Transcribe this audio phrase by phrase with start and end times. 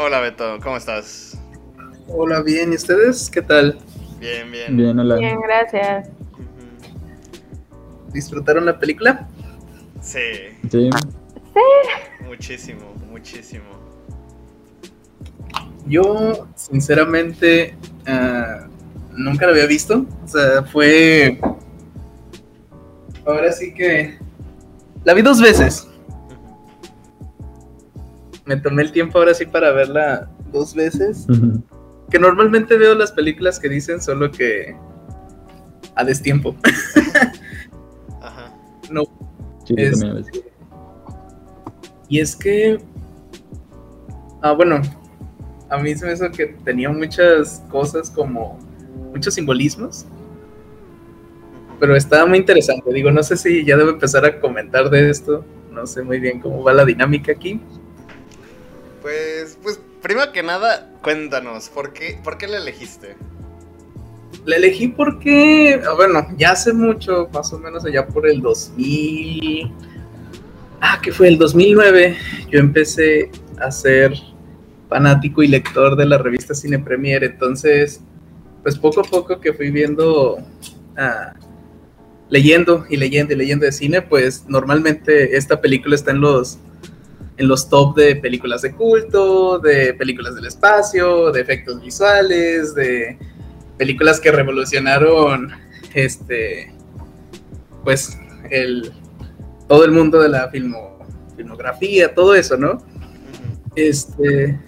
[0.00, 1.36] Hola Beto, ¿cómo estás?
[2.06, 3.28] Hola, bien, ¿y ustedes?
[3.28, 3.80] ¿Qué tal?
[4.20, 4.76] Bien, bien.
[4.76, 5.16] Bien, hola.
[5.16, 6.08] Bien, gracias.
[8.12, 9.26] ¿Disfrutaron la película?
[10.00, 10.20] Sí,
[10.70, 10.88] Sí.
[12.24, 13.64] muchísimo, muchísimo.
[15.84, 18.68] Yo, sinceramente, ah,
[19.16, 20.06] nunca la había visto.
[20.24, 21.40] O sea, fue.
[23.26, 24.16] Ahora sí que.
[25.04, 25.87] La vi dos veces.
[28.48, 31.26] Me tomé el tiempo ahora sí para verla dos veces.
[32.08, 34.74] Que normalmente veo las películas que dicen, solo que.
[35.94, 36.56] A destiempo.
[38.22, 38.54] Ajá.
[38.90, 39.02] No.
[39.66, 40.42] Sí, Es- también a veces.
[42.08, 42.78] Y es que.
[44.40, 44.80] Ah, bueno.
[45.68, 48.58] A mí se me hizo que tenía muchas cosas como.
[49.12, 50.06] Muchos simbolismos.
[51.78, 52.90] Pero estaba muy interesante.
[52.94, 55.44] Digo, no sé si ya debo empezar a comentar de esto.
[55.70, 57.60] No sé muy bien cómo va la dinámica aquí.
[59.08, 63.16] Pues, pues, primero que nada, cuéntanos, ¿por qué, ¿por qué la elegiste?
[64.44, 69.72] La elegí porque, ah, bueno, ya hace mucho, más o menos allá por el 2000.
[70.82, 72.18] Ah, que fue el 2009.
[72.50, 74.12] Yo empecé a ser
[74.90, 77.24] fanático y lector de la revista Cine Premier.
[77.24, 78.02] Entonces,
[78.62, 80.36] pues poco a poco que fui viendo,
[80.98, 81.32] ah,
[82.28, 86.58] leyendo y leyendo y leyendo de cine, pues normalmente esta película está en los
[87.38, 93.16] en los top de películas de culto, de películas del espacio, de efectos visuales, de
[93.76, 95.52] películas que revolucionaron
[95.94, 96.74] este
[97.84, 98.18] pues
[98.50, 98.92] el
[99.68, 100.98] todo el mundo de la filmo,
[101.36, 102.82] filmografía, todo eso, ¿no?
[103.76, 104.58] Este,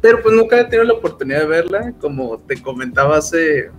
[0.00, 3.70] pero pues nunca he tenido la oportunidad de verla, como te comentaba hace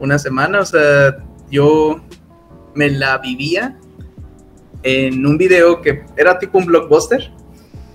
[0.00, 1.16] una semana, o sea,
[1.50, 2.02] yo
[2.74, 3.78] me la vivía
[4.86, 7.32] en un video que era tipo un blockbuster,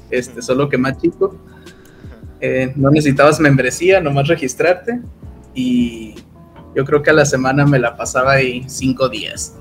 [0.10, 1.38] este, solo que más chico.
[2.42, 5.00] Eh, no necesitabas membresía, nomás registrarte.
[5.54, 6.16] Y
[6.76, 9.56] yo creo que a la semana me la pasaba ahí cinco días.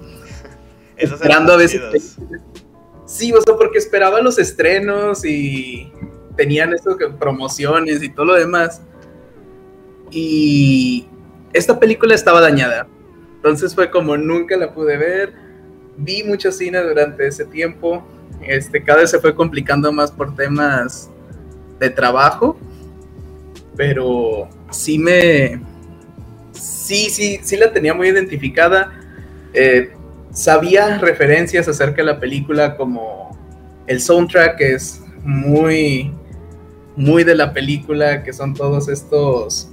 [0.97, 2.17] Esos Esperando a veces.
[3.07, 5.93] Sí, o sea, porque esperaba los estrenos y
[6.37, 8.83] tenían esto que promociones y todo lo demás.
[10.11, 11.07] Y
[11.53, 12.89] esta película estaba dañada.
[13.37, 15.50] Entonces fue como nunca la pude ver.
[16.03, 18.03] Vi mucho cine durante ese tiempo.
[18.43, 21.11] Este, cada vez se fue complicando más por temas
[21.79, 22.59] de trabajo.
[23.77, 25.61] Pero sí me.
[26.53, 28.93] Sí, sí, sí la tenía muy identificada.
[29.53, 29.93] Eh,
[30.33, 33.37] sabía referencias acerca de la película como
[33.87, 36.13] el soundtrack es muy
[36.97, 39.69] muy de la película que son todos estos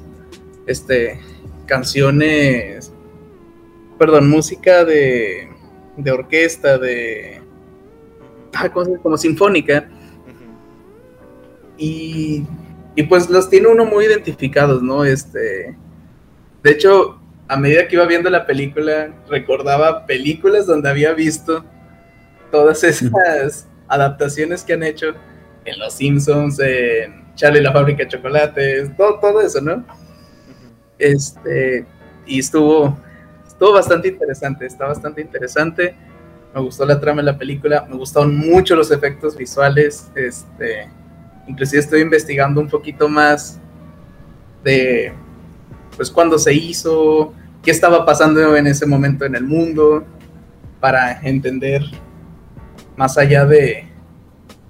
[0.66, 1.20] este
[1.66, 2.92] canciones
[4.00, 5.50] perdón música de
[5.97, 7.41] de orquesta de
[8.53, 9.03] ah, ¿cómo se dice?
[9.03, 9.90] como sinfónica
[11.78, 12.44] y,
[12.96, 15.06] y pues los tiene uno muy identificados, ¿no?
[15.06, 15.75] Este,
[16.63, 21.63] de hecho, a medida que iba viendo la película, recordaba películas donde había visto
[22.52, 25.13] todas esas adaptaciones que han hecho
[25.66, 29.86] en Los Simpsons, en Charlie la fábrica de chocolates, todo, todo eso, ¿no?
[30.97, 31.86] Este,
[32.25, 32.97] y estuvo,
[33.57, 35.95] estuvo bastante interesante, está bastante interesante.
[36.53, 40.88] Me gustó la trama de la película, me gustaron mucho los efectos visuales, este,
[41.47, 43.59] inclusive estoy investigando un poquito más
[44.63, 45.12] de,
[45.95, 50.06] pues, cuándo se hizo, qué estaba pasando en ese momento en el mundo,
[50.79, 51.81] para entender
[52.95, 53.88] más allá de,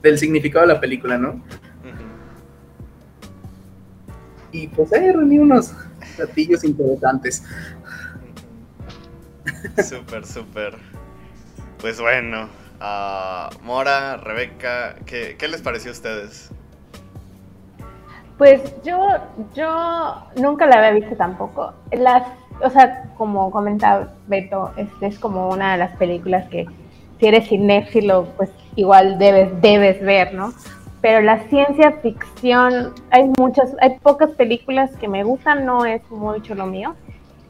[0.01, 1.43] del significado de la película, ¿no?
[4.53, 5.73] Y pues ahí reuní unos
[6.15, 7.43] platillos interesantes.
[9.83, 10.75] Súper, súper.
[11.79, 12.49] Pues bueno,
[12.79, 16.51] ah, Mora, Rebeca, ¿qué, ¿qué les pareció a ustedes?
[18.37, 18.99] Pues yo,
[19.55, 21.73] yo nunca la había visto tampoco.
[21.91, 22.23] Las,
[22.61, 26.67] o sea, como comentaba Beto, este es como una de las películas que
[27.19, 30.53] si eres cinéfilo, pues igual debes, debes ver, ¿no?
[31.01, 36.53] Pero la ciencia ficción, hay muchas, hay pocas películas que me gustan, no es mucho
[36.53, 36.95] lo mío.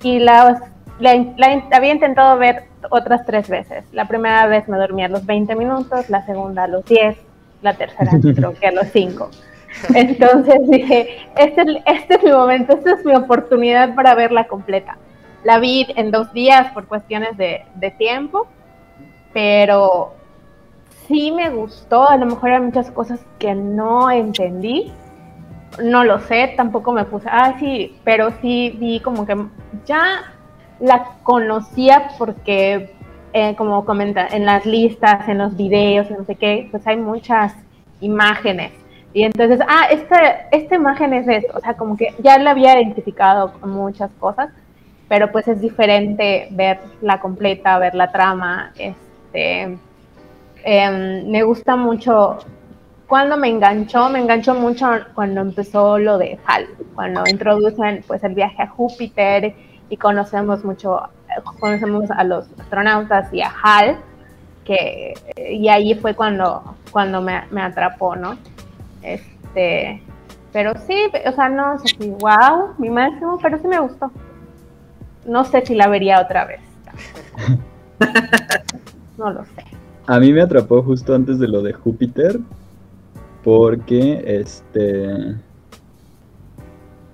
[0.03, 0.61] Y las,
[0.99, 3.83] la, la había intentado ver otras tres veces.
[3.91, 7.17] La primera vez me dormí a los 20 minutos, la segunda a los 10,
[7.61, 9.29] la tercera creo que a los 5.
[9.93, 14.97] Entonces dije, este, es- este es mi momento, esta es mi oportunidad para verla completa.
[15.43, 18.47] La vi en dos días por cuestiones de, de tiempo,
[19.33, 20.13] pero
[21.07, 24.91] sí me gustó, a lo mejor hay muchas cosas que no entendí,
[25.83, 29.35] no lo sé, tampoco me puse, ah, sí, pero sí vi como que
[29.85, 30.33] ya
[30.79, 32.91] la conocía porque,
[33.33, 37.53] eh, como comenta, en las listas, en los videos, no sé qué, pues hay muchas
[38.01, 38.71] imágenes.
[39.13, 42.79] Y entonces, ah, esta, esta imagen es esto, o sea, como que ya la había
[42.79, 44.49] identificado con muchas cosas,
[45.07, 49.77] pero pues es diferente ver la completa, ver la trama, este,
[50.63, 52.37] em, me gusta mucho,
[53.07, 58.35] cuando me enganchó, me enganchó mucho cuando empezó lo de HAL, cuando introducen pues el
[58.35, 59.55] viaje a Júpiter
[59.89, 61.01] y conocemos mucho,
[61.59, 63.97] conocemos a los astronautas y a HAL,
[64.65, 65.13] que,
[65.49, 68.37] y ahí fue cuando, cuando me, me atrapó, ¿no?
[69.01, 70.01] Este,
[70.51, 70.95] pero sí,
[71.25, 74.11] o sea, no sé si wow, mi máximo, pero sí me gustó.
[75.25, 76.61] No sé si la vería otra vez.
[79.17, 79.63] no lo sé.
[80.07, 82.39] A mí me atrapó justo antes de lo de Júpiter,
[83.43, 85.35] porque este.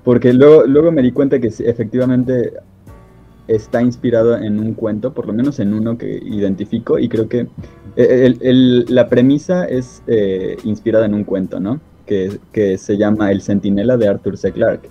[0.03, 2.53] Porque luego, luego me di cuenta que efectivamente
[3.47, 7.47] está inspirado en un cuento, por lo menos en uno que identifico, y creo que
[7.95, 8.35] eh,
[8.87, 11.79] la premisa es eh, inspirada en un cuento, ¿no?
[12.05, 14.51] Que, que, se llama El Centinela de Arthur C.
[14.51, 14.89] Clarke.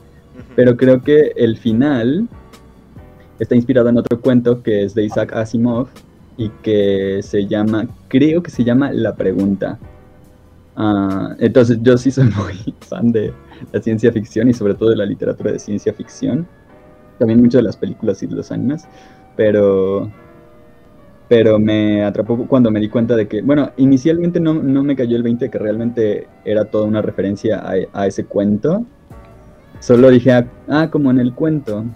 [0.57, 2.27] Pero creo que el final
[3.39, 5.89] está inspirado en otro cuento que es de Isaac Asimov
[6.37, 9.79] y que se llama, creo que se llama La Pregunta.
[10.77, 13.33] Ah, entonces yo sí soy muy fan de
[13.73, 16.47] la ciencia ficción y sobre todo de la literatura de ciencia ficción.
[17.19, 18.87] También mucho de las películas y de los animes.
[19.37, 20.11] Pero
[21.33, 25.23] pero me atrapó cuando me di cuenta de que, bueno, inicialmente no, me cayó el
[25.23, 27.63] 20 que realmente era toda una referencia
[27.95, 28.85] a, ese cuento.
[29.81, 31.87] Solo dije, ah, ah, como en el cuento,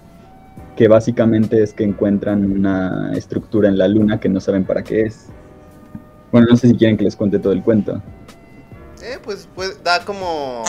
[0.74, 5.02] que básicamente es que encuentran una estructura en la luna que no saben para qué
[5.02, 5.26] es.
[6.32, 8.00] Bueno, no sé si quieren que les cuente todo el cuento.
[9.02, 10.64] Eh, pues, pues da como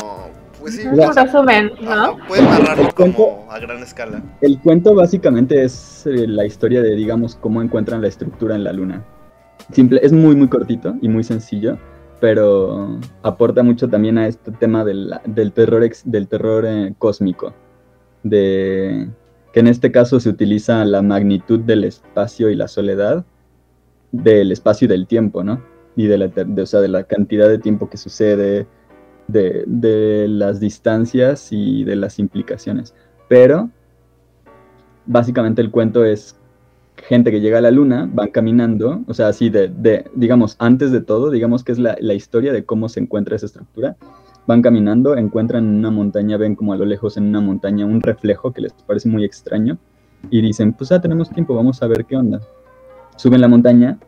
[0.60, 2.18] pues sí, un resumen, ¿no?
[2.28, 4.24] puedes narrarlo como a gran escala.
[4.42, 8.74] El cuento básicamente es eh, la historia de, digamos, cómo encuentran la estructura en la
[8.74, 9.06] luna.
[9.72, 11.78] Simple, es muy, muy cortito y muy sencillo,
[12.20, 15.20] pero aporta mucho también a este tema del,
[15.54, 17.54] terror, del terror eh, cósmico.
[18.24, 19.08] De
[19.54, 23.26] que en este caso se utiliza la magnitud del espacio y la soledad
[24.12, 25.64] del espacio y del tiempo, ¿no?
[25.96, 26.32] Y de la,
[26.62, 28.68] o sea, de la cantidad de tiempo que sucede,
[29.28, 32.94] de, las distancias y de las implicaciones.
[33.28, 33.70] Pero
[35.06, 36.40] básicamente el cuento es
[36.96, 41.02] gente que llega a la luna, van caminando, o sea, así de, digamos, antes de
[41.02, 43.96] todo, digamos que es la, historia de cómo se encuentra esa estructura.
[44.48, 48.02] Van caminando, encuentran en una montaña, ven como a lo lejos en una montaña un
[48.02, 49.78] reflejo que les parece muy extraño
[50.30, 52.40] y dicen, pues ya tenemos tiempo, vamos a ver qué onda.
[53.18, 54.00] Suben la montaña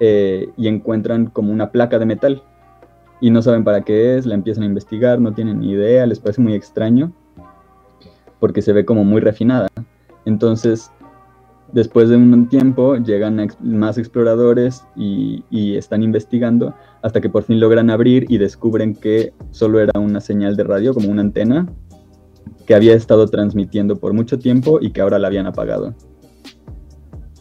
[0.00, 2.42] eh, y encuentran como una placa de metal
[3.20, 6.20] y no saben para qué es, la empiezan a investigar, no tienen ni idea, les
[6.20, 7.12] parece muy extraño
[8.40, 9.68] porque se ve como muy refinada.
[10.26, 10.90] Entonces,
[11.72, 15.42] después de un tiempo, llegan más exploradores y,
[15.76, 20.56] están investigando hasta que por fin logran abrir y descubren que solo era una señal
[20.56, 21.66] de radio, como una antena,
[22.66, 25.94] que había estado transmitiendo por mucho tiempo y que ahora la habían apagado.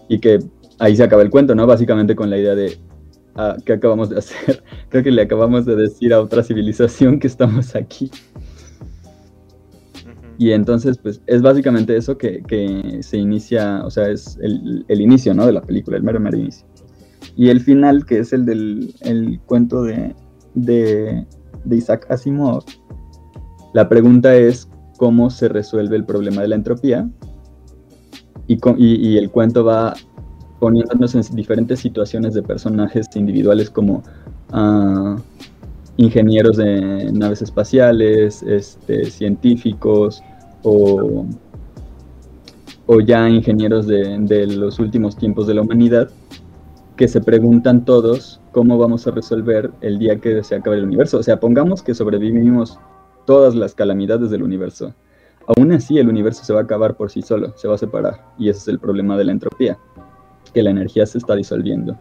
[0.08, 0.40] Y que
[0.80, 1.68] ahí se acaba el cuento, ¿no?
[1.68, 2.78] Básicamente con la idea de
[3.66, 4.64] ¿Qué acabamos de hacer?
[4.90, 8.12] Creo que le acabamos de decir a otra civilización que estamos aquí.
[10.38, 15.46] Y entonces, pues, es básicamente eso que, se inicia, o sea, es el, inicio, ¿no?
[15.46, 16.68] De la película, el mero, mero inicio.
[17.36, 20.16] Y el final, que es el del el cuento de,
[20.54, 21.26] de,
[21.72, 22.64] Isaac Asimov,
[23.74, 27.10] la pregunta es cómo se resuelve el problema de la entropía.
[28.48, 29.94] Y, y, y el cuento va
[30.64, 34.02] poniéndonos en diferentes situaciones de personajes individuales como
[34.54, 35.18] ah,
[35.98, 40.24] ingenieros de naves espaciales, este, científicos
[40.64, 41.26] o,
[43.06, 46.10] ya ingenieros de, de los últimos tiempos de la humanidad,
[46.96, 51.18] que se preguntan todos cómo vamos a resolver el día que se acabe el universo.
[51.18, 52.80] O sea, pongamos que sobrevivimos
[53.26, 54.94] todas las calamidades del universo.
[55.46, 58.22] Aún así, el universo se va a acabar por sí solo, se va a separar.
[58.40, 59.78] Y ese es el problema de la entropía
[60.54, 61.98] que la energía se está disolviendo.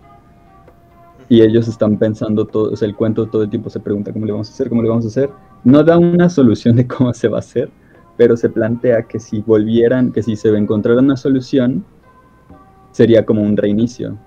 [1.29, 4.27] Y ellos están pensando todo, o sea, el cuento todo el tiempo se pregunta cómo
[4.27, 5.31] le vamos a hacer, cómo le vamos a hacer.
[5.65, 7.71] No da una solución de cómo se va a hacer,
[8.17, 11.85] pero se plantea que si volvieran, que si se encontrara una solución,
[12.91, 14.19] sería como un reinicio.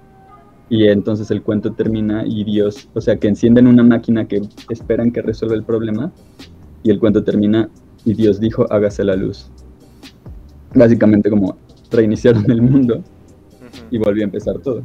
[0.68, 5.12] Y entonces el cuento termina y Dios, o sea, que encienden una máquina que esperan
[5.12, 6.12] que resuelva el problema,
[6.82, 7.70] y el cuento termina
[8.04, 9.50] y Dios dijo, hágase la luz.
[10.74, 11.58] Básicamente como
[11.92, 13.04] reiniciaron el mundo
[13.92, 14.82] y volvió a empezar todo.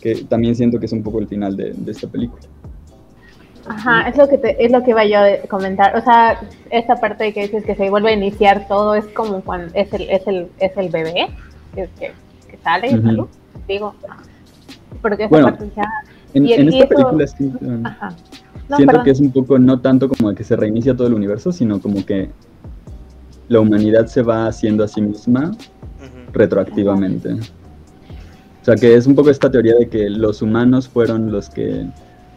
[0.00, 2.42] Que también siento que es un poco el final de, esta película.
[3.66, 5.96] Ajá, es lo que te, es lo que iba yo a comentar.
[5.96, 9.40] O sea, esta parte de que dices que se vuelve a iniciar todo es como
[9.40, 11.28] cuando es el, es el, es el bebé
[11.74, 12.12] que, que,
[12.62, 13.28] sale en uh
[13.66, 13.94] Digo,
[15.00, 15.88] porque esa parte ya.
[16.34, 17.52] En, en esta película sí.
[17.84, 18.14] Ajá.
[18.76, 21.80] siento que es un poco no tanto como que se reinicia todo el universo, sino
[21.80, 22.30] como que
[23.48, 25.52] la humanidad se va haciendo a sí misma
[26.32, 27.36] retroactivamente.
[28.64, 31.86] O sea, que es un poco esta teoría de que los humanos fueron los que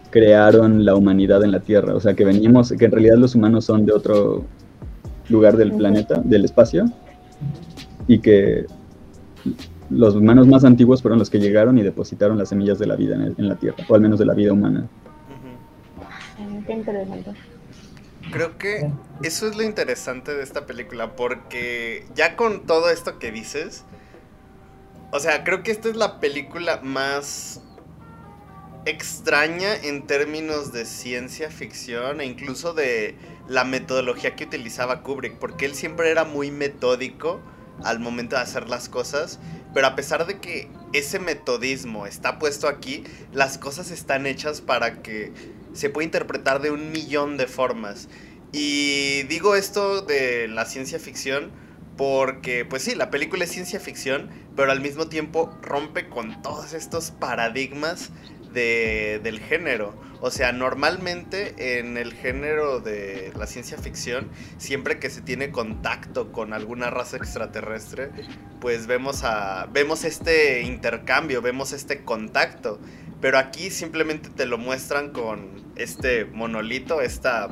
[0.10, 1.96] crearon la humanidad en la Tierra.
[1.96, 4.44] O sea, que venimos, que en realidad los humanos son de otro
[5.30, 6.84] lugar del planeta, del espacio,
[8.10, 8.66] y que
[9.90, 13.16] los humanos más antiguos fueron los que llegaron y depositaron las semillas de la vida
[13.16, 14.86] en, la Tierra, o al menos de la vida humana.
[16.66, 17.32] Qué interesante.
[18.34, 18.92] Creo que
[19.24, 23.86] eso es lo interesante de esta película, porque ya con todo esto que dices,
[25.18, 27.60] o sea, creo que esta es la película más
[28.86, 33.16] extraña en términos de ciencia ficción e incluso de
[33.48, 37.42] la metodología que utilizaba Kubrick, porque él siempre era muy metódico
[37.84, 39.40] al momento de hacer las cosas,
[39.74, 45.02] pero a pesar de que ese metodismo está puesto aquí, las cosas están hechas para
[45.02, 45.34] que
[45.74, 48.08] se pueda interpretar de un millón de formas.
[48.52, 51.52] Y digo esto de la ciencia ficción
[51.98, 56.74] porque, pues sí, la película es ciencia ficción, pero al mismo tiempo rompe con todos
[56.74, 58.10] estos paradigmas
[58.52, 59.94] de, del género.
[60.20, 66.32] O sea, normalmente en el género de la ciencia ficción, siempre que se tiene contacto
[66.32, 68.10] con alguna raza extraterrestre,
[68.60, 72.80] pues vemos, a, vemos este intercambio, vemos este contacto.
[73.22, 77.50] Pero aquí simplemente te lo muestran con este monolito, esta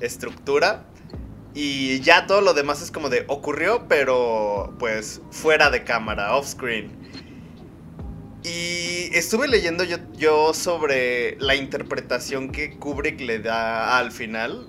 [0.00, 0.84] estructura
[1.54, 6.48] y ya todo lo demás es como de ocurrió, pero pues fuera de cámara, off
[6.48, 6.96] screen.
[8.44, 14.68] Y estuve leyendo yo, yo sobre la interpretación que Kubrick le da al final.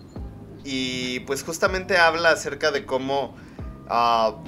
[0.63, 3.35] Y pues justamente habla acerca de cómo...
[3.89, 4.43] Uh,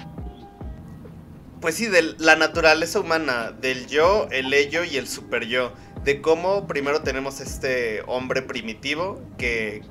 [1.61, 5.71] pues sí, de la naturaleza humana, del yo, el ello y el super yo.
[6.03, 9.83] De cómo primero tenemos este hombre primitivo que,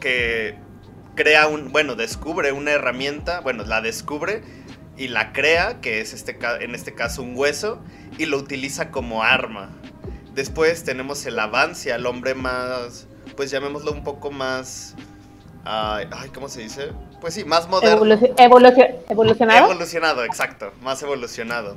[0.00, 0.56] que
[1.14, 4.42] crea un, bueno, descubre una herramienta, bueno, la descubre
[4.96, 7.80] y la crea, que es este, en este caso un hueso,
[8.18, 9.70] y lo utiliza como arma.
[10.34, 14.94] Después tenemos el avance al hombre más, pues llamémoslo un poco más,
[15.64, 16.92] ay, ¿cómo se dice?
[17.20, 17.96] Pues sí, más moderno.
[19.08, 19.64] evolucionado.
[19.64, 21.76] Evolucionado, exacto, más evolucionado.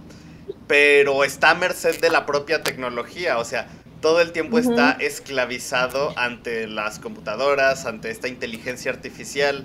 [0.67, 3.67] Pero está a merced de la propia tecnología, o sea,
[4.03, 9.63] todo el tiempo está esclavizado ante las computadoras, ante esta inteligencia artificial.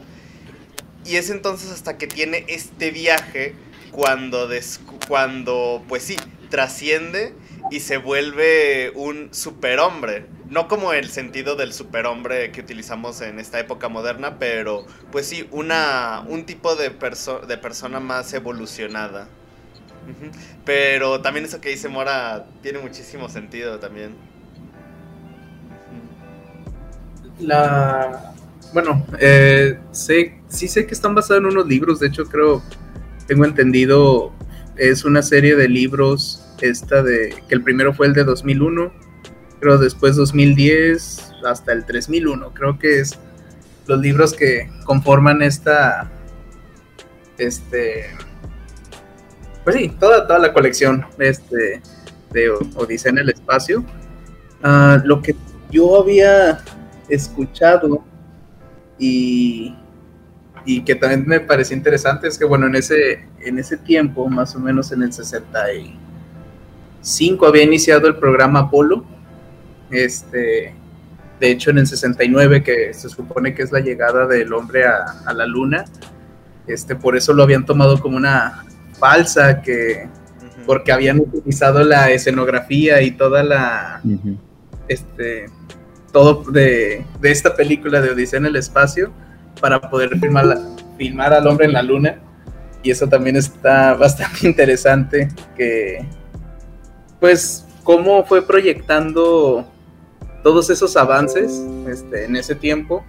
[1.04, 3.56] Y es entonces hasta que tiene este viaje
[3.90, 4.48] cuando,
[5.08, 6.16] cuando pues sí,
[6.50, 7.34] trasciende
[7.72, 10.26] y se vuelve un superhombre.
[10.48, 15.48] No como el sentido del superhombre que utilizamos en esta época moderna, pero pues sí,
[15.50, 19.26] una, un tipo de, de persona más evolucionada.
[20.64, 24.27] Pero también eso que dice Mora tiene muchísimo sentido también.
[27.40, 28.34] La.
[28.72, 32.00] Bueno, eh, sé, sí sé que están basados en unos libros.
[32.00, 32.62] De hecho, creo,
[33.26, 34.32] tengo entendido,
[34.76, 36.44] es una serie de libros.
[36.60, 37.34] Esta de.
[37.48, 38.92] Que el primero fue el de 2001.
[39.60, 42.52] Creo después 2010 hasta el 3001.
[42.54, 43.18] Creo que es
[43.86, 46.10] los libros que conforman esta.
[47.38, 48.06] Este
[49.68, 51.82] pues sí, toda, toda la colección este,
[52.30, 53.84] de Odisea en el espacio.
[54.62, 55.36] Ah, lo que
[55.70, 56.64] yo había
[57.08, 58.04] escuchado
[58.98, 59.74] y,
[60.64, 64.54] y que también me pareció interesante es que, bueno, en ese, en ese tiempo, más
[64.54, 69.04] o menos en el 65, había iniciado el programa Apolo.
[69.90, 70.74] Este,
[71.40, 75.22] de hecho, en el 69, que se supone que es la llegada del hombre a,
[75.24, 75.84] a la luna,
[76.66, 78.64] este, por eso lo habían tomado como una
[78.98, 80.08] falsa, que
[80.68, 84.02] porque habían utilizado la escenografía y toda la
[84.86, 85.46] este
[86.12, 89.12] todo de, esta película de Odisea en el espacio
[89.60, 90.58] para poder filmar,
[90.96, 92.18] filmar al hombre en la luna
[92.82, 96.06] y eso también está bastante interesante que
[97.20, 99.66] pues cómo fue proyectando
[100.42, 103.04] todos esos avances este, en ese tiempo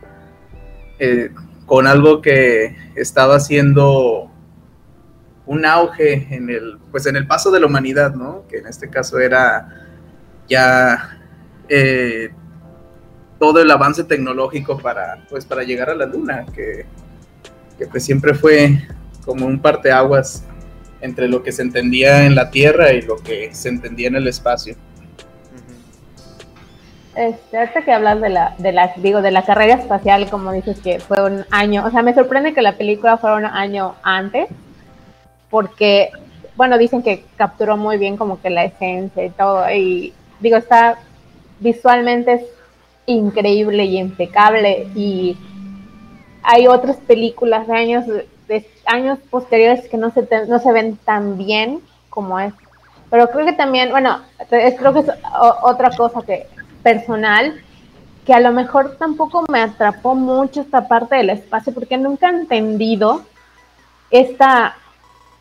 [0.97, 1.29] eh,
[1.65, 4.31] con algo que estaba haciendo
[5.45, 8.45] un auge en el, pues en el paso de la humanidad, ¿no?
[8.47, 9.87] Que en este caso era
[10.47, 11.19] ya
[11.67, 12.31] eh,
[13.39, 16.85] todo el avance tecnológico para, pues, para llegar a la luna, que,
[17.89, 18.77] pues siempre fue
[19.25, 20.43] como un parteaguas
[21.01, 24.27] entre lo que se entendía en la Tierra y lo que se entendía en el
[24.27, 24.75] espacio.
[27.15, 30.79] Este, ahorita que hablas de la, de la, digo, de la carrera espacial, como dices
[30.79, 34.47] que fue un año, o sea, me sorprende que la película fuera un año antes,
[35.49, 36.11] porque,
[36.55, 40.97] bueno, dicen que capturó muy bien como que la esencia y todo, y digo, está
[41.59, 42.45] visualmente
[43.09, 45.37] increíble y impecable y
[46.43, 51.37] hay otras películas de años de años posteriores que no se no se ven tan
[51.37, 52.53] bien como es
[53.09, 55.09] pero creo que también bueno creo que es
[55.63, 56.47] otra cosa que
[56.83, 57.61] personal
[58.25, 62.29] que a lo mejor tampoco me atrapó mucho esta parte del espacio porque nunca he
[62.29, 63.23] entendido
[64.11, 64.75] esta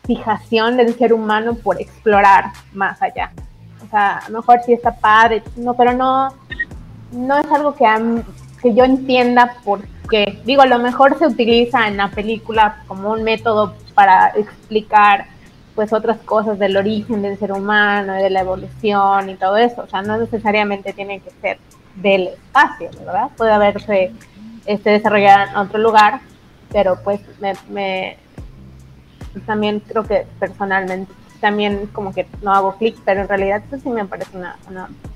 [0.05, 3.31] fijación del ser humano por explorar más allá.
[3.85, 6.33] O sea, a lo mejor sí está padre, no, pero no,
[7.11, 7.85] no es algo que,
[8.61, 10.41] que yo entienda por qué.
[10.45, 15.27] Digo, a lo mejor se utiliza en la película como un método para explicar
[15.75, 19.83] pues otras cosas del origen del ser humano, de la evolución y todo eso.
[19.83, 21.57] O sea, no necesariamente tiene que ser
[21.95, 23.29] del espacio, ¿verdad?
[23.37, 24.11] Puede haberse
[24.65, 26.19] este, desarrollado en otro lugar,
[26.71, 28.17] pero pues me,
[29.45, 34.05] también creo que personalmente también como que no hago clic, pero en realidad sí me
[34.05, 34.57] parece una,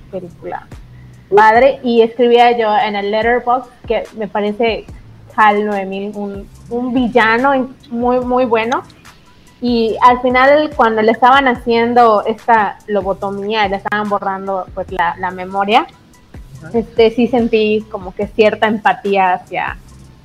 [0.10, 0.68] película
[1.36, 4.86] padre y escribía yo en el letterbox que me parece
[5.36, 8.84] HAL 9000 un, un villano muy muy bueno.
[9.62, 15.32] Y al final cuando le estaban haciendo esta lobotomía le estaban borrando pues la, la
[15.32, 15.88] memoria
[16.74, 19.78] este sí sentí como que cierta empatía hacia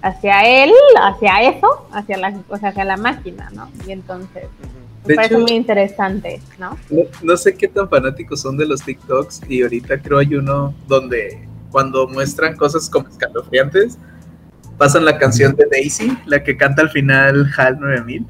[0.02, 3.68] hacia él, hacia eso, hacia la, o sea, hacia la máquina, ¿no?
[3.86, 4.44] Y entonces
[5.06, 6.76] me parece muy interesante, ¿no?
[7.22, 7.36] ¿no?
[7.36, 12.08] sé qué tan fanáticos son de los TikToks y ahorita creo hay uno donde cuando
[12.08, 13.98] muestran cosas como escalofriantes
[14.76, 18.26] pasan la canción de Daisy, la que canta al final HAL 9000.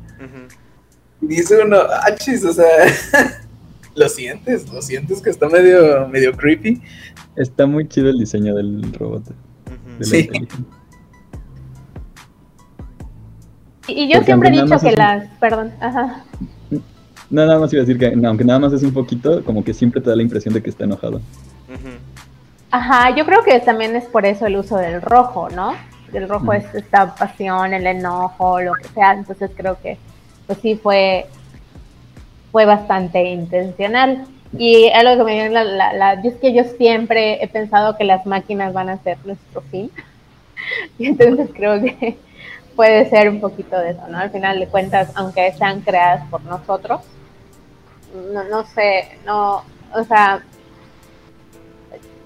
[1.20, 2.64] Y dice uno, ah, chis, o sea,
[3.94, 6.80] lo sientes, lo sientes que está medio, medio creepy.
[7.37, 9.25] Está muy chido el diseño del robot.
[10.00, 10.30] sí.
[13.88, 16.25] Y yo siempre he dicho que las, perdón, ajá.
[17.30, 19.75] No, nada más iba a decir que, aunque nada más es un poquito, como que
[19.75, 21.20] siempre te da la impresión de que está enojado.
[22.70, 25.74] Ajá, yo creo que también es por eso el uso del rojo, ¿no?
[26.12, 29.98] El rojo es esta pasión, el enojo, lo que sea, entonces creo que
[30.46, 31.26] pues sí fue,
[32.50, 34.26] fue bastante intencional.
[34.57, 38.05] Y algo que me dio la, la, la, es que yo siempre he pensado que
[38.05, 39.90] las máquinas van a ser nuestro fin.
[40.98, 42.16] y entonces creo que
[42.74, 44.18] puede ser un poquito de eso, ¿no?
[44.18, 47.00] Al final de cuentas, aunque sean creadas por nosotros,
[48.33, 49.62] no, no sé, no,
[49.94, 50.42] o sea,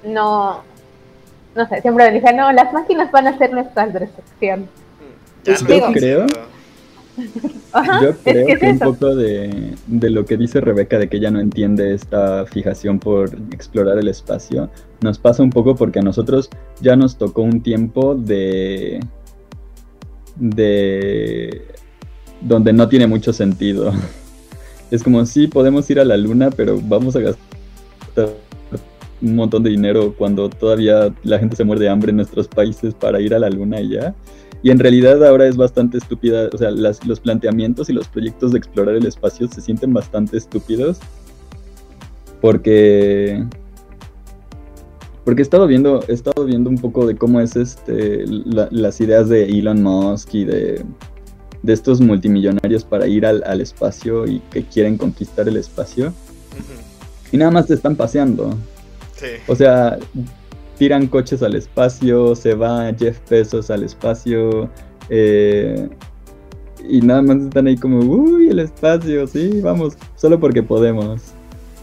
[0.05, 0.62] no,
[1.55, 4.68] no sé, siempre me dije, no, las máquinas van a ser nuestra destrucción.
[5.45, 6.27] yo creo,
[8.03, 11.40] yo creo que, un poco de, de, lo que dice Rebeca de que ella no
[11.40, 16.49] entiende esta fijación por explorar el espacio, nos pasa un poco porque a nosotros
[16.81, 19.01] ya nos tocó un tiempo de
[20.37, 21.66] de
[22.40, 23.92] donde no tiene mucho sentido.
[24.92, 28.28] Es como, sí, podemos ir a la luna, pero vamos a gastar
[29.22, 32.92] un montón de dinero cuando todavía la gente se muere de hambre en nuestros países
[32.92, 34.14] para ir a la luna y ya.
[34.62, 38.59] Y en realidad ahora es bastante estúpida, o sea, los planteamientos y los proyectos de
[38.59, 40.98] explorar el espacio se sienten bastante estúpidos
[42.42, 43.42] porque
[45.24, 46.05] porque he estado viendo,
[46.46, 50.85] viendo un poco de cómo es este las ideas de Elon Musk y de,
[51.66, 56.12] estos multimillonarios para ir al, espacio y que quieren conquistar el espacio.
[57.31, 58.57] Y nada más te están paseando.
[59.46, 59.98] O sea,
[60.79, 64.68] tiran coches al espacio, se va Jeff Bezos al espacio.
[65.09, 65.88] Eh,
[66.88, 71.22] y nada más están ahí como, uy, el espacio, sí, vamos, solo porque podemos.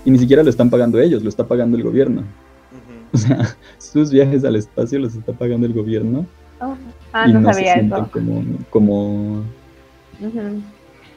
[0.03, 2.23] Y ni siquiera lo están pagando ellos, lo está pagando el gobierno.
[3.11, 6.27] O sea, sus viajes al espacio los está pagando el gobierno.
[6.61, 6.75] Oh.
[7.11, 8.07] Ah, no, sabía eso.
[8.11, 9.43] Como, como,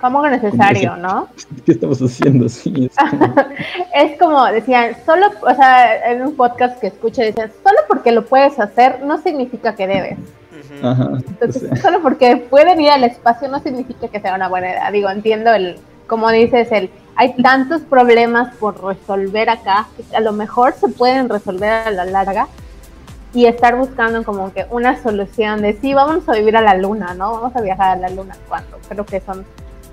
[0.01, 1.29] como necesario, ¿no?
[1.65, 2.49] ¿Qué estamos haciendo?
[2.49, 2.91] Sí,
[3.95, 4.45] es, como...
[4.47, 9.03] decían, solo, o sea, en un podcast que escuché, decían, solo porque lo puedes hacer
[9.05, 10.19] no significa que debes.
[10.83, 14.91] Ajá, Entonces, solo porque pueden ir al espacio no significa que sea una buena idea.
[14.91, 20.33] Digo, entiendo el, como dices, el hay tantos problemas por resolver acá que a lo
[20.33, 22.49] mejor se pueden resolver a la larga
[23.35, 27.15] y estar buscando como que una solución de sí, vamos a vivir a la luna,
[27.15, 27.33] ¿no?
[27.33, 29.45] Vamos a viajar a la luna cuando creo que son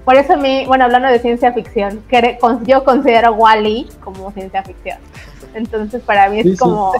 [0.09, 2.03] por eso a mí, bueno, hablando de ciencia ficción,
[2.63, 4.97] yo considero Wally -E como ciencia ficción.
[5.53, 6.93] Entonces, para mí es como,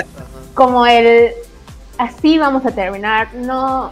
[0.54, 1.32] como el,
[1.98, 3.90] así vamos a terminar, no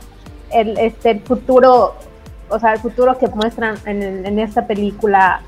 [0.52, 1.96] el, este, el futuro,
[2.48, 5.40] o sea, el futuro que muestran en, en esta película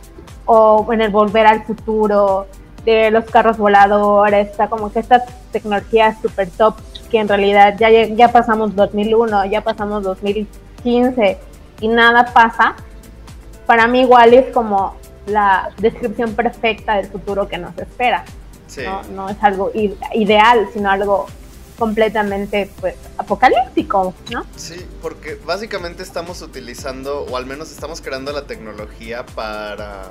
[0.44, 2.48] o en el volver al futuro
[2.84, 6.76] de los carros voladores, está como que esta tecnología super top
[7.10, 11.38] que en realidad ya, ya pasamos 2001, ya pasamos 2015
[11.80, 12.74] y nada pasa,
[13.66, 18.24] para mí igual es como la descripción perfecta del futuro que nos espera.
[18.84, 19.70] No, no es algo
[20.14, 21.26] ideal, sino algo
[21.78, 24.44] completamente pues apocalíptico, ¿no?
[24.56, 30.10] Sí, porque básicamente estamos utilizando, o al menos estamos creando la tecnología para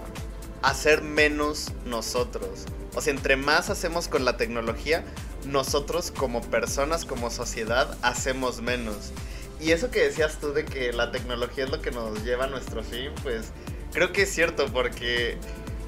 [0.61, 2.65] hacer menos nosotros.
[2.93, 5.03] O sea, entre más hacemos con la tecnología,
[5.45, 9.11] nosotros como personas, como sociedad, hacemos menos.
[9.59, 12.47] Y eso que decías tú de que la tecnología es lo que nos lleva a
[12.47, 13.47] nuestro fin, pues
[13.93, 15.37] creo que es cierto porque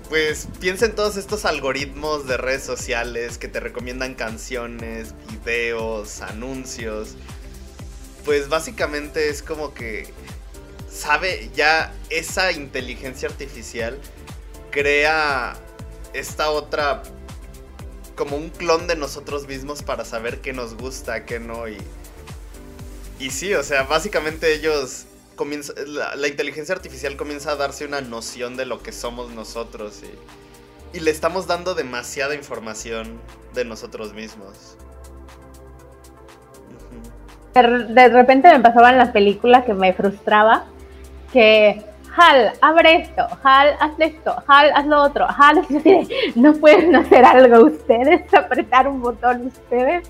[0.10, 7.16] pues piensa en todos estos algoritmos de redes sociales que te recomiendan canciones, videos, anuncios.
[8.26, 10.14] Pues básicamente es como que
[10.88, 13.98] sabe ya esa inteligencia artificial
[14.74, 15.54] crea
[16.14, 17.04] esta otra
[18.16, 21.78] como un clon de nosotros mismos para saber qué nos gusta, qué no y
[23.20, 25.06] y sí, o sea, básicamente ellos
[25.36, 30.98] comienza, la, inteligencia artificial comienza a darse una noción de lo que somos nosotros y,
[30.98, 33.22] y le estamos dando demasiada información
[33.54, 34.78] de nosotros mismos.
[37.54, 40.66] De, repente me pasaban las películas que me frustraba,
[41.32, 41.84] que
[42.16, 45.66] Hal, abre esto, Hal, haz esto, Hal, haz lo otro, Hal,
[46.36, 50.10] no pueden hacer algo ustedes, apretar un botón ustedes.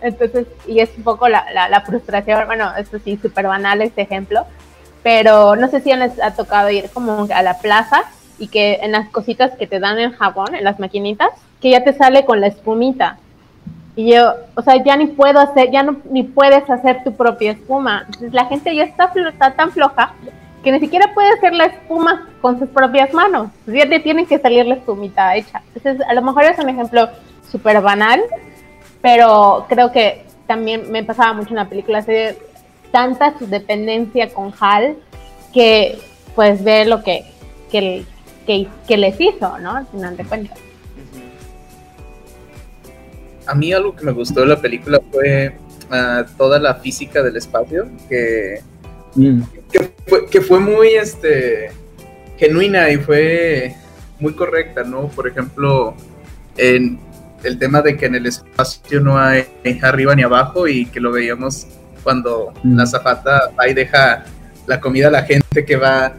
[0.00, 4.46] Entonces, y es un poco la, la, frustración, bueno, esto sí, súper banal este ejemplo,
[5.02, 8.04] pero no sé si les ha tocado ir como a la plaza
[8.38, 11.30] y que en las cositas que te dan en jabón, en las maquinitas,
[11.60, 13.18] que ya te sale con la espumita.
[13.96, 17.52] Y yo, o sea, ya ni puedo hacer, ya no, ni puedes hacer tu propia
[17.52, 18.02] espuma.
[18.06, 20.12] Entonces la gente ya está, está tan floja
[20.64, 23.50] que ni siquiera puede hacer la espuma con sus propias manos.
[23.66, 25.62] Ya te tienen que salir la espumita hecha.
[25.74, 27.08] Entonces, a lo mejor es un ejemplo
[27.52, 28.20] súper banal,
[29.02, 32.38] pero creo que también me pasaba mucho en la película de
[32.90, 34.96] tanta su dependencia con Hal
[35.52, 35.98] que
[36.34, 37.24] pues ve lo que,
[37.70, 38.04] que,
[38.46, 39.76] que, les hizo, ¿no?
[39.76, 40.58] Al final de cuentas.
[43.46, 45.56] A mí algo que me gustó de la película fue
[45.90, 48.60] ah, toda la física del espacio, que,
[49.14, 49.42] mm.
[49.42, 49.63] que,
[50.06, 51.70] fue, que fue muy este,
[52.36, 53.74] genuina y fue
[54.20, 55.08] muy correcta, ¿no?
[55.08, 55.94] Por ejemplo,
[56.56, 56.98] en,
[57.44, 59.46] el tema de que en el espacio no hay
[59.82, 61.66] arriba ni abajo y que lo veíamos
[62.02, 62.76] cuando mm.
[62.76, 64.24] la zapata va y deja
[64.66, 66.14] la comida a la gente que va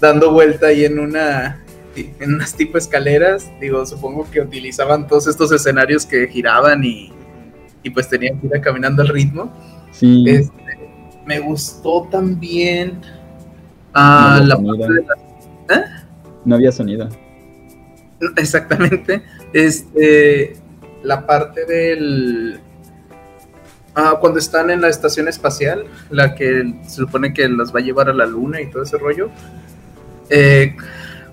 [0.00, 1.62] dando vuelta ahí en una
[1.96, 7.10] en unas tipo escaleras, digo, supongo que utilizaban todos estos escenarios que giraban y,
[7.82, 9.50] y pues tenían que ir caminando al ritmo.
[9.92, 10.24] Sí.
[10.26, 10.65] Este,
[11.26, 13.00] me gustó también
[13.92, 15.84] a la ¿Eh?
[16.44, 17.08] No había sonido.
[18.36, 19.22] Exactamente.
[19.52, 20.56] Este,
[21.02, 22.60] la parte del...
[23.94, 27.82] Ah, cuando están en la estación espacial, la que se supone que los va a
[27.82, 29.30] llevar a la luna y todo ese rollo,
[30.28, 30.76] eh,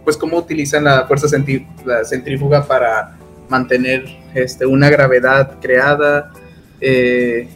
[0.06, 3.18] pues cómo utilizan la fuerza centrífuga para
[3.50, 6.32] mantener este, una gravedad creada,
[6.80, 7.50] eh,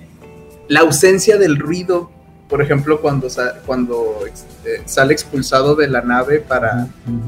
[0.67, 2.11] la ausencia del ruido,
[2.49, 3.27] por ejemplo, cuando,
[3.65, 6.87] cuando este, sale expulsado de la nave para,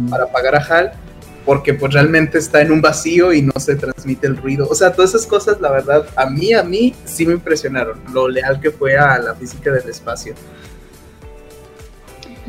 [0.10, 0.92] para apagar a Hal,
[1.46, 4.68] porque pues realmente está en un vacío y no se transmite el ruido.
[4.70, 8.30] O sea, todas esas cosas, la verdad, a mí, a mí sí me impresionaron, lo
[8.30, 10.36] leal que fue a la física del espacio.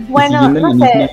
[0.08, 1.10] Bueno, no sé.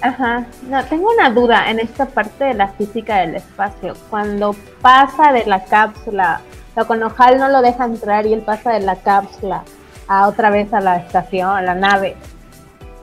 [0.00, 3.96] Ajá, no, tengo una duda en esta parte de la física del espacio.
[4.10, 8.42] Cuando pasa de la cápsula, o sea, cuando Hal no lo deja entrar y él
[8.42, 9.64] pasa de la cápsula
[10.08, 12.16] a otra vez a la estación, a la nave,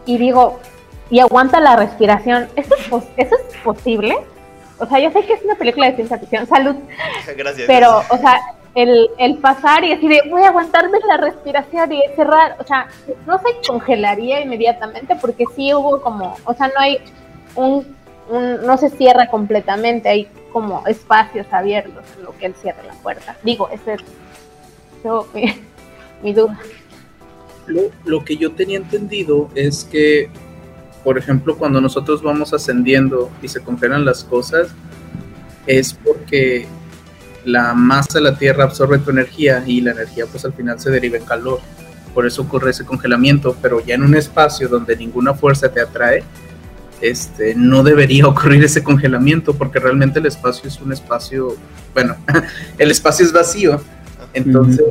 [0.06, 0.60] y digo,
[1.10, 2.48] y aguanta la respiración.
[2.56, 2.88] ¿Eso es,
[3.18, 4.18] ¿Eso es posible?
[4.78, 6.76] O sea, yo sé que es una película de ciencia ficción, salud.
[7.38, 7.68] Gracias.
[7.68, 8.40] Pero, o sea,
[8.76, 12.88] el, el, pasar y decir, voy a aguantarme la respiración y cerrar, o sea,
[13.26, 17.00] no se congelaría inmediatamente porque sí hubo como, o sea, no hay
[17.56, 17.96] un,
[18.30, 22.94] un no se cierra completamente, hay como espacios abiertos en lo que él cierra la
[22.96, 23.38] puerta.
[23.44, 24.02] Digo, ese es
[25.34, 25.62] mi,
[26.22, 26.60] mi duda.
[27.68, 30.30] Lo, lo que yo tenía entendido es que
[31.06, 34.70] por ejemplo, cuando nosotros vamos ascendiendo y se congelan las cosas,
[35.68, 36.66] es porque
[37.46, 40.90] la masa de la Tierra absorbe tu energía y la energía pues al final se
[40.90, 41.60] deriva en calor.
[42.16, 46.24] Por eso ocurre ese congelamiento, pero ya en un espacio donde ninguna fuerza te atrae,
[47.02, 51.56] este, no debería ocurrir ese congelamiento porque realmente el espacio es un espacio,
[51.94, 52.16] bueno,
[52.80, 53.80] el espacio es vacío.
[54.34, 54.86] Entonces,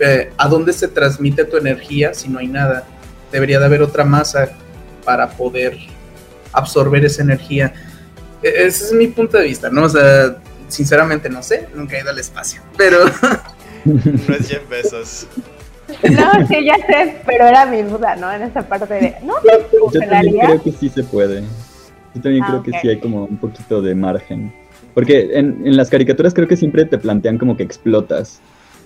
[0.00, 2.84] eh, ¿a dónde se transmite tu energía si no hay nada?
[3.30, 4.50] Debería de haber otra masa
[5.04, 5.76] para poder
[6.52, 7.72] absorber esa energía.
[8.42, 9.84] E, ese es mi punto de vista, ¿no?
[9.84, 10.36] O sea,
[10.68, 12.98] sinceramente no sé, nunca he ido al espacio, pero...
[13.84, 15.26] no es 100 pesos.
[16.10, 18.32] No, sí, ya sé, pero era mi duda, ¿no?
[18.32, 19.14] En esa parte de...
[19.22, 19.34] ¿No
[19.92, 21.42] Yo también creo que sí se puede.
[22.14, 24.52] Yo también ah, creo que sí hay como un poquito de margen.
[24.94, 28.40] Porque en, en, las caricaturas creo que siempre te plantean como que explotas.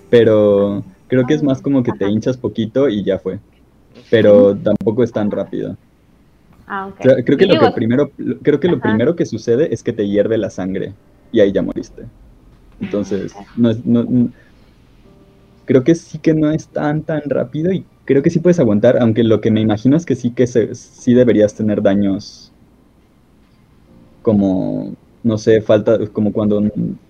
[0.09, 3.39] pero creo que es más como que te hinchas poquito y ya fue.
[4.09, 5.75] Pero tampoco es tan rápido.
[6.67, 7.01] Ah, ok.
[7.25, 8.11] Creo, que lo que primero,
[8.43, 10.93] creo que lo primero que sucede es que te hierve la sangre
[11.31, 12.05] y ahí ya moriste.
[12.79, 14.29] Entonces, no es, no,
[15.65, 18.97] creo que sí que no es tan tan rápido y creo que sí puedes aguantar,
[19.01, 22.51] aunque lo que me imagino es que sí que se, sí deberías tener daños
[24.21, 24.93] como
[25.23, 26.63] no sé, falta como cuando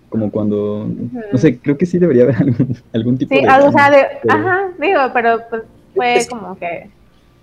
[0.10, 0.90] como cuando
[1.32, 3.90] no sé, creo que sí debería haber algún, algún tipo Sí, de algo, o sea,
[3.92, 5.64] de, pero- ajá, digo, pero pues
[5.96, 6.90] fue Es- como que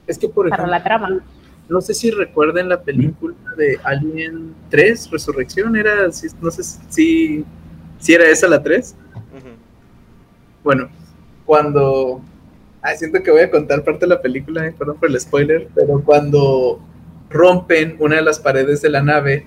[0.06, 1.20] Es que, por para ejemplo, la trama.
[1.68, 7.44] no sé si recuerden la película de Alien 3, Resurrección, era, si- no sé si,
[7.98, 8.94] si era esa la 3.
[9.14, 9.48] Ujú.
[10.64, 10.88] Bueno,
[11.44, 12.20] cuando...
[12.82, 15.68] Ay, siento que voy a contar parte de la película, eh, perdón por el spoiler,
[15.74, 16.78] pero cuando
[17.30, 19.46] rompen una de las paredes de la nave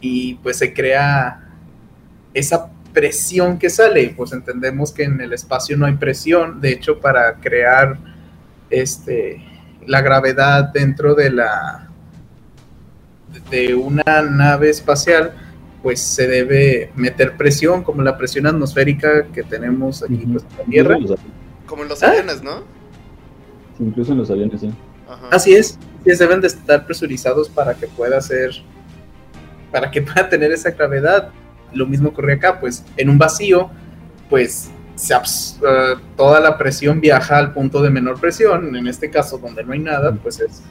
[0.00, 1.45] y pues se crea
[2.38, 6.70] esa presión que sale, y, pues entendemos que en el espacio no hay presión, de
[6.72, 7.98] hecho para crear
[8.70, 9.42] este
[9.86, 11.88] la gravedad dentro de la
[13.50, 15.32] de una nave espacial
[15.82, 20.64] pues se debe meter presión como la presión atmosférica que tenemos aquí pues, en la
[20.64, 22.08] Tierra Incluso en los- Como en los ¿Ah?
[22.10, 22.64] aviones, ¿no?
[23.78, 24.72] Incluso en los aviones, sí.
[25.08, 25.28] Ajá.
[25.30, 28.50] Así es, sí, deben de estar presurizados para que pueda ser,
[29.70, 31.30] para que pueda tener esa gravedad.
[31.72, 33.70] Lo mismo ocurre acá, pues en un vacío,
[34.30, 35.18] pues se eh,
[36.16, 38.74] toda la presión viaja al punto de menor presión.
[38.74, 40.62] En este caso, donde no hay nada, pues es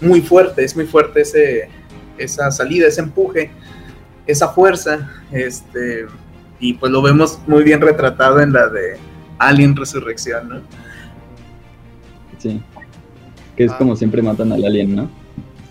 [0.00, 1.68] muy fuerte, es muy fuerte ese,
[2.18, 3.50] esa salida, ese empuje,
[4.26, 5.10] esa fuerza.
[5.32, 6.06] Este,
[6.58, 8.98] y pues lo vemos muy bien retratado en la de
[9.38, 10.60] Alien Resurrección, ¿no?
[12.38, 12.62] Sí.
[13.56, 13.78] Que es Ah.
[13.78, 15.10] como siempre matan al alien, ¿no?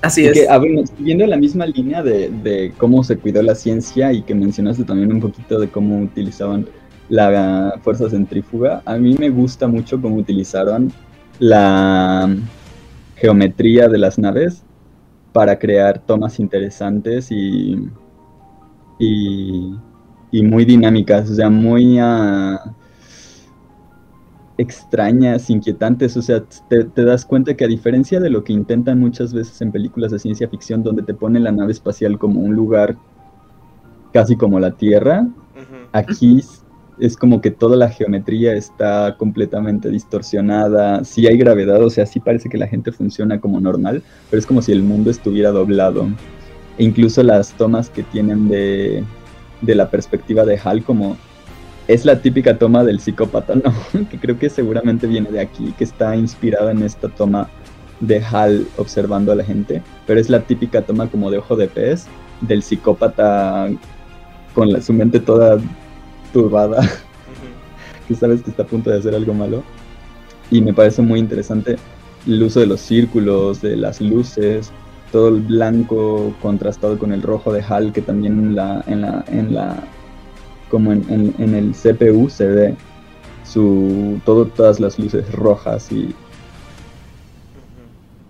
[0.02, 0.34] Así Y es.
[0.34, 4.34] que, bueno, siguiendo la misma línea de, de cómo se cuidó la ciencia y que
[4.34, 6.68] mencionaste también un poquito de cómo utilizaban
[7.10, 10.94] la fuerza centrífuga, a mí me gusta mucho cómo utilizaron
[11.40, 12.34] la
[13.16, 14.64] geometría de las naves
[15.34, 17.90] para crear tomas interesantes y,
[19.00, 19.74] y,
[20.32, 22.76] y muy dinámicas, o sea, muy ah,
[24.60, 29.00] extrañas, inquietantes, o sea, te, te das cuenta que a diferencia de lo que intentan
[29.00, 32.56] muchas veces en películas de ciencia ficción, donde te ponen la nave espacial como un
[32.56, 32.98] lugar
[34.12, 35.30] casi como la Tierra,
[35.94, 36.44] aquí
[37.00, 42.20] es como que toda la geometría está completamente distorsionada, sí hay gravedad, o sea, sí
[42.20, 46.10] parece que la gente funciona como normal, pero es como si el mundo estuviera doblado.
[46.78, 49.06] E incluso las tomas que tienen de,
[49.62, 51.16] de la perspectiva de Hal como
[51.90, 53.74] es la típica toma del psicópata, ¿no?
[54.10, 57.50] que creo que seguramente viene de aquí, que está inspirada en esta toma
[58.00, 61.68] de Hal observando a la gente, pero es la típica toma como de ojo de
[61.68, 62.06] pez
[62.42, 63.68] del psicópata
[64.54, 65.58] con la- su mente toda
[66.32, 66.80] turbada,
[68.08, 69.64] que sabes que está a punto de hacer algo malo.
[70.52, 71.78] Y me parece muy interesante
[72.28, 74.72] el uso de los círculos, de las luces,
[75.12, 79.26] todo el blanco contrastado con el rojo de HAL, que también en la, en la,
[79.28, 79.84] en la
[80.70, 82.78] como en, en- el CPU se ve
[83.44, 86.16] su todo, todas las luces rojas y,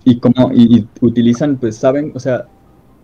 [0.03, 2.49] y como y, utilizan, pues saben, o sea,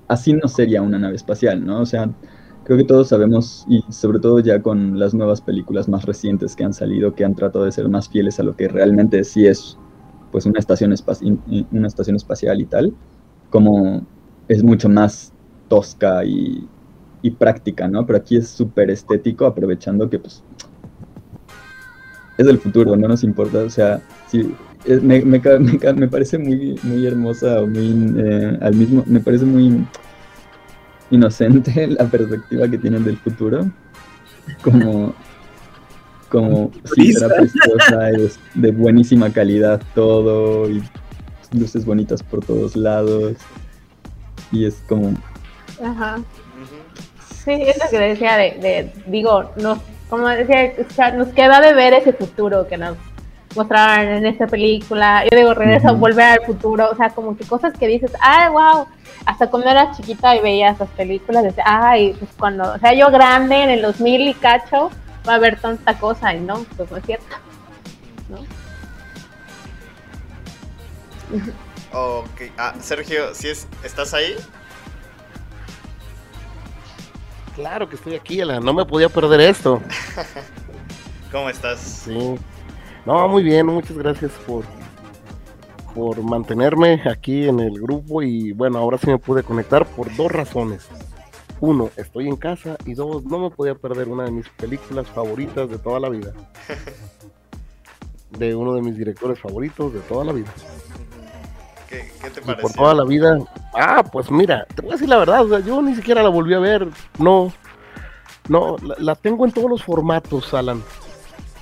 [0.07, 1.81] así no sería una nave espacial, ¿no?
[1.81, 2.15] O sea,
[2.63, 6.63] creo que todos sabemos, y sobre todo ya con las nuevas películas más recientes que
[6.65, 9.79] han salido, que han tratado de ser más fieles a lo que realmente sí es,
[10.31, 10.93] pues, una estación,
[11.71, 12.97] una estación espacial y tal,
[13.49, 14.07] como
[14.47, 15.35] es mucho más
[15.67, 16.71] tosca y,
[17.25, 18.05] y práctica, ¿no?
[18.05, 20.43] Pero aquí es súper estético, aprovechando que, pues,
[22.37, 24.53] es del futuro, no nos importa, o sea, sí,
[24.85, 25.39] es- me, me,
[26.07, 29.83] parece muy, muy hermosa o muy, eh, al mismo, me parece muy
[31.09, 33.65] inocente la perspectiva que tienen del futuro,
[34.61, 35.15] como,
[36.29, 40.83] como si será preciosa, es de buenísima calidad todo, y
[41.53, 43.35] luces bonitas por todos lados,
[44.51, 45.11] y es como,
[45.83, 46.19] Ajá.
[47.45, 49.77] Sí, es lo que decía de, de- digo, nos,
[50.09, 52.97] como decía, o sea, nos queda de ver ese futuro que nos
[53.55, 55.23] mostraron en esta película.
[55.31, 55.97] Yo digo, regreso, Ujú.
[55.97, 58.87] volver al futuro, o sea, como que cosas que dices, ay, wow,
[59.25, 63.09] hasta cuando eras chiquita y veías esas películas, decías, ay, pues cuando, o sea, yo
[63.11, 64.89] grande en el 2000 y cacho,
[65.27, 67.35] va a haber tanta cosa y no, pues no es cierto.
[68.29, 68.37] ¿no?
[71.93, 72.41] Ok.
[72.57, 74.35] Ah, Sergio, ¿sí es, ¿estás ahí?
[77.55, 78.63] Claro que estoy aquí, Alan.
[78.63, 79.81] No me podía perder esto.
[81.31, 81.79] ¿Cómo estás?
[81.79, 82.35] Sí.
[83.05, 83.65] No, muy bien.
[83.67, 84.63] Muchas gracias por,
[85.93, 88.21] por mantenerme aquí en el grupo.
[88.21, 90.87] Y bueno, ahora sí me pude conectar por dos razones.
[91.61, 95.69] uno, estoy en casa y dos, no me podía perder una de mis películas favoritas
[95.69, 96.33] de toda la vida.
[98.37, 100.51] De uno de mis directores favoritos de toda la vida.
[101.95, 102.61] ¿Qué, qué te parece?
[102.61, 103.39] por toda la vida.
[103.73, 106.29] Ah, pues mira, te voy a decir la verdad, o sea, yo ni siquiera la
[106.29, 106.87] volví a ver.
[107.17, 107.53] No,
[108.49, 110.83] no, la, la tengo en todos los formatos, Alan.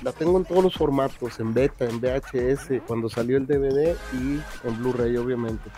[0.02, 4.40] La tengo en todos los formatos, en beta, en VHS, cuando salió el DVD y
[4.66, 5.70] en Blu-ray, obviamente.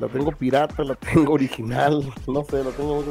[0.00, 3.04] La tengo pirata, la tengo original, no sé, la tengo,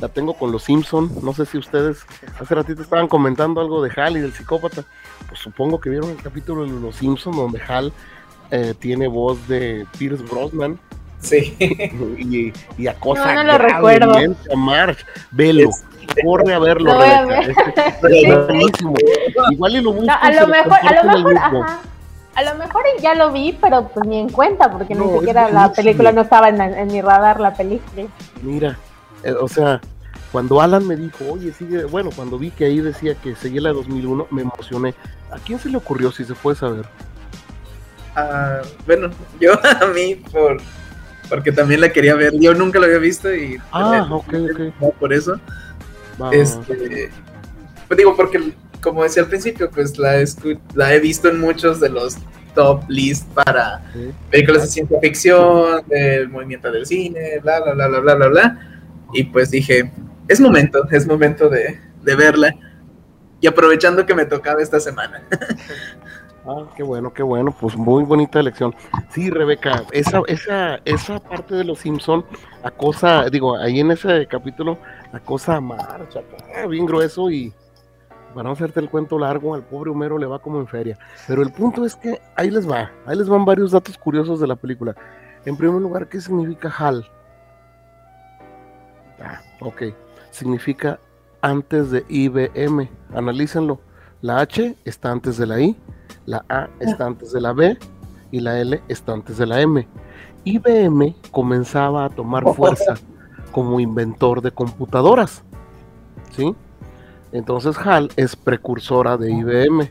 [0.00, 1.10] la tengo con los Simpson.
[1.22, 2.06] No sé si ustedes
[2.40, 4.84] hace ratito estaban comentando algo de Hal y del psicópata.
[5.28, 7.92] Pues supongo que vieron el capítulo de los Simpson donde Hal
[8.52, 10.78] eh, tiene voz de Pierce Brosnan
[11.20, 11.54] Sí.
[12.18, 14.12] y, y acosa No, no lo recuerdo.
[14.12, 15.04] a Marge.
[15.30, 15.70] Velo,
[16.24, 16.92] corre a verlo.
[16.92, 17.26] A Rebeca.
[17.26, 17.50] ver.
[17.50, 18.94] Es- es buenísimo.
[19.52, 21.80] Igual y lo busco No, y a lo mejor, a lo mejor, ajá.
[22.34, 25.48] A lo mejor ya lo vi, pero pues ni en cuenta, porque No, ni siquiera
[25.50, 28.06] la película no estaba en, en mi radar, la película.
[28.42, 28.78] Mira,
[29.22, 29.80] eh, o sea,
[30.32, 33.68] cuando Alan me dijo, oye, sigue, bueno, cuando vi que ahí decía que seguía la
[33.68, 34.94] de 2001, me emocioné.
[35.30, 36.86] ¿A quién se le ocurrió, si se puede saber?
[38.14, 40.58] Ah, bueno, yo a mí por
[41.28, 42.34] porque también la quería ver.
[42.38, 44.60] Yo nunca la había visto y Ah, eh, ok, ok.
[44.80, 45.40] no, por eso.
[46.30, 47.10] Este,
[47.88, 50.22] pues digo, porque como decía al principio, pues la,
[50.74, 52.18] la he visto en muchos de los
[52.54, 54.12] top list para sí.
[54.30, 58.58] películas de ciencia ficción, del movimiento del cine, bla, bla, bla, bla, bla, bla, bla.
[59.14, 59.90] Y pues dije,
[60.28, 62.54] es momento, es momento de, de verla.
[63.40, 65.22] Y aprovechando que me tocaba esta semana.
[66.44, 68.74] Ah, qué bueno, qué bueno, pues muy bonita elección.
[69.10, 72.24] Sí, Rebeca, esa, esa, esa parte de los Simpson
[72.64, 74.76] acosa, digo, ahí en ese capítulo
[75.12, 77.52] acosa a Marcha, acá, bien grueso y
[78.34, 80.98] para no hacerte el cuento largo, al pobre Homero le va como en feria.
[81.28, 84.46] Pero el punto es que ahí les va, ahí les van varios datos curiosos de
[84.48, 84.96] la película.
[85.44, 87.06] En primer lugar, ¿qué significa HAL?
[89.22, 89.82] Ah, ok,
[90.30, 90.98] significa
[91.40, 93.80] antes de IBM, analícenlo.
[94.22, 95.76] La H está antes de la I,
[96.26, 97.78] la A está antes de la B
[98.30, 99.86] y la L está antes de la M.
[100.44, 102.94] IBM comenzaba a tomar fuerza
[103.52, 105.42] como inventor de computadoras.
[106.30, 106.54] ¿Sí?
[107.32, 109.90] Entonces HAL es precursora de IBM.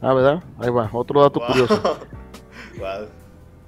[0.00, 0.42] Ah, ¿verdad?
[0.58, 1.48] Ahí va, otro dato Wow.
[1.48, 1.82] curioso.
[2.78, 3.06] Wow.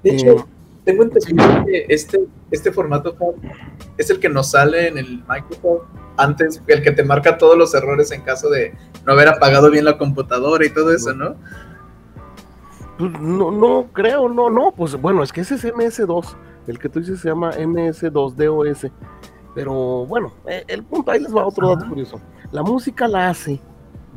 [0.02, 0.44] De Eh,
[0.84, 3.16] tengo entendido que este, este formato
[3.96, 7.74] es el que nos sale en el Microsoft antes, el que te marca todos los
[7.74, 11.34] errores en caso de no haber apagado bien la computadora y todo eso, ¿no?
[12.98, 16.36] Pues, no, no creo, no, no, pues bueno, es que ese es MS2,
[16.68, 18.92] el que tú dices se llama MS2DOS,
[19.54, 22.20] pero bueno, eh, el punto, ahí les va otro dato curioso.
[22.52, 23.60] La música la hace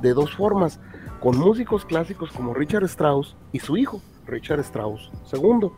[0.02, 0.80] de dos formas,
[1.20, 5.72] con músicos clásicos como Richard Strauss y su hijo, Richard Strauss II,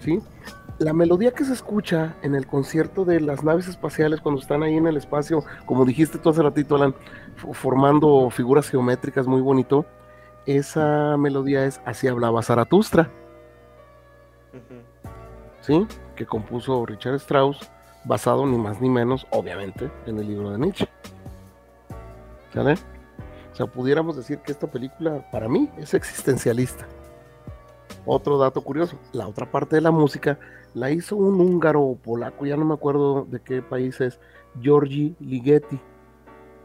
[0.00, 0.20] ¿sí?
[0.78, 4.76] La melodía que se escucha en el concierto de las naves espaciales cuando están ahí
[4.76, 6.94] en el espacio, como dijiste tú hace ratito, Alan,
[7.52, 9.84] formando figuras geométricas muy bonito,
[10.46, 13.10] esa melodía es Así hablaba Zaratustra.
[15.60, 15.86] ¿sí?
[16.16, 17.70] Que compuso Richard Strauss,
[18.04, 20.88] basado ni más ni menos, obviamente, en el libro de Nietzsche.
[22.54, 22.74] ¿Sale?
[23.52, 26.86] O sea, pudiéramos decir que esta película, para mí, es existencialista.
[28.10, 30.38] Otro dato curioso, la otra parte de la música
[30.72, 34.18] la hizo un húngaro o polaco, ya no me acuerdo de qué país es,
[34.58, 35.78] Giorgi Ligeti,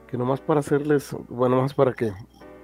[0.08, 2.14] que nomás para hacerles, bueno, más para que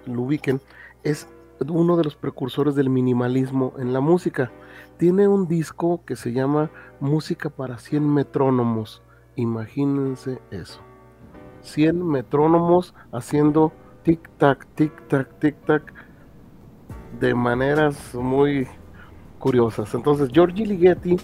[0.05, 0.61] lo ubiquen,
[1.03, 1.27] es
[1.67, 4.49] uno de los precursores del minimalismo en la música.
[4.97, 9.01] Tiene un disco que se llama Música para 100 metrónomos.
[9.35, 10.79] Imagínense eso.
[11.63, 13.73] 100 metrónomos haciendo
[14.05, 15.93] tic-tac, tic-tac, tic-tac
[17.19, 18.67] de maneras muy
[19.39, 19.93] curiosas.
[19.93, 21.17] Entonces, Giorgi Ligeti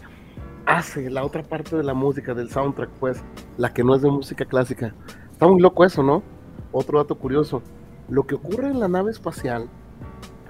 [0.66, 3.24] hace la otra parte de la música, del soundtrack, pues,
[3.58, 4.94] la que no es de música clásica.
[5.32, 6.24] Está muy loco eso, ¿no?
[6.72, 7.62] Otro dato curioso.
[8.10, 9.68] Lo que ocurre en la nave espacial,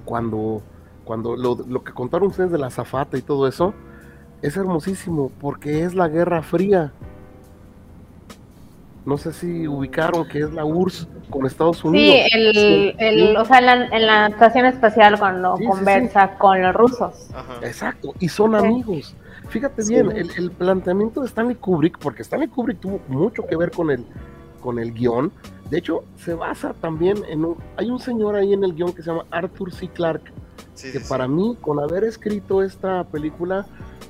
[0.05, 0.61] cuando,
[1.03, 3.73] cuando lo, lo que contaron ustedes de la zafata y todo eso,
[4.41, 6.93] es hermosísimo, porque es la Guerra Fría.
[9.05, 12.27] No sé si ubicaron que es la URSS con Estados Unidos.
[12.31, 13.35] Sí, el, Sí, el, sí.
[13.37, 17.27] o sea, en la, en la estación espacial cuando Sí, sí, conversa con los rusos.
[17.35, 17.53] Ajá.
[17.61, 18.57] Exacto, y son Sí.
[18.65, 19.15] amigos.
[19.49, 19.93] Fíjate Sí.
[19.93, 23.91] bien, el, el planteamiento de Stanley Kubrick, porque Stanley Kubrick tuvo mucho que ver con
[23.91, 24.03] el,
[24.59, 25.31] con el guion.
[25.69, 27.57] De hecho, se basa también en un...
[27.77, 29.87] Hay un señor ahí en el guion que se llama Arthur C.
[29.87, 30.31] Clarke,
[30.73, 31.09] Sí, que sí, sí.
[31.09, 33.65] para mí, con haber escrito esta película,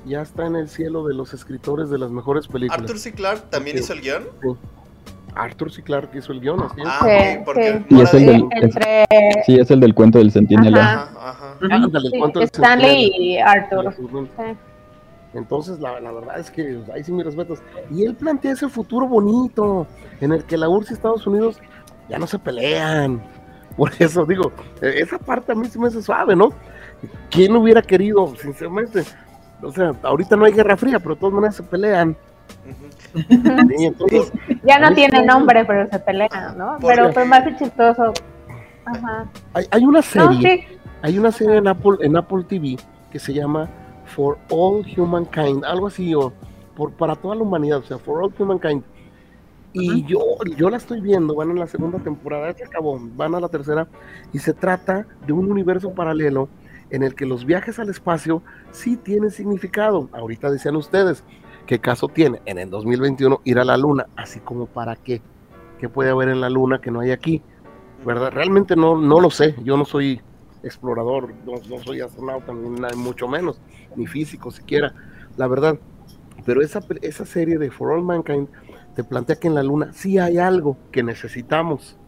[0.06, 2.80] ya está en el cielo de los escritores de las mejores películas.
[2.80, 3.12] Arthur C.
[3.12, 4.24] Clarke también hizo el guion.
[5.36, 5.82] Arthur C.
[5.82, 6.86] Clarke hizo el guion, así es.
[6.88, 7.94] Ah, Sí, porque sí.
[7.94, 9.06] Y es el del- Entre
[9.44, 10.80] Sí, es el del cuento del centinela.
[10.82, 11.02] Ajá.
[11.14, 11.56] Ajá, ajá.
[11.74, 13.94] Ándale, sí, ¿cuánto es Stanley y Arthur.
[15.34, 17.60] Entonces, la, la verdad es que ahí sí mis respetos.
[17.90, 19.86] Y él plantea ese futuro bonito
[20.20, 21.60] en el que la URSS y Estados Unidos
[22.08, 23.20] ya no se pelean.
[23.76, 26.48] Por eso digo, e- esa parte a mí sí me hace suave, ¿no?
[27.30, 29.02] ¿Quién hubiera querido, sinceramente?
[29.62, 32.16] O sea, ahorita no hay guerra fría, pero de todas maneras se pelean.
[33.14, 33.68] Ujú.
[33.76, 34.32] Sí, entonces,
[34.64, 36.78] Ya no tiene nombre, pero se pelean, ¿no?
[36.86, 38.12] Pero, pero más chistoso.
[38.84, 39.26] Ajá.
[39.54, 40.78] hay, hay una No, serie, sí.
[41.02, 42.76] hay una serie en Apple, en Apple TV
[43.10, 43.68] que se llama
[44.04, 46.32] For All Humankind, algo así, o
[46.76, 48.84] por, para toda la humanidad, o sea, For All Humankind.
[49.72, 50.20] Y yo,
[50.56, 53.48] yo la estoy viendo, van en la segunda temporada, ya se acabó, van a la
[53.48, 53.86] tercera,
[54.32, 56.48] y se trata de un universo paralelo
[56.88, 60.08] en el que los viajes al espacio sí tienen significado.
[60.12, 61.24] Ahorita decían ustedes,
[61.66, 64.06] ¿qué caso tiene en el 2021 ir a la luna?
[64.16, 65.20] Así como para qué,
[65.78, 67.42] ¿qué puede haber en la luna que no hay aquí?
[68.04, 68.30] ¿Verdad?
[68.32, 70.20] Realmente no, no lo sé, yo no soy
[70.62, 73.60] explorador, no, no soy astronauta, ni mucho menos,
[73.96, 74.94] ni físico siquiera,
[75.36, 75.78] la verdad.
[76.44, 78.48] Pero esa, esa serie de For All Mankind
[78.94, 81.98] te plantea que en la luna sí hay algo que necesitamos.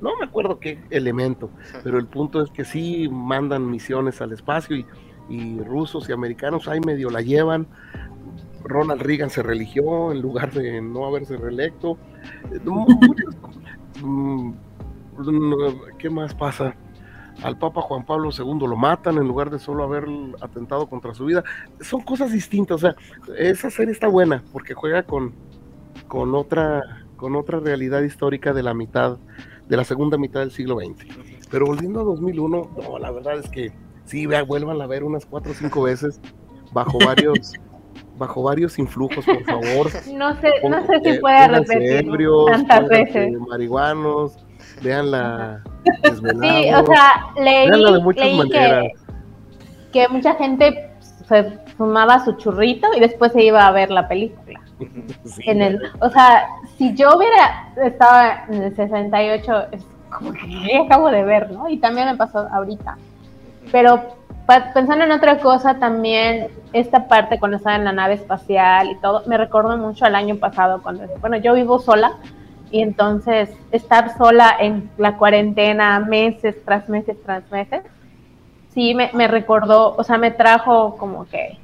[0.00, 1.50] No me acuerdo qué elemento,
[1.84, 4.86] pero el punto es que sí mandan misiones al espacio y,
[5.28, 7.66] y rusos y americanos ahí medio la llevan.
[8.64, 11.98] Ronald Reagan se religió en lugar de no haberse reelecto.
[12.52, 12.60] Eh,
[14.02, 14.52] mm,
[15.18, 15.54] mm,
[15.98, 16.74] ¿Qué más pasa?
[17.42, 20.06] Al Papa Juan Pablo II lo matan en lugar de solo haber
[20.40, 21.42] atentado contra su vida.
[21.80, 22.76] Son cosas distintas.
[22.76, 22.96] O sea,
[23.38, 25.32] esa serie está buena porque juega con,
[26.06, 26.82] con otra
[27.16, 29.18] con otra realidad histórica de la mitad
[29.68, 31.06] de la segunda mitad del siglo XX.
[31.50, 33.72] Pero volviendo a 2001, no, la verdad es que
[34.04, 36.20] sí, vuelvan a ver unas cuatro o cinco veces
[36.72, 37.52] bajo varios
[38.20, 39.90] bajo varios influjos, por favor.
[40.14, 42.06] No sé, no sé si puede repetir
[42.52, 43.32] tantas veces.
[43.48, 44.38] marihuanos,
[44.82, 45.62] veanla
[46.04, 48.92] Sí, o sea, leí, Véanla de muchas leí que,
[49.92, 50.90] que mucha gente
[51.26, 51.44] se
[51.78, 54.60] fumaba su churrito y después se iba a ver la película.
[55.24, 56.48] Sí, En el, o sea,
[56.78, 61.68] si yo hubiera estado en el 68, es como que ¿qué acabo de ver, ¿no?
[61.68, 62.96] Y también me pasó ahorita.
[63.70, 64.19] Pero
[64.74, 69.22] pensando en otra cosa, también esta parte cuando estaba en la nave espacial y todo,
[69.26, 72.12] me recordó mucho al año pasado, cuando, bueno, yo vivo sola
[72.70, 77.82] y entonces estar sola en la cuarentena meses tras meses tras meses,
[78.72, 81.58] sí me, me recordó, o sea, me trajo como que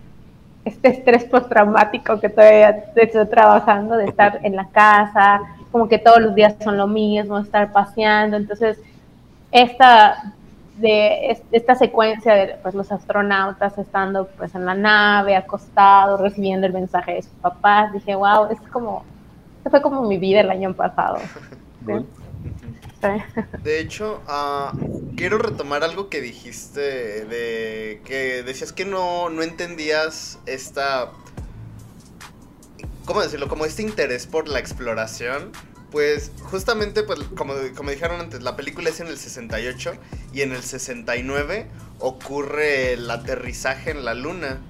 [0.64, 6.20] este estrés postraumático que todavía estoy trabajando, de estar en la casa, como que todos
[6.20, 8.80] los días son lo mismo, estar paseando, entonces
[9.53, 10.34] esta
[10.77, 16.66] de es- esta secuencia de pues, los astronautas estando pues en la nave, acostados, recibiendo
[16.66, 19.05] el mensaje de sus papás, dije, wow, es como,
[19.70, 21.18] fue como mi vida el año pasado.
[23.62, 24.72] De hecho, ah,
[25.16, 31.11] quiero retomar algo que dijiste de que decías que no, no entendías esta...
[33.05, 33.49] ¿Cómo decirlo?
[33.49, 35.53] Como este interés por la exploración.
[35.91, 39.95] Pues justamente, pues, como, como dijeron antes, la película es en el 68
[40.32, 41.68] y en el 69
[42.01, 44.61] ocurre el aterrizaje en la luna.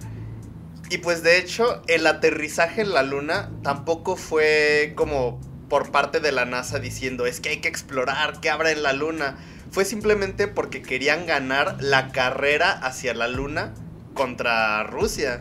[0.89, 6.31] Y pues de hecho, el aterrizaje en la luna tampoco fue como por parte de
[6.31, 9.37] la NASA diciendo es que hay que explorar, que habrá en la luna.
[9.73, 13.75] Fue simplemente porque querían ganar la carrera hacia la luna
[14.15, 15.41] contra Rusia.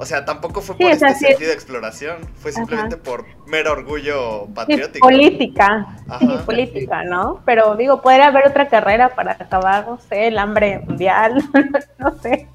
[0.00, 1.24] O sea, tampoco fue Sí, por este sí.
[1.26, 2.18] sentido de exploración.
[2.36, 5.06] Fue simplemente por mero orgullo Sí, patriótico.
[5.08, 5.86] política,
[6.20, 7.40] sí, política, ¿no?
[7.44, 11.42] Pero digo, podría haber otra carrera para acabar, no sé, el hambre mundial,
[11.98, 12.46] no sé.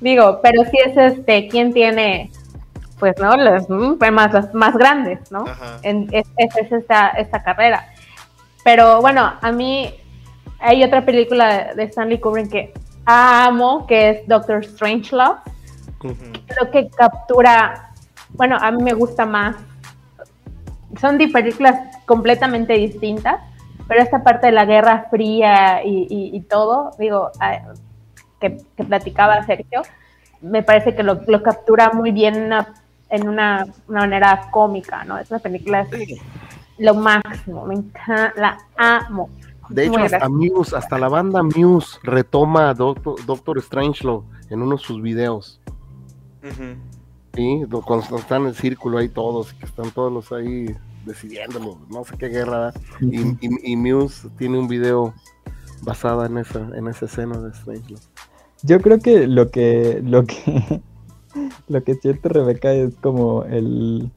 [0.00, 2.30] Digo, pero sí es este, ¿quién tiene,
[2.98, 5.44] pues, no, los mm, más, los más grandes, ¿no?
[5.48, 5.78] Ajá.
[5.82, 7.86] En, es, es- es esta, esta carrera.
[8.64, 9.94] Pero bueno, a mí
[10.58, 12.74] hay otra película de Stanley Kubrick que
[13.06, 15.38] amo, que es Doctor Strangelove.
[16.02, 16.14] Ujú.
[16.46, 17.92] Creo que captura,
[18.30, 19.56] bueno, a mí me gusta más.
[21.00, 21.74] Son películas
[22.06, 23.40] completamente distintas,
[23.88, 27.58] pero esta parte de la Guerra Fría y, y- y todo, digo, ah,
[28.40, 29.82] que, que platicaba Sergio,
[30.40, 32.74] me parece que lo, lo captura muy bien en una,
[33.10, 35.18] en una, una manera cómica, ¿no?
[35.18, 36.20] Es una película es
[36.78, 39.28] lo máximo, me encanta, la amo.
[39.68, 40.28] De hecho, hasta.
[40.28, 45.60] Muse, hasta la banda Muse retoma a Doctor, Doctor Strangelove en uno de sus videos.
[46.48, 46.74] Ujú.
[47.34, 47.64] ¿sí?
[47.68, 50.74] Do- Cuando están en el círculo ahí todos, que están todos los ahí
[51.04, 52.72] decidiéndolo, no sé qué guerra.
[53.00, 55.14] Y, y- y Muse tiene un video
[55.82, 58.00] basada en esa, en esa escena de Strangelove.
[58.62, 60.80] Yo creo que lo que lo que
[61.68, 64.10] lo que siente Rebeca es como el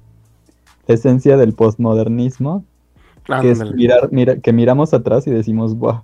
[0.87, 2.63] la esencia del postmodernismo,
[3.41, 6.01] que es mirar, mira, que miramos atrás y decimos, wow,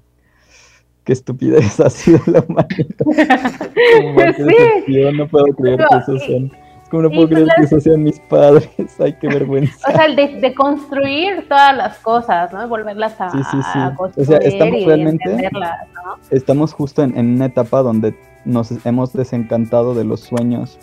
[1.05, 2.95] qué estupidez ha sido la humanidad.
[2.99, 5.01] Como, qué Sí.
[5.15, 6.51] no puedo creer que Pero, esos y- sean.
[6.83, 8.69] Es como no puedo creer pues que las- esos sean mis padres.
[8.99, 9.87] Ay, qué vergüenza.
[9.89, 12.67] O sea, el de, de construir todas las cosas, ¿no?
[12.67, 13.79] Volverlas a, Sí, sí, sí.
[13.79, 16.15] a O sea, construir estamos y realmente- ¿no?
[16.29, 20.77] Estamos justo en, en una etapa donde nos hemos desencantado de los sueños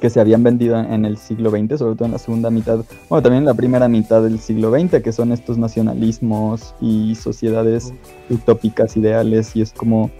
[0.00, 3.22] que se habían vendido en el siglo XX, sobre todo en la segunda mitad, bueno,
[3.22, 7.92] también en la primera mitad del siglo XX, que son estos nacionalismos y sociedades
[8.30, 10.10] utópicas, ideales, y es como,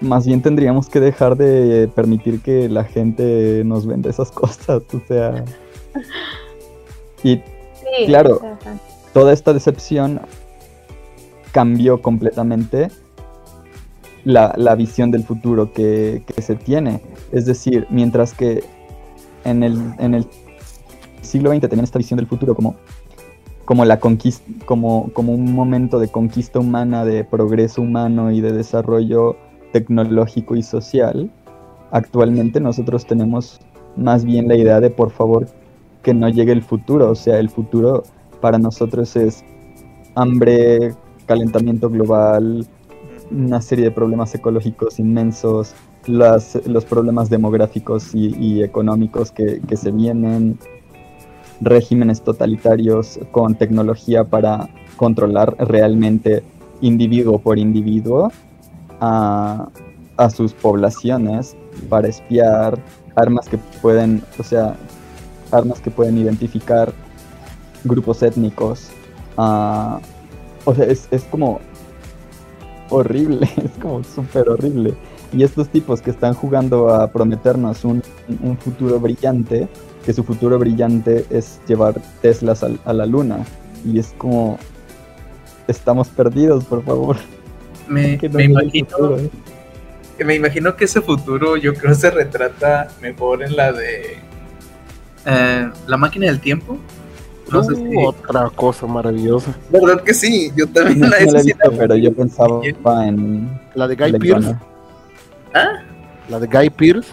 [0.00, 5.00] más bien tendríamos que dejar de permitir que la gente nos venda esas cosas, o
[5.06, 5.44] sea,
[7.22, 7.40] y
[7.96, 8.40] Sí, Claro.
[9.12, 10.20] toda esta decepción
[11.52, 12.90] cambió completamente
[14.24, 17.00] la, la visión del futuro que, que se tiene.
[17.32, 18.64] Es decir, mientras que
[19.44, 20.26] en el, en el
[21.20, 22.76] siglo XX tenían esta visión del futuro como,
[23.64, 28.52] como la conquista, como, como un momento de conquista humana, de progreso humano y de
[28.52, 29.36] desarrollo
[29.72, 31.30] tecnológico y social,
[31.90, 33.60] actualmente nosotros tenemos
[33.96, 35.46] más bien la idea de por favor
[36.02, 37.10] que no llegue el futuro.
[37.10, 38.04] O sea, el futuro
[38.40, 39.44] para nosotros es
[40.14, 40.94] hambre,
[41.26, 42.66] calentamiento global,
[43.34, 45.74] una serie de problemas ecológicos inmensos,
[46.06, 50.58] los problemas demográficos y, económicos que, que se vienen,
[51.60, 56.42] regímenes totalitarios con tecnología para controlar realmente
[56.80, 58.30] individuo por individuo
[59.00, 59.68] a,
[60.16, 61.56] a sus poblaciones,
[61.88, 62.78] para espiar,
[63.16, 64.76] armas que pueden, o sea,
[65.50, 66.92] armas que pueden identificar
[67.84, 68.88] grupos étnicos.
[69.36, 71.60] o sea, es, es como
[72.96, 74.94] horrible, es como súper horrible.
[75.32, 78.02] Y estos tipos que están jugando a prometernos un,
[78.42, 79.68] un futuro brillante,
[80.04, 83.38] que su futuro brillante es llevar Teslas al- a, la luna.
[83.84, 84.58] Y es como,
[85.66, 87.16] estamos perdidos, por favor.
[87.88, 89.18] Me, no me imagino, futuro.
[90.24, 94.16] me imagino que ese futuro yo creo se retrata mejor en la de
[95.26, 96.78] eh, la máquina del tiempo.
[97.54, 97.96] No sé Uh, si.
[98.06, 99.54] Otra cosa maravillosa.
[99.70, 100.50] ¿Verdad que sí?
[100.56, 102.60] Yo también No, la he visto, pero yo pensaba
[103.06, 104.54] en La de Guy Pierce.
[105.54, 105.80] ¿Ah?
[106.28, 107.12] La de Guy Pierce.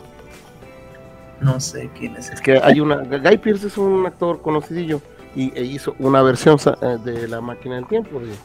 [1.39, 2.30] No sé quién es.
[2.30, 2.98] Es que hay una.
[2.98, 5.02] Guy Pierce es un actor conocidillo.
[5.36, 8.20] Y e hizo una versión eh, de La máquina del tiempo.
[8.20, 8.36] de-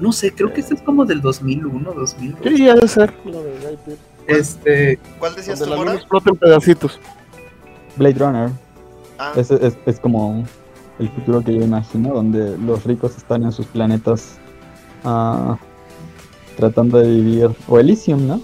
[0.00, 2.40] No sé, creo que este es como del 2001, 2002.
[2.56, 3.12] Sí, ha de ser.
[3.24, 4.02] La de Guy Pierce.
[4.26, 5.80] Este, ¿Cuál decías tú, Mora?
[5.80, 6.98] luna explota en pedacitos.
[7.96, 8.50] Blade Runner.
[9.18, 10.44] Ah, Es, es, es como
[10.98, 14.38] el futuro que yo imagino, donde los ricos están en sus planetas
[15.04, 15.56] ah,
[16.56, 17.50] tratando de vivir.
[17.68, 18.40] O Elysium, ¿no?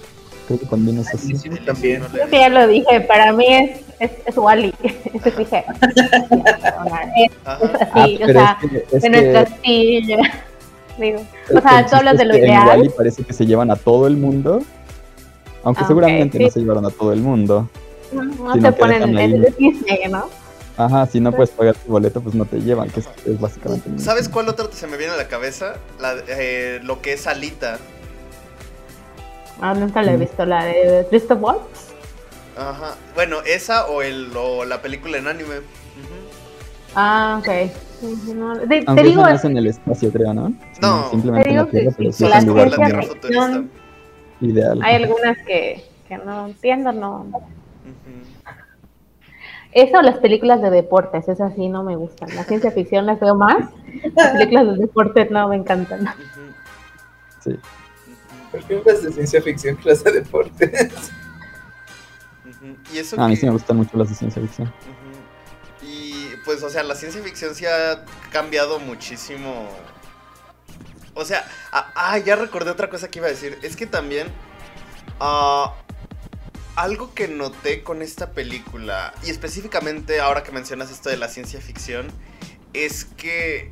[0.47, 1.31] Creo que también es así.
[1.33, 2.03] Elysium también.
[2.11, 4.73] Creo que ya lo dije, para mí es, es, es Wally.
[4.83, 5.65] Eso dije.
[7.19, 10.19] Es así, o pero sea, es que, es de que nuestra astilla.
[10.99, 11.21] Digo,
[11.57, 12.79] o sea, tú hablas de lo es que en ideal.
[12.81, 14.63] Wall-E parece que se llevan a todo el mundo.
[15.63, 16.53] Aunque Ah, seguramente no sí.
[16.55, 17.69] se llevaron a todo el mundo.
[18.13, 20.25] no que ponen el el Disney, ¿no?
[20.79, 23.99] Ajá, si no puedes pagar tu boleto, pues no te llevan, que es, es básicamente.
[23.99, 25.75] ¿Sabes cuál otra se me viene a la cabeza?
[26.01, 27.79] La, eh, lo que es Alita.
[29.61, 30.21] Ah, nunca la he Mm.
[30.21, 31.89] visto, la de Twist of Waltz.
[32.57, 32.95] Ajá.
[33.17, 35.59] Bueno, esa o, el, o la película en anime.
[35.59, 35.65] Ujú.
[36.95, 37.71] Ah, ok.
[38.01, 40.53] Sí, no, de- te digo, no es en el espacio, creo, ¿no?
[40.81, 41.11] No.
[41.11, 43.63] Simplemente Te en la digo Tierra, que es la Tierra futurista.
[44.41, 44.81] ideal.
[44.85, 47.23] hay algunas que, que no entiendo, no.
[47.23, 48.28] Ujú.
[49.81, 52.35] Eso, las películas de deportes, esas sí no me gustan.
[52.35, 53.71] La ciencia ficción las veo más.
[54.17, 56.07] Las películas de deportes no me encantan.
[57.41, 57.57] Sí.
[58.51, 61.13] Películas de ciencia ficción, clase de deportes.
[62.93, 64.73] Y eso Ah, a mí que- sí me gustan mucho las de ciencia ficción.
[65.83, 69.69] Y pues, o sea, la ciencia ficción sí ha cambiado muchísimo.
[71.15, 73.59] O sea, ah, ah, ya recordé otra cosa que iba a decir.
[73.63, 74.27] Es que también.
[75.21, 75.75] ah,
[76.79, 81.61] algo que noté con esta película, y específicamente ahora que mencionas esto de la ciencia
[81.61, 82.07] ficción,
[82.73, 83.69] es que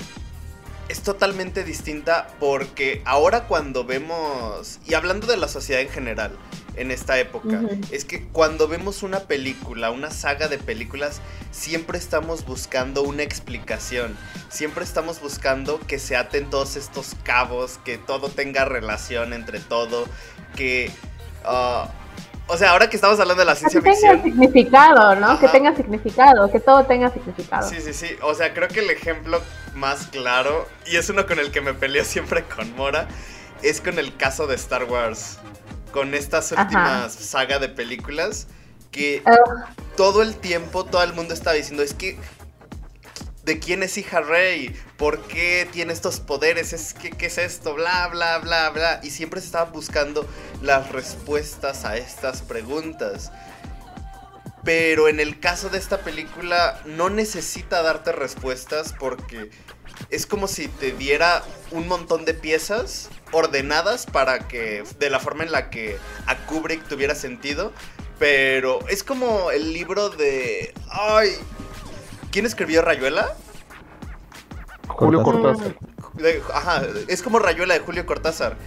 [0.89, 6.37] es totalmente distinta porque ahora cuando vemos, y hablando de la sociedad en general,
[6.75, 11.21] en esta época, es que cuando vemos una película, una saga de películas,
[11.53, 14.17] siempre estamos buscando una explicación,
[14.51, 20.07] siempre estamos buscando que se aten todos estos cabos, que todo tenga relación entre todo,
[20.57, 20.91] que...
[21.45, 21.89] ah,
[22.49, 24.23] o sea, ahora que estamos hablando de la Que ciencia tenga ficción...
[24.23, 25.39] significado, ¿no?
[25.39, 27.69] Que tenga significado, que todo tenga significado.
[27.69, 28.17] Sí, sí, sí.
[28.23, 29.41] O sea, creo que el ejemplo
[29.75, 33.09] más claro, y es uno con el que me peleo siempre con Mora,
[33.63, 35.39] es con el caso de Star Wars.
[35.93, 38.49] Con estas últimas saga de películas
[38.91, 39.65] que Ugh.
[39.97, 42.19] todo el tiempo todo el mundo estaba diciendo es que
[43.47, 44.77] ¿de quién es hija Rey?
[44.99, 46.73] ¿Por qué tiene estos poderes?
[46.73, 47.75] ¿Es, ¿qué, ¿Qué es esto?
[47.75, 49.01] Bla, bla, bla, bla.
[49.05, 50.29] Y siempre se estaba buscando
[50.63, 53.31] las respuestas a estas preguntas.
[54.65, 59.51] Pero en el caso de esta película no necesita darte respuestas porque
[60.11, 65.45] es como si te diera un montón de piezas ordenadas para que de la forma
[65.45, 67.73] en la que a Kubrick tuviera sentido.
[68.19, 70.75] Pero es como el libro de...
[70.89, 71.31] Ay,
[72.37, 73.34] ¿quién escribió Rayuela?
[74.89, 75.74] Julio Cortázar.
[76.53, 78.59] Ajá, es como Rayuela de Julio Cortázar,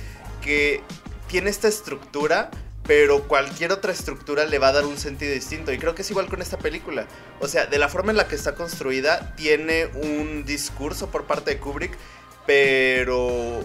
[0.41, 0.81] que
[1.27, 2.49] tiene esta estructura,
[2.87, 5.71] pero cualquier otra estructura le va a dar un sentido distinto.
[5.71, 7.05] Y creo que es igual con esta película.
[7.41, 11.51] O sea, de la forma en la que está construida, tiene un discurso por parte
[11.51, 11.95] de Kubrick,
[12.47, 13.63] pero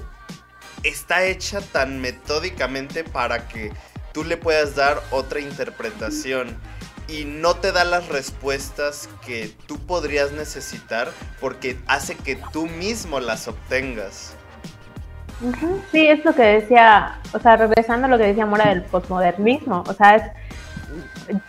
[0.83, 3.73] está hecha tan metódicamente para que
[4.13, 6.59] tú le puedas dar otra interpretación.
[7.07, 11.09] Y no te da las respuestas que tú podrías necesitar
[11.41, 14.35] porque hace que tú mismo las obtengas.
[15.93, 19.85] Sí, es lo que decía, o sea, regresando a lo que decía Mora del postmodernismo,
[19.87, 20.23] o sea, es,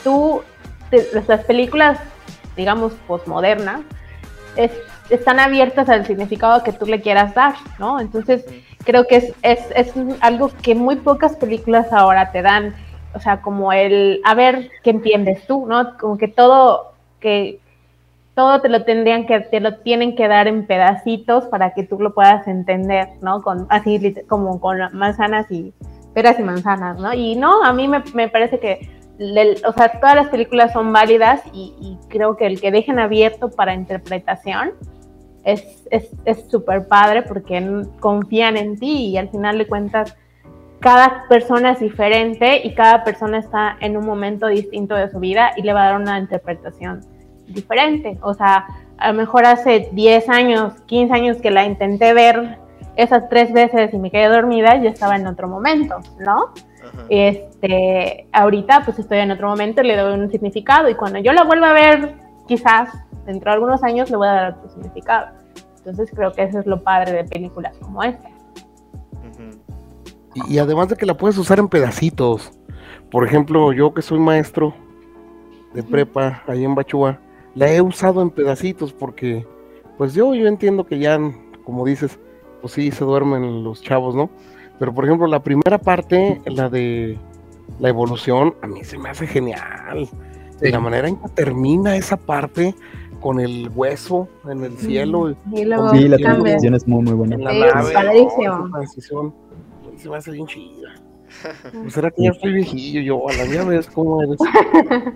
[0.03, 0.43] tú,
[0.89, 1.99] te- las películas,
[2.57, 3.81] digamos, postmodernas,
[4.57, 4.71] es-
[5.09, 7.99] están abiertas al significado que tú le quieras dar, ¿no?
[7.99, 8.43] Entonces,
[8.83, 12.75] creo que es, es, es algo que muy pocas películas ahora te dan,
[13.15, 15.97] o sea, como el, a ver, ¿qué entiendes tú, no?
[15.97, 17.59] Como que todo, que
[18.35, 21.97] todo te lo tendrían que, te lo tienen que dar en pedacitos para que tú
[21.99, 23.41] lo puedas entender, ¿no?
[23.41, 25.73] Con, así como con manzanas y
[26.13, 27.13] peras y manzanas, ¿no?
[27.13, 28.89] Y no, a mí me, me parece que,
[29.65, 33.73] o sea, todas las películas son válidas y, creo que el que dejen abierto para
[33.73, 34.71] interpretación
[35.43, 40.15] es es es súper padre porque confían en ti y al final de cuentas
[40.85, 45.49] cada persona es diferente y cada persona está en un momento distinto de su vida
[45.57, 47.01] y le va a dar una interpretación
[47.47, 48.19] diferente.
[48.21, 48.67] O sea,
[48.99, 52.59] a lo mejor hace 10 años, 15 años que la intenté ver
[52.97, 56.53] esas tres veces y me quedé dormida, yo estaba en otro momento, ¿no?
[56.83, 57.05] Ajá.
[57.09, 61.33] Este, ahorita pues estoy en otro momento y le doy un significado y cuando yo
[61.33, 62.13] la vuelva a ver,
[62.47, 62.89] quizás
[63.25, 65.29] dentro de algunos años le voy a dar otro significado.
[65.77, 68.34] Entonces creo que eso es lo padre de películas como esta.
[70.35, 72.51] Y, y además de que la puedes usar en pedacitos.
[73.09, 74.73] Por ejemplo, yo que soy maestro
[75.73, 77.19] de prepa ahí en Bachúa,
[77.55, 79.45] la he usado en pedacitos porque,
[79.97, 81.17] pues yo, yo entiendo que ya,
[81.63, 82.19] como dices,
[82.61, 84.29] pues sí, se duermen los chavos, ¿no?
[84.79, 87.17] Pero por ejemplo, la primera parte, la de
[87.79, 90.09] la evolución, a mí se me hace genial.
[90.61, 90.71] Sí.
[90.71, 92.73] La manera en que termina esa parte
[93.21, 95.35] con el hueso en el cielo.
[95.53, 97.35] Y luego Sí, la transición es muy, muy buena.
[97.35, 98.43] en la Sí, nave, padrísimo.
[98.43, 98.65] ¿no?
[98.65, 99.33] Esa transición,
[100.05, 100.93] se me hace bien chida.
[101.73, 104.37] Pues será que ya estoy viejillo yo, a la ya ves cómo eres.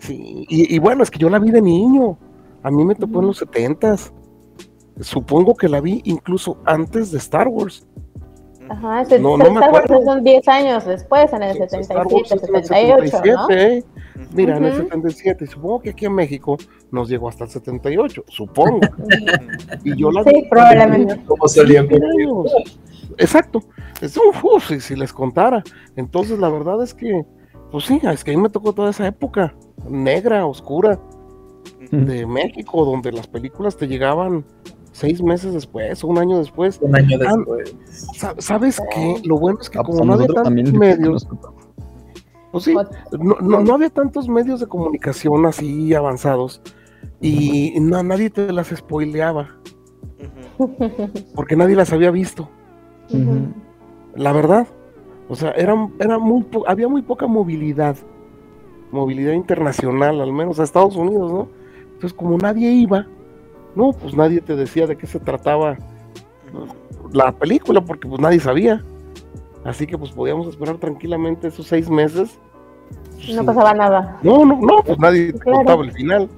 [0.00, 2.16] Sí, y, y bueno, es que yo la vi de niño.
[2.62, 4.12] A mí me tocó en los setentas.
[5.00, 7.84] Supongo que la vi incluso antes de Star Wars.
[8.68, 10.04] Ajá, ese, No, no me Star Wars acuerdo.
[10.04, 11.96] son 10 años después, en el Wars 77, es en
[12.54, 13.26] el 78, ¿no?
[13.26, 13.84] 77, ¿eh?
[14.32, 14.82] Mira, en el Ujú.
[14.84, 15.46] 77.
[15.48, 16.56] Supongo que aquí en México
[16.92, 18.80] nos llegó hasta el 78, supongo.
[19.84, 21.24] Y yo la Sí, vi- probablemente.
[21.24, 22.54] Como años.
[23.18, 23.62] Exacto.
[24.00, 25.62] Es, uf, uf, si, si les contara.
[25.96, 27.24] Entonces, la verdad es que,
[27.70, 29.54] pues sí, es que a mí me tocó toda esa época
[29.88, 30.98] negra, oscura
[31.90, 34.44] de México, donde las películas te llegaban
[34.92, 36.78] seis meses después o un año después.
[36.82, 37.76] un año Ah, después.
[38.16, 39.20] Sa- ¿Sabes qué?
[39.24, 41.28] Lo bueno es que Ah, pues como no había tantos medios,
[42.50, 42.74] pues sí,
[43.18, 46.60] no, no, no había tantos medios de comunicación así avanzados
[47.20, 49.48] y no, nadie te las spoileaba
[50.58, 51.10] Ujú.
[51.34, 52.48] porque nadie las había visto.
[53.10, 53.52] Ujú.
[54.18, 54.66] La verdad.
[55.28, 57.96] O sea, era, era muy po- había muy poca movilidad.
[58.90, 61.48] Movilidad internacional, al menos a Estados Unidos, ¿no?
[61.94, 63.06] Entonces, como nadie iba,
[63.74, 65.76] no, pues nadie te decía de qué se trataba
[67.12, 68.82] la película, porque pues nadie sabía.
[69.64, 72.38] Así que pues podíamos esperar tranquilamente esos seis meses.
[73.16, 74.18] Pues, No pasaba nada.
[74.22, 75.58] No, no, no, pues nadie te Claro.
[75.58, 76.28] contaba el final.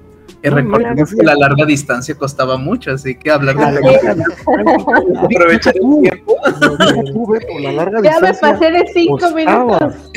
[0.43, 3.79] Y No, recordemos no, que la larga distancia costaba mucho, así que hablar de La
[3.79, 6.35] películas, larga- aprovechar el tiempo.
[7.59, 9.35] La larga Ya me pasé de 5 costaba.
[9.35, 10.11] minutos.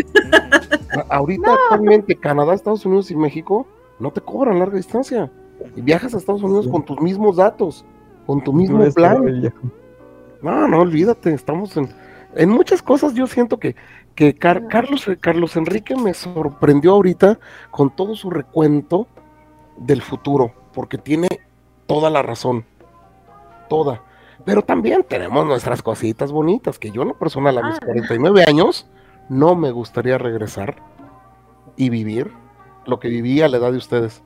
[1.10, 3.66] Ahorita actualmente Canadá, Estados Unidos y México
[3.98, 5.30] no te cobran larga distancia.
[5.76, 6.70] Y viajas a Estados Unidos Sí.
[6.70, 7.84] con tus mismos datos,
[8.26, 9.52] con tu mismo No, plan.
[10.42, 11.88] No, no, olvídate, estamos en...
[12.36, 13.76] En muchas cosas yo siento que,
[14.16, 17.38] que Car- Carlos, Carlos Enrique me sorprendió ahorita
[17.70, 19.06] con todo su recuento
[19.76, 21.28] del futuro, porque tiene
[21.86, 22.64] toda la razón,
[23.68, 24.02] toda.
[24.44, 27.86] Pero también tenemos nuestras cositas bonitas, que yo en lo personal a mis Ah.
[27.86, 28.86] 49 años
[29.28, 30.76] no me gustaría regresar
[31.76, 32.30] y vivir
[32.86, 34.22] lo que viví a la edad de ustedes.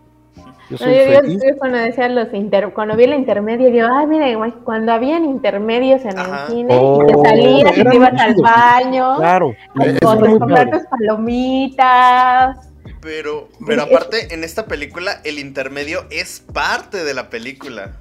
[0.70, 1.42] Yo No, soy yo, yo- feliz.
[1.42, 5.24] yo cuando decía los inter, cuando vi el intermedio, yo, ay, mire, güey, cuando habían
[5.24, 6.44] intermedios en Ajá.
[6.46, 10.82] el cine, Oh, y te salías y te ibas al baño, Claro, a comprar- tus
[10.86, 12.70] palomitas.
[13.01, 18.01] Pero, pero aparte, en esta película, el intermedio es parte de la película.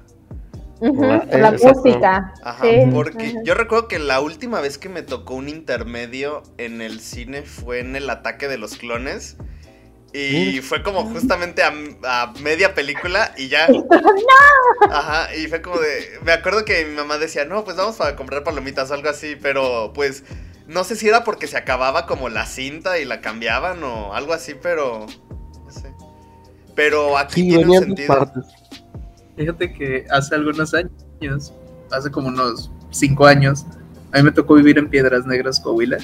[0.80, 2.34] Por la música.
[2.42, 6.80] Ajá, sí, porque yo recuerdo que la última vez que me tocó un intermedio en
[6.82, 9.36] el cine fue en el ataque de los clones.
[10.12, 11.72] Y fue como justamente a,
[12.04, 13.68] a media película y ya.
[14.90, 16.18] Ajá, y fue como de.
[16.24, 19.36] Me acuerdo que mi mamá decía, no, pues vamos a comprar palomitas o algo así,
[19.36, 20.24] pero pues
[20.68, 24.34] no sé si era porque se acababa como la cinta y la cambiaban o algo
[24.34, 25.06] así, pero.
[25.64, 25.92] No sé.
[26.76, 28.08] Pero aquí Sí, tiene un sentido.
[28.08, 28.44] partes.
[29.36, 31.52] Fíjate que hace algunos años,
[31.90, 33.64] hace como unos cinco años,
[34.12, 35.98] a mí me tocó vivir en Piedras Negras, Coahuila,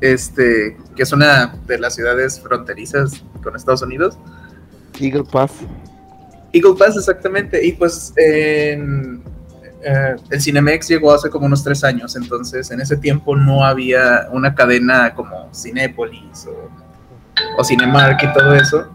[0.00, 4.18] este, que es una de las ciudades fronterizas con Estados Unidos.
[5.00, 5.52] Eagle Pass.
[6.52, 7.64] Eagle Pass, exactamente.
[7.64, 9.22] Y pues en,
[9.82, 14.28] eh, el Cinemex llegó hace como unos tres años, entonces en ese tiempo no había
[14.32, 16.70] una cadena como Cinépolis o,
[17.56, 18.88] o Cinemark y todo eso.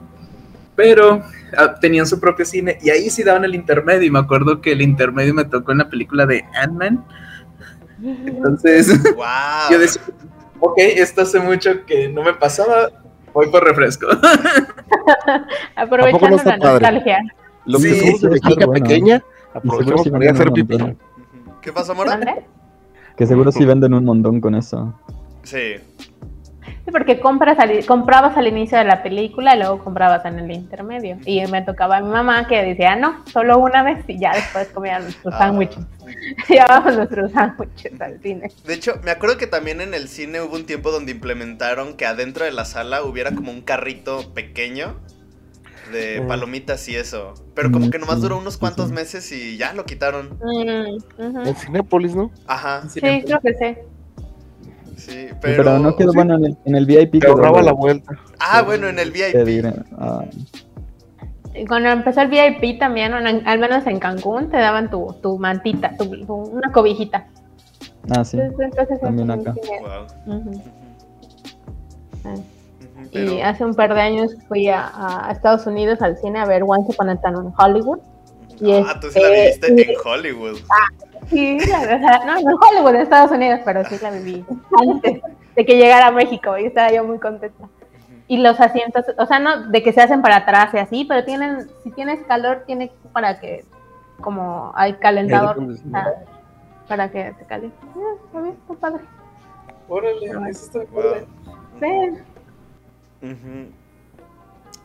[0.75, 1.21] Pero
[1.57, 4.07] ah, tenían su propio cine y ahí sí daban el intermedio.
[4.07, 7.05] Y me acuerdo que el intermedio me tocó en la película de Ant-Man.
[8.03, 9.25] Entonces ¡Wow!
[9.71, 10.01] yo decía,
[10.59, 12.89] ok, esto hace mucho que no me pasaba,
[13.33, 14.07] voy por refresco.
[15.75, 17.19] Aprovechando no la nostalgia.
[17.65, 19.21] Lo Sí, sí, de bueno.
[20.03, 20.95] Sí para ir a venden hacer.
[21.61, 22.11] ¿Qué pasó, Mora?
[22.17, 22.43] ¿Dónde?
[23.15, 24.93] Que seguro sí venden un montón con eso.
[25.43, 25.75] Sí.
[26.85, 30.51] Sí, porque compras al- comprabas al inicio de la película y luego comprabas en el
[30.51, 31.17] intermedio.
[31.25, 34.67] Y me tocaba a mi mamá que decía, no, solo una vez y ya después
[34.69, 35.37] comían nuestros Ah.
[35.39, 35.79] sándwiches.
[36.49, 38.51] Llevábamos nuestros sándwiches al cine.
[38.65, 42.05] De hecho, me acuerdo que también en el cine hubo un tiempo donde implementaron que
[42.05, 44.95] adentro de la sala hubiera como un carrito pequeño
[45.91, 46.27] de Mm.
[46.27, 47.33] palomitas y eso.
[47.55, 50.37] Pero como Mm, que nomás sí, duró unos cuantos meses y ya lo quitaron.
[50.41, 51.45] Mm.
[51.47, 52.31] En Cinépolis, ¿no?
[52.47, 53.75] Ajá, Sí, creo que sí.
[54.97, 55.79] sí, Pero, pero...
[55.79, 56.15] no quedó sí.
[56.15, 57.19] bueno en el, en el VIP.
[57.19, 58.17] Te ahorraba la vuelta.
[58.39, 59.65] Ah, bueno, en el VIP.
[59.97, 60.25] ah,
[61.67, 66.05] cuando empezó el VIP también, al menos en Cancún, te daban tu, tu mantita, tu,
[66.25, 67.27] tu- una cobijita.
[68.09, 68.39] ah, sí.
[68.39, 69.53] Entonces, entonces, También acá.
[69.53, 70.43] Wow.
[73.11, 74.89] Pero- hace un par de años fui a,
[75.27, 77.99] a Estados Unidos al cine a ver Once Upon a Time in Hollywood.
[78.59, 80.57] y Ah, tú sí la este- viviste en Hollywood.
[81.29, 84.45] Sí, la verdad, no, no en Hollywood, en Estados Unidos, pero sí la viví
[84.79, 85.21] antes
[85.55, 87.67] de que llegara a México y estaba yo muy contenta.
[88.27, 91.23] Y los asientos, o sea, no de que se hacen para atrás y así, pero
[91.25, 93.63] tienen, si tienes calor, tiene para que,
[94.21, 95.57] como hay calentador,
[95.91, 96.23] sea,
[96.87, 97.77] para que te caliente.
[97.95, 99.03] Ah, Está bien, está padre.
[99.89, 101.03] Órale, eso está Wow.
[101.03, 101.25] padre.
[101.79, 102.19] Sí.
[103.23, 103.71] Ujú.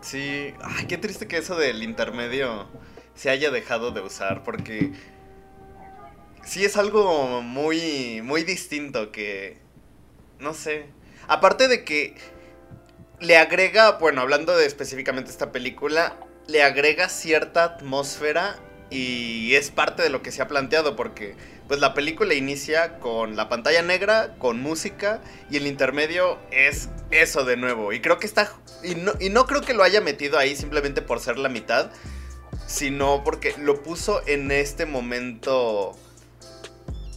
[0.00, 2.68] Sí, ay, qué triste que eso del intermedio
[3.14, 4.92] se haya dejado de usar, porque
[6.44, 9.58] sí es algo muy, muy distinto que,
[10.38, 10.86] no sé,
[11.26, 12.14] aparte de que
[13.18, 16.16] le agrega, bueno, hablando de específicamente esta película,
[16.46, 18.56] le agrega cierta atmósfera
[18.90, 21.34] y es parte de lo que se ha planteado, porque
[21.68, 27.44] pues la película inicia con la pantalla negra, con música, y el intermedio es eso
[27.44, 27.92] de nuevo.
[27.92, 28.50] Y creo que está.
[28.82, 31.90] Y no, y no creo que lo haya metido ahí simplemente por ser la mitad.
[32.66, 35.94] Sino porque lo puso en este momento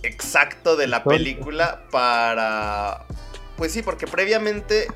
[0.03, 3.05] exacto de la película para.
[3.55, 4.87] Pues sí, porque previamente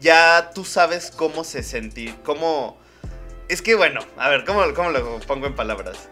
[0.00, 2.14] ya tú sabes cómo se sentir.
[2.24, 2.78] Cómo.
[3.48, 6.08] Es que bueno, a ver, ¿cómo, cómo lo pongo en palabras?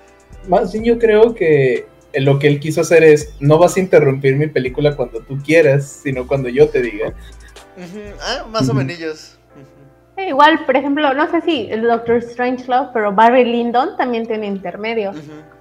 [0.48, 4.36] Más bien yo creo que lo que él quiso hacer es, no vas a interrumpir
[4.36, 7.12] mi película cuando tú quieras, sino cuando yo te diga.
[8.20, 9.38] Ah, más o menos.
[10.16, 14.46] Eh, Igual, por ejemplo, no sé si el Doctor Strangelove, pero Barry Lyndon también tiene
[14.46, 15.12] intermedio.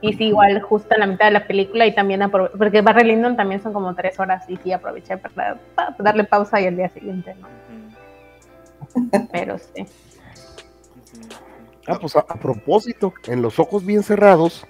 [0.02, 3.06] Y sí, igual justo en la mitad de la película y también aprove- porque Barry
[3.06, 6.76] Lyndon también son como tres horas y sí aproveché para, para darle pausa y el
[6.76, 7.48] día siguiente, ¿no?
[9.32, 9.86] Pero sí.
[11.88, 14.66] Ah, pues a, a propósito, en Los Ojos Bien Cerrados,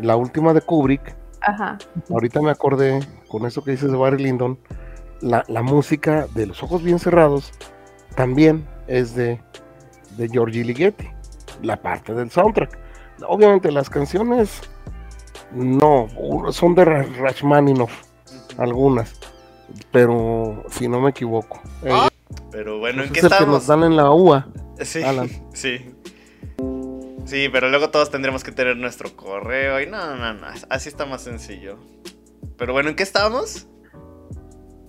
[0.00, 1.78] la última de Kubrick, Ajá.
[2.10, 4.58] ahorita me acordé con eso que dices de Barry Lyndon,
[5.20, 7.52] la, la música de Los Ojos Bien Cerrados
[8.16, 9.40] también es de,
[10.16, 11.08] de Giorgi Ligeti,
[11.62, 12.78] la parte del soundtrack.
[13.28, 14.60] Obviamente las canciones
[15.52, 16.08] no,
[16.52, 17.92] son de Ra- Rachmaninoff,
[18.58, 19.14] algunas,
[19.92, 21.60] pero si no me equivoco.
[21.82, 21.92] Eh,
[22.50, 24.48] Pero bueno, ¿en qué es el que nos dan en la UA.
[24.82, 25.28] Sí, Alan.
[25.52, 25.89] sí.
[27.30, 31.06] Sí, pero luego todos tendremos que tener nuestro correo y no, no, no, así está
[31.06, 31.76] más sencillo.
[32.56, 33.68] Pero bueno, ¿en qué estábamos?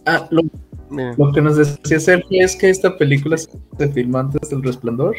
[0.08, 0.42] Ah, lo,
[1.34, 3.48] que nos decía Sergio es que esta película se
[3.94, 5.16] filmó antes del resplandor.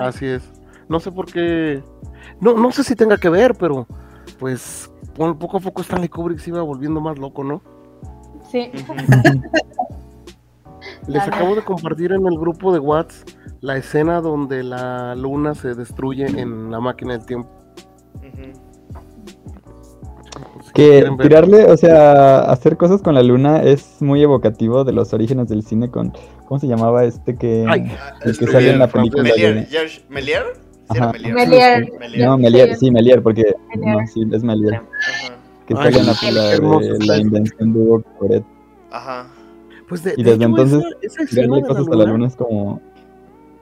[0.00, 0.42] Así es.
[0.88, 1.80] No sé por qué.
[2.40, 3.86] No, no sé si tenga que ver, pero
[4.40, 7.62] pues po- poco a poco Stanley Kubrick se iba volviendo más loco, ¿no?
[8.50, 8.72] Sí.
[11.06, 13.24] Les acabo de compartir en el grupo de Whats
[13.62, 17.48] la escena donde la luna se destruye en la máquina del tiempo.
[20.64, 25.12] Si Que tirarle, o sea, hacer cosas con la luna es muy evocativo de los
[25.12, 26.12] orígenes del cine con,
[26.46, 27.64] ¿cómo se llamaba este que?
[27.68, 29.66] Ay, Ah, El que este, sale en la película Melier.
[29.68, 30.42] George- ¿Melier?
[30.92, 31.00] Sí.
[31.00, 31.34] Melier.
[31.34, 31.92] Melier.
[32.00, 32.26] Melier.
[32.28, 33.54] No, Melier, sí, Melier, porque...
[33.76, 33.96] Melier.
[33.96, 34.74] No, sí, es Melier.
[34.74, 34.84] Ajá.
[35.66, 38.44] Que sale en la película de la invención de Hugo Coret.
[38.90, 39.26] Ajá.
[39.88, 42.80] Pues de, Y de desde hecho, entonces, esa- esa cosas a la luna es como...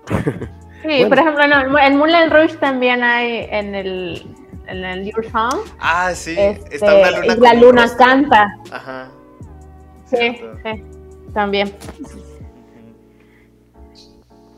[0.08, 1.08] Sí, Bueno.
[1.10, 4.26] por ejemplo, no, en Moulin Rouge también hay en el,
[4.66, 5.60] en el Your Song.
[5.78, 6.34] Ah, sí.
[6.38, 7.98] este, está una luna y la un luna rostro.
[8.06, 8.56] canta.
[8.72, 9.08] Ajá.
[10.06, 10.58] Sí, Cierto.
[10.64, 10.84] sí,
[11.34, 11.72] también.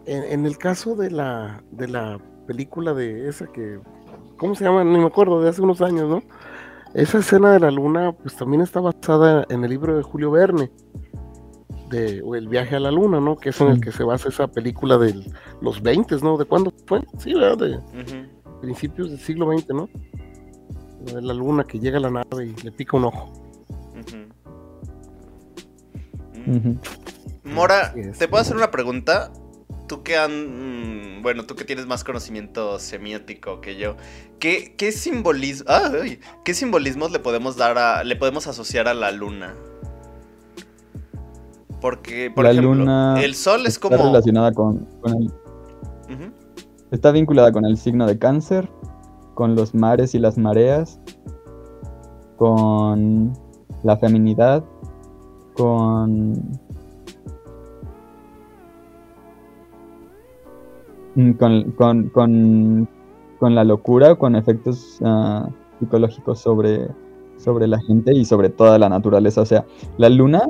[0.06, 3.78] En, en el caso de la, de la película de esa que,
[4.36, 4.82] ¿cómo se llama?
[4.84, 6.22] Ni me acuerdo, de hace unos años, ¿no?
[6.94, 10.70] Esa escena de la luna, pues también está basada en el libro de Julio Verne,
[11.92, 13.36] de o El viaje a la luna, ¿no?
[13.36, 15.14] Que es en el que se basa esa película de
[15.60, 16.36] los 20, ¿no?
[16.36, 17.02] ¿De cuándo fue?
[17.18, 17.58] Sí, ¿verdad?
[17.58, 17.78] De
[18.60, 19.88] principios del siglo XX, ¿no?
[21.06, 23.32] La de la luna que llega a la nave y le pica un ojo.
[26.46, 26.74] Mm.
[27.44, 27.94] Mora.
[28.18, 29.32] ¿te puedo hacer una pregunta?
[29.88, 33.96] Tú que han, mm, bueno, tú que tienes más conocimiento semiótico que yo,
[34.38, 39.12] ¿qué, qué simbolismo, ay, qué simbolismos le podemos dar a, le podemos asociar a la
[39.12, 39.54] luna?
[41.82, 45.24] Porque, por La ejemplo, luna el sol es Está como, relacionada con, con el...
[45.24, 46.32] Ujú.
[46.92, 48.70] Está vinculada con el signo de cáncer,
[49.34, 51.00] con los mares y las mareas,
[52.36, 53.32] con
[53.82, 54.64] la feminidad,
[55.54, 56.32] con...
[61.16, 62.88] Mm, Con, con, con,
[63.38, 66.88] con la locura, con efectos ah, psicológicos sobre,
[67.36, 69.42] sobre la gente y sobre toda la naturaleza.
[69.42, 69.66] O sea,
[69.98, 70.48] la luna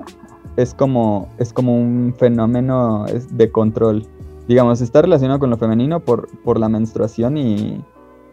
[0.57, 4.07] es como, es como un fenómeno de control.
[4.49, 7.83] Digamos, está relacionado con lo femenino por, por la menstruación y,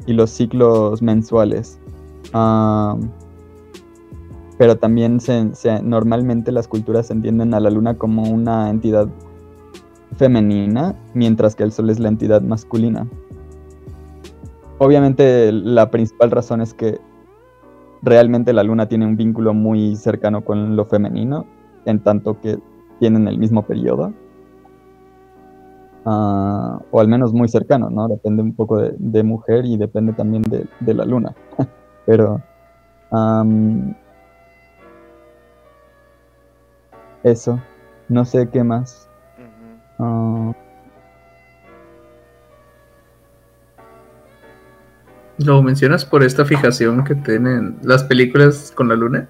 [0.06, 1.80] y los ciclos mensuales.
[2.34, 2.98] Ah,
[4.58, 9.08] pero también se- normalmente las culturas entienden a la luna como una entidad
[10.18, 13.08] femenina, mientras que el sol es la entidad masculina.
[14.80, 17.00] Obviamente la principal razón es que
[18.02, 21.46] realmente la luna tiene un vínculo muy cercano con lo femenino,
[21.86, 22.60] en tanto que
[23.00, 24.14] tienen el mismo periodo.
[26.06, 28.08] Ah, o al menos muy cercano, ¿no?
[28.08, 31.36] Depende un poco de, de mujer y depende también de, de la luna.
[32.06, 32.42] Pero
[37.24, 37.60] eso,
[38.08, 39.10] no sé qué más.
[39.98, 40.54] Ah,
[45.38, 49.30] ¿Lo mencionas por esta fijación que tienen las películas con la luna?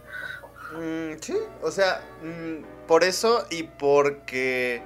[1.62, 4.82] O sea, mm, por eso y porque,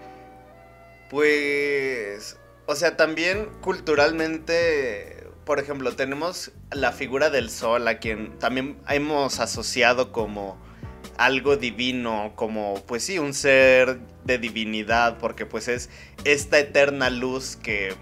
[1.09, 8.77] pues, o sea, también culturalmente, por ejemplo, tenemos la figura del sol a quien también
[8.89, 10.57] hemos asociado como
[11.17, 15.89] algo divino, como, pues sí, un ser de divinidad, porque pues es
[16.23, 17.93] esta eterna luz que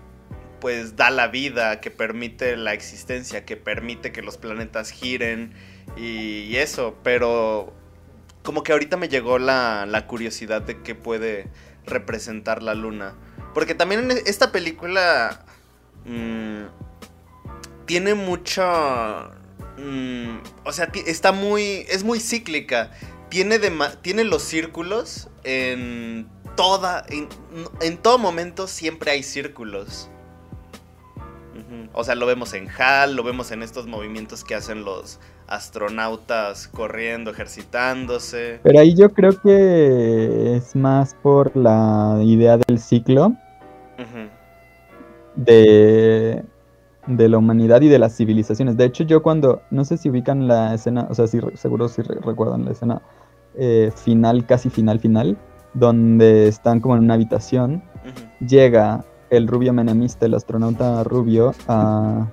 [0.62, 5.54] pues da la vida, que permite la existencia, que permite que los planetas giren
[5.98, 7.74] y, y eso, pero
[8.44, 11.48] como que ahorita me llegó la, la curiosidad de qué puede
[11.86, 13.14] representar la luna.
[13.54, 15.46] Porque también en esta película
[16.06, 16.64] mm,
[17.86, 19.30] tiene mucha...
[19.78, 21.86] mm, o sea, está muy...
[21.90, 22.92] es muy cíclica.
[23.30, 27.06] Tiene, dema- tiene los círculos en toda...
[27.10, 27.28] En,
[27.82, 30.10] en todo momento siempre hay círculos.
[31.94, 35.20] O sea, lo vemos en HAL, lo vemos en estos movimientos que hacen los
[35.52, 38.60] astronautas corriendo, ejercitándose.
[38.64, 43.34] Pero ahí yo creo que es más por la idea del ciclo
[45.36, 46.44] de,
[47.08, 48.78] de la humanidad y de las civilizaciones.
[48.78, 52.02] De hecho, yo cuando, no sé si ubican la escena, o sea, re- seguro si
[52.02, 53.02] recuerdan la escena
[53.56, 55.38] eh, final, casi final, final,
[55.74, 57.84] donde están como en una habitación,
[58.46, 62.28] llega el rubio menemista, el astronauta rubio, a,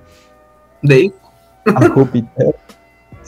[0.83, 1.13] Dave.
[1.67, 2.55] a Júpiter.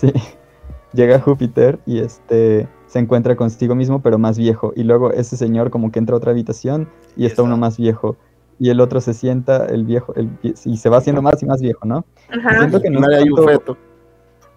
[0.00, 0.12] Sí,
[0.92, 4.72] llega a Júpiter y este se encuentra consigo mismo, pero más viejo.
[4.74, 7.76] Y luego ese señor como que entra a otra habitación y Y está uno más
[7.76, 8.16] viejo.
[8.58, 11.62] Y el otro se sienta, el viejo, el, y se va haciendo más y más
[11.62, 12.04] viejo, ¿no?
[12.28, 12.58] Ajá.
[12.58, 13.76] Siento que no un feto.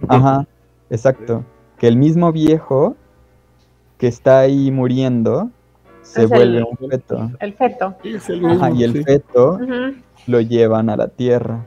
[0.09, 0.45] Ajá,
[0.89, 1.45] exacto.
[1.77, 2.95] Que el mismo viejo
[3.97, 5.49] que está ahí muriendo
[6.01, 7.31] se Es el- vuelve un feto.
[7.39, 7.95] El feto.
[8.03, 9.03] Sí, es el mismo, Ajá, y el sí.
[9.03, 9.59] feto
[10.27, 11.65] lo llevan a la Tierra.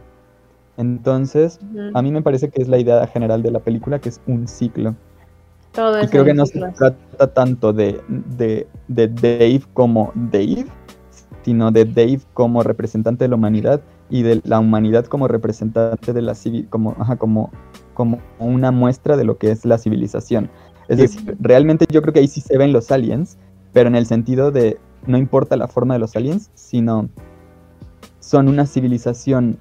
[0.77, 1.59] Entonces,
[1.95, 4.47] a mí me parece que es la idea general de la película, que es un
[4.47, 4.95] ciclo.
[5.73, 10.67] Todo Y creo que no se trata tanto de, de, de Dave como Dave,
[11.43, 16.23] sino de Dave como representante de la humanidad y de la humanidad como representante de
[16.23, 17.51] la civil, como, ajá, como,
[17.95, 20.51] como una muestra de lo que es la civilización.
[20.89, 21.03] Es Sí.
[21.03, 23.39] decir, realmente yo creo que ahí sí se ven los aliens,
[23.73, 27.09] pero en el sentido de no importa la forma de los aliens, sino
[28.21, 29.59] son una civilización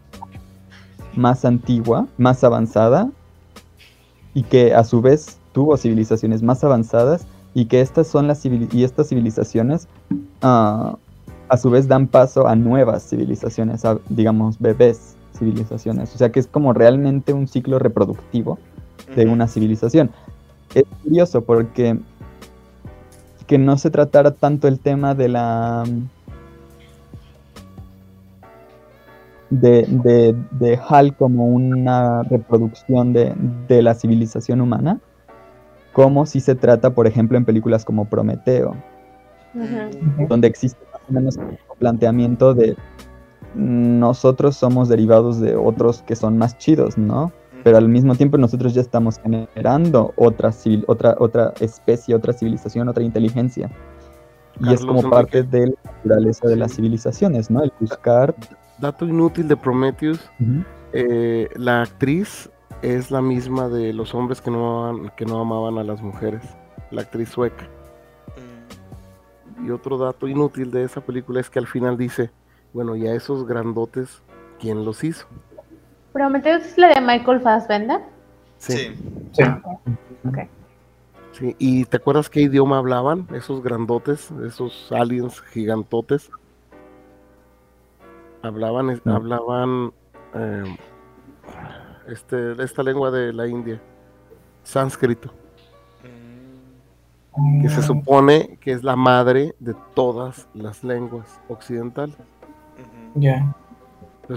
[1.18, 3.09] más antigua, más avanzada,
[4.34, 8.84] y que a su vez tuvo civilizaciones más avanzadas, y que estas son las y
[8.84, 9.88] estas civilizaciones
[10.41, 10.97] ah,
[11.47, 16.13] a su vez dan paso a nuevas civilizaciones, a, digamos, bebés civilizaciones.
[16.13, 18.57] O sea que es como realmente un ciclo reproductivo
[19.16, 20.11] de una civilización.
[20.74, 21.97] Es curioso porque
[23.47, 25.84] que no se tratara tanto el tema de la
[29.49, 33.33] de, de, de HAL como una reproducción de,
[33.67, 34.99] de la civilización humana,
[35.93, 38.75] como si se trata, por ejemplo, en películas como Prometeo,
[40.27, 42.75] donde existe más o menos un planteamiento de
[43.53, 47.31] nosotros somos derivados de otros que son más chidos, ¿no?
[47.65, 52.87] pero al mismo tiempo nosotros ya estamos generando otra, civil, otra, otra especie, otra civilización,
[52.89, 53.71] otra inteligencia.
[54.59, 57.63] Y es como parte de la naturaleza de las civilizaciones, ¿no?
[57.63, 58.35] El buscar.
[58.80, 60.19] Dato inútil de Prometheus,
[60.91, 62.49] eh, la actriz
[62.82, 66.41] es la misma de los hombres que no, amaban, que no amaban a las mujeres,
[66.91, 67.67] la actriz sueca.
[69.57, 69.67] Mm.
[69.67, 72.32] Y otro dato inútil de esa película es que al final dice,
[72.73, 74.21] bueno, y a esos grandotes,
[74.59, 75.26] ¿quién los hizo?
[76.11, 78.01] Prometheus es la de Michael Fassbender.
[78.57, 78.95] Sí.
[81.32, 86.30] Sí, ¿Y te acuerdas qué idioma hablaban esos grandotes, esos aliens gigantotes?
[88.47, 89.15] Hablaban, No.
[89.15, 89.91] hablaban
[90.33, 90.77] eh,
[92.07, 93.81] este, esta lengua de la India,
[94.63, 95.31] sánscrito,
[97.37, 97.61] Mm.
[97.61, 102.15] que se supone que es la madre de todas las lenguas occidentales.
[103.15, 103.53] Ya.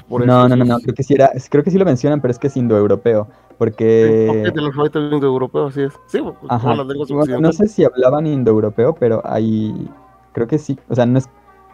[0.08, 2.20] Por no, eso no, no, no, creo que sí era, creo que sí lo mencionan,
[2.20, 5.92] pero es que es indoeuropeo, Sí, porque del alfabeto indoeuropeo, así es.
[6.06, 6.62] Sí, pues, Ajá.
[6.62, 9.88] todas las lenguas Bueno, no sé si hablaban indoeuropeo, pero hay,
[10.32, 11.28] creo que sí, o sea, no es,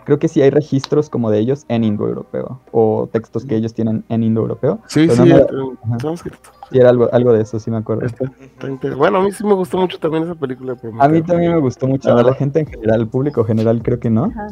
[0.05, 4.05] creo que sí hay registros como de ellos en indoeuropeo, o textos que ellos tienen
[4.09, 4.81] en indoeuropeo.
[4.87, 6.39] Sí, sí, no me- sánscrito.
[6.71, 8.07] Sí, era algo, algo de eso, sí me acuerdo.
[8.07, 10.77] Está- está inter- Bueno, a mí sí me gustó mucho también esa película.
[11.01, 13.83] A mí también me gustó mucho, La a la gente en general, el público general
[13.83, 14.25] creo que no.
[14.25, 14.49] Ajá.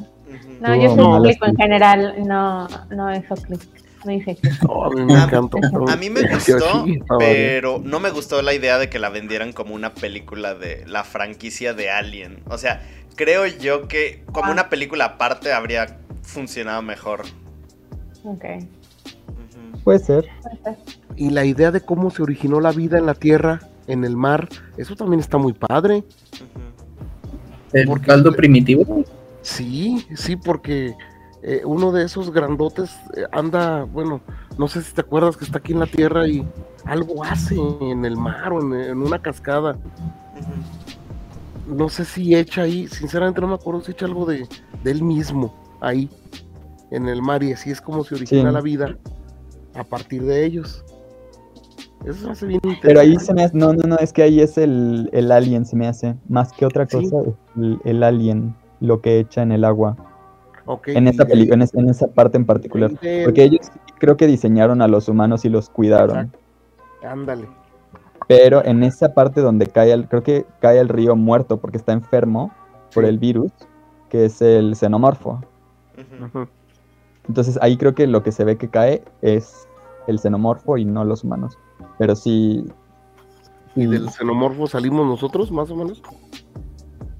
[0.60, 3.60] No, yo Tuvo soy malas público en general, no, no hizo clic.
[4.04, 4.38] No clic.
[4.62, 5.58] No, a mí me A- encantó.
[5.88, 6.84] A mí me gustó,
[7.18, 11.04] pero no me gustó la idea de que la vendieran como una película de la
[11.04, 12.40] franquicia de Alien.
[12.48, 12.82] O sea,
[13.16, 14.52] creo yo que como Ah.
[14.52, 17.22] una película aparte habría funcionado mejor.
[18.24, 18.44] Ok.
[19.84, 20.28] Puede ser.
[21.16, 24.48] Y la idea de cómo se originó la vida en la tierra, en el mar,
[24.76, 26.04] eso también está muy padre.
[27.72, 29.04] El Porque- caldo primitivo.
[29.42, 30.94] Sí, sí, porque
[31.42, 34.20] eh, uno de esos grandotes eh, anda, bueno,
[34.58, 36.46] no sé si te acuerdas que está aquí en la tierra y
[36.84, 39.76] algo hace en el mar o en, en una cascada.
[41.66, 44.46] No sé si echa ahí, sinceramente no me acuerdo si echa algo de,
[44.82, 46.08] de él mismo ahí
[46.90, 48.54] en el mar y así es como se origina Sí.
[48.54, 48.96] la vida
[49.74, 50.84] a partir de ellos.
[52.04, 53.24] Eso hace bien Pero ahí interesante.
[53.26, 55.86] se me hace, no, no, no, es que ahí es el, el alien, se me
[55.86, 57.16] hace, más que otra cosa,
[57.84, 59.96] el alien, lo que echa en el agua,
[60.86, 62.90] En esa peli- en, es- en esa parte en particular.
[63.24, 66.32] Porque ellos creo que diseñaron a los humanos y los cuidaron.
[67.02, 67.46] Ándale.
[68.28, 71.92] Pero en esa parte donde cae el, creo que cae el río muerto porque está
[71.92, 72.52] enfermo
[72.94, 73.50] por el virus,
[74.08, 75.40] que es el xenomorfo.
[77.28, 79.66] Entonces ahí creo que lo que se ve que cae es
[80.06, 81.58] el xenomorfo y no los humanos.
[81.98, 82.64] Pero sí.
[83.74, 86.02] Y del xenomorfo salimos nosotros, más o menos.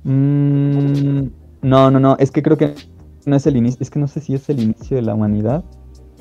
[0.04, 1.26] mm,
[1.62, 2.16] no, no, no.
[2.18, 2.74] Es que creo que
[3.24, 3.78] no es el inicio.
[3.80, 5.64] Es que no sé si es el inicio de la humanidad.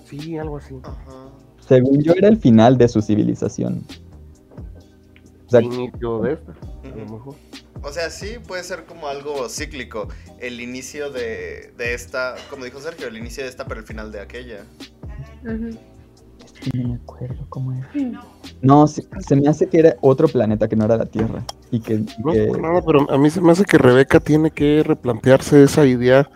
[0.06, 0.76] Sí, algo así.
[0.84, 1.32] Ajá.
[1.68, 3.84] Según yo, era el final de su civilización.
[5.48, 7.36] O sea, inicio de esta, a lo mejor.
[7.84, 10.08] O sea, sí puede ser como algo cíclico.
[10.40, 14.12] El inicio de, de esta, como dijo Sergio, el inicio de esta, pero el final
[14.12, 14.66] de aquella.
[16.74, 17.88] No me acuerdo cómo era.
[18.62, 21.42] No, se, se me hace que era otro planeta que no era la Tierra.
[21.72, 24.20] Y que, No que- es por nada, pero a mí se me hace que Rebeca
[24.20, 26.30] tiene que replantearse esa idea,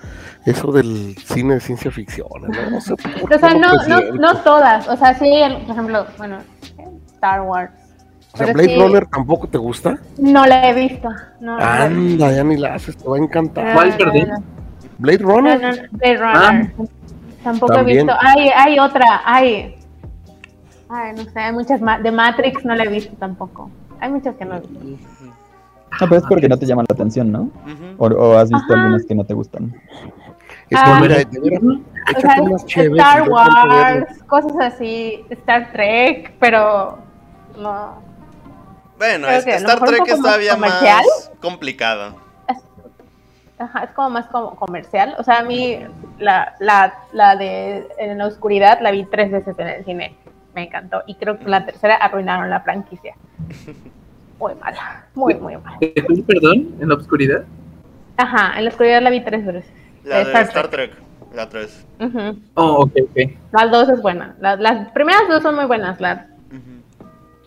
[0.46, 2.28] eso del cine de ciencia ficción.
[2.42, 2.70] ¿no?
[2.72, 4.88] No sé por O sea, no, no, no todas.
[4.88, 6.38] O sea, sí, el- por ejemplo, bueno,
[7.14, 7.72] Star Wars.
[8.34, 9.98] O sea, pero Blade sí- Runner tampoco te gusta.
[10.18, 11.10] No la he visto.
[11.40, 13.74] No, Anda, ya ni la haces, te va a encantar.
[13.74, 14.28] ¿Cuál, no, perdón?
[14.30, 14.44] no,
[14.98, 15.62] Blade Runner.
[15.62, 16.74] no, no, Blade Runner.
[17.44, 18.00] Tampoco También.
[18.00, 18.18] he visto.
[18.22, 19.76] Hay, hay otra, hay.
[20.96, 22.02] Ay, no sé, hay muchas más.
[22.02, 23.70] De Matrix no la he visto tampoco.
[24.00, 25.26] Hay muchas que no he visto.
[25.26, 27.50] No, pero es porque no te llaman la atención, ¿no?
[27.98, 28.82] O, o has visto Ajá.
[28.84, 29.74] algunas que no te gustan.
[30.70, 31.00] Es Ah.
[32.18, 32.36] O sea,
[32.68, 33.30] Star.
[33.30, 36.98] Wars, cosas así, Star Trek, pero
[37.58, 38.02] no.
[38.98, 41.04] Bueno, es que Star Trek es más todavía comercial.
[41.06, 42.16] más complicado.
[43.58, 45.16] Ajá, es como más como comercial.
[45.18, 45.80] O sea, a mí
[46.20, 50.16] la, la, la de En la oscuridad la vi tres veces en el cine.
[50.56, 51.04] Me encantó.
[51.06, 53.14] Y creo que la tercera arruinaron la franquicia.
[54.40, 55.06] Muy mala.
[55.14, 55.78] Muy, muy mala.
[55.80, 56.76] ¿Qué fue, perdón?
[56.82, 57.46] ¿En la oscuridad?
[58.18, 59.66] Ajá, en la oscuridad la vi tres veces.
[60.04, 60.92] La de Star Star Trek,
[61.34, 61.86] la 3.
[62.02, 62.40] Ujú.
[62.56, 63.32] Oh, ok, ok.
[63.54, 64.36] Las dos es buena.
[64.42, 66.00] La- las primeras dos son muy buenas.
[66.02, 66.28] La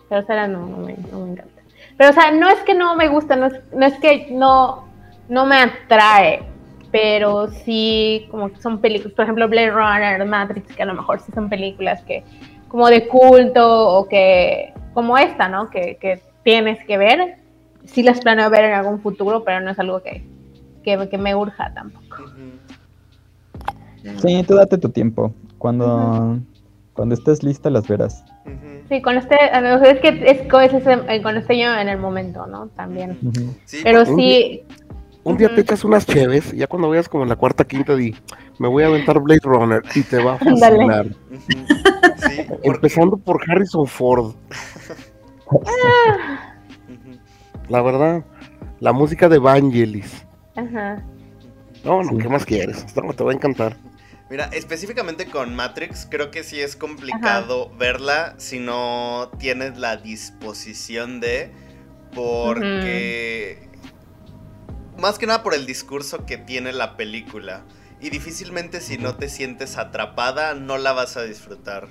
[0.09, 1.61] tercera no, no me, no me encanta.
[1.97, 4.87] Pero, o sea, no es que no me gusta, no es, no es que no,
[5.27, 6.41] no me atrae,
[6.91, 11.19] pero sí, como que son películas, por ejemplo, Blade Runner, Matrix, que a lo mejor
[11.19, 12.23] sí son películas que,
[12.69, 15.69] como de culto o que, como esta, ¿no?
[15.69, 17.35] Que, que tienes que ver.
[17.85, 20.23] Sí las planeo ver en algún futuro, pero no es algo que,
[20.83, 22.05] que, que me urja tampoco.
[24.21, 25.33] Sí, tú date tu tiempo.
[25.57, 26.37] Cuando,
[26.93, 28.23] cuando estés lista las verás.
[28.87, 32.47] Sí, este, lo mejor es que es, con ese- con este yo en el momento,
[32.47, 32.67] ¿no?
[32.69, 33.17] También.
[33.65, 34.63] Sí, Pero sí,
[35.23, 37.95] Un día te echas unas cheves y ya cuando veas como en la cuarta, quinta,
[37.95, 38.15] di,
[38.57, 41.05] me voy a aventar Blade Runner y te va a fascinar.
[42.03, 42.29] Ujú.
[42.29, 44.35] Sí, porque- Empezando por Harrison Ford.
[47.69, 48.23] La verdad,
[48.79, 50.25] la música de Vangelis.
[50.55, 51.03] ajá.
[51.83, 52.17] No, no, Sí.
[52.17, 52.85] ¿qué más quieres?
[52.95, 53.77] No, te va a encantar.
[54.29, 61.19] Mira, específicamente con Matrix, creo que sí es complicado verla si no tienes la disposición
[61.21, 61.51] de.
[62.13, 63.69] Porque.
[64.97, 67.61] Más que nada por el discurso que tiene la película.
[68.01, 71.87] Y difícilmente si no te sientes atrapada, no la vas a disfrutar.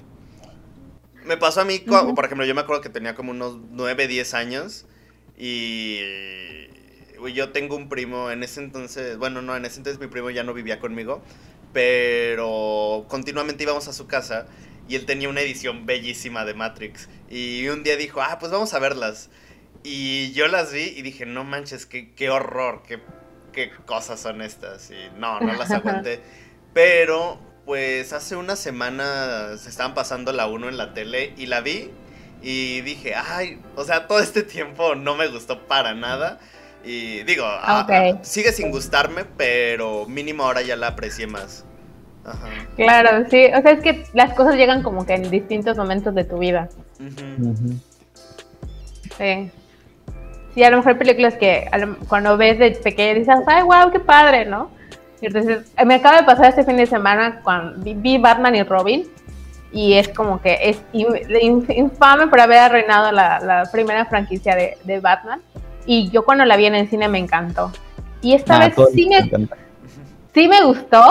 [1.25, 2.15] Me pasó a mí, Ujú.
[2.15, 4.87] por ejemplo, yo me acuerdo que tenía como unos 9, 10 años.
[5.37, 6.01] Y
[7.35, 10.45] yo tengo un primo en ese entonces, bueno, no, en ese entonces mi primo ya
[10.45, 11.23] no vivía conmigo,
[11.73, 14.47] pero continuamente íbamos a su casa
[14.89, 17.09] y él tenía una edición bellísima de Matrix.
[17.29, 19.31] Y un día dijo, ah, pues vamos a verlas.
[19.83, 22.99] Y yo las vi y dije, no manches, qué, qué horror, qué,
[23.67, 24.91] qué cosas son estas.
[24.91, 26.21] Y no, no las aguanté.
[26.73, 31.61] Pero, pues hace una semana se estaban pasando la 1 en la tele y la
[31.61, 31.91] vi
[32.41, 36.39] y dije, ay, o sea, todo este tiempo no me gustó para nada.
[36.85, 37.91] Y digo, Ok.
[37.91, 41.65] ah, sigue sin gustarme, pero mínimo ahora ya la aprecié más.
[42.25, 42.49] Ajá.
[42.77, 43.47] Claro, sí.
[43.47, 46.69] O sea, es que las cosas llegan como que en distintos momentos de tu vida.
[49.17, 49.51] Sí.
[50.55, 54.01] Sí, a lo mejor películas que lo- cuando ves de pequeña dices, ay, wow, qué
[54.01, 54.71] padre, ¿no?
[55.21, 58.63] Y entonces, eh, me acaba de pasar este fin de semana cuando vi, Batman y
[58.63, 59.05] Robin.
[59.73, 61.09] Y es como que es in-
[61.41, 65.41] in- infame por haber arruinado la, la primera franquicia de, de Batman.
[65.85, 67.71] Y yo cuando la vi en el cine me encantó.
[68.23, 69.49] Y esta Ah, vez sí me me,
[70.35, 71.05] sí me gustó,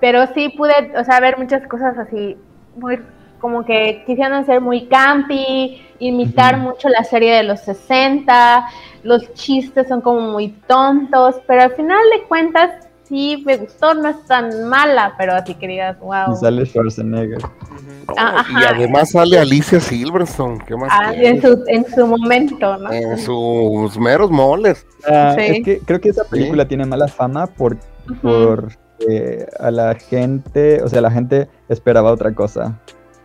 [0.00, 2.36] pero sí pude, o sea, ver muchas cosas así,
[2.76, 2.98] muy,
[3.42, 8.66] como que quisieron ser muy campi, imitar mucho la serie de los 60,
[9.02, 12.70] los chistes son como muy tontos, pero al final de cuentas
[13.04, 16.32] sí me gustó, no es tan mala, pero así que digas, wow.
[16.32, 17.42] Y sale Schwarzenegger.
[17.42, 20.58] No, Ah, y además sale Alicia Silverstone.
[20.66, 22.90] ¿Qué más Ah, en, su, en su momento, ¿no?
[22.92, 24.86] En sus meros moles.
[25.06, 25.44] Ah, Sí.
[25.46, 27.74] Es que creo que esa película tiene mala fama por,
[28.08, 28.20] Ujú.
[28.22, 32.78] porque a la gente, o sea, la gente esperaba otra cosa.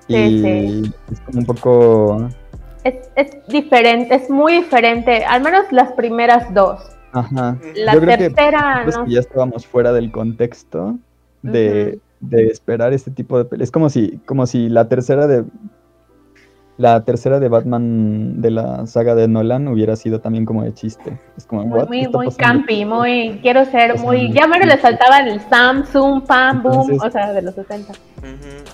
[0.07, 0.41] Sí, y
[0.84, 0.93] sí.
[1.11, 2.29] es como un poco...
[2.84, 6.79] Es, es diferente, es muy diferente, al menos las primeras dos.
[7.11, 7.57] Ajá.
[7.75, 10.97] La Yo creo que tercera, Pues no que ya estábamos fuera del contexto
[11.41, 13.67] de, de esperar este tipo de películas.
[13.67, 15.43] Es como si, como si la tercera de
[16.77, 21.19] la tercera de Batman de la saga de Nolan hubiera sido también como de chiste.
[21.35, 21.89] Es como Muy, "What?
[21.89, 22.85] ¿Qué muy, muy campi, aquí?".
[22.85, 27.03] muy, quiero ser O sea, muy, ya menos le saltaba el Samsung, pam, boom, Entonces-
[27.03, 27.93] o sea, de los 60.
[27.93, 28.27] Ujú.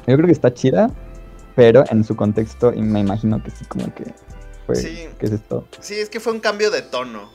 [0.06, 0.90] Yo creo que está chida,
[1.56, 4.06] pero en su contexto y me imagino que sí como que
[4.66, 5.00] fue Sí.
[5.20, 5.68] ¿qué es esto?
[5.80, 7.30] Sí, es que fue un cambio de tono.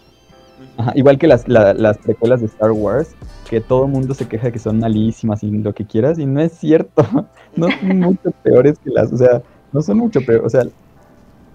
[0.76, 3.10] Ajá, igual que las, la- las precuelas de Star Wars,
[3.48, 6.40] que todo el mundo se queja que son malísimas y lo que quieras, y no
[6.40, 7.02] es cierto.
[7.56, 9.42] No son mucho peores que las, o sea,
[9.72, 10.62] no son mucho peores, o sea,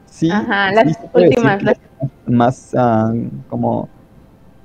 [0.05, 0.29] sí.
[0.31, 1.77] Ajá, sí las últimas, las-
[2.25, 3.13] más ah,
[3.47, 3.89] como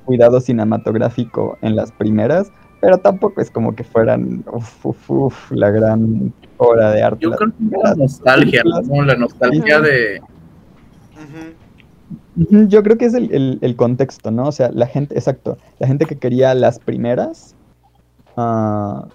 [0.05, 2.51] cuidado cinematográfico en las primeras,
[2.81, 7.19] pero tampoco es como que fueran uf, uf, uf, la gran obra de arte.
[7.21, 8.63] Yo creo que es la nostalgia.
[8.65, 10.21] La nostalgia de.
[12.37, 14.47] Yo creo que es el, el- el contexto, ¿no?
[14.47, 17.57] O sea, la gente, exacto, la gente que quería las primeras,
[18.37, 19.07] ah,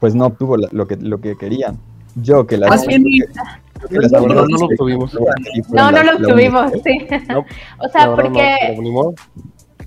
[0.00, 1.78] pues no obtuvo la- lo que, lo que querían.
[2.16, 2.68] Yo que las...
[2.68, 5.14] Más bien, que las no, no lo obtuvimos.
[5.70, 7.06] No, no lo obtuvimos, sí.
[7.28, 7.44] No,
[7.78, 8.56] O sea, No, no, no, porque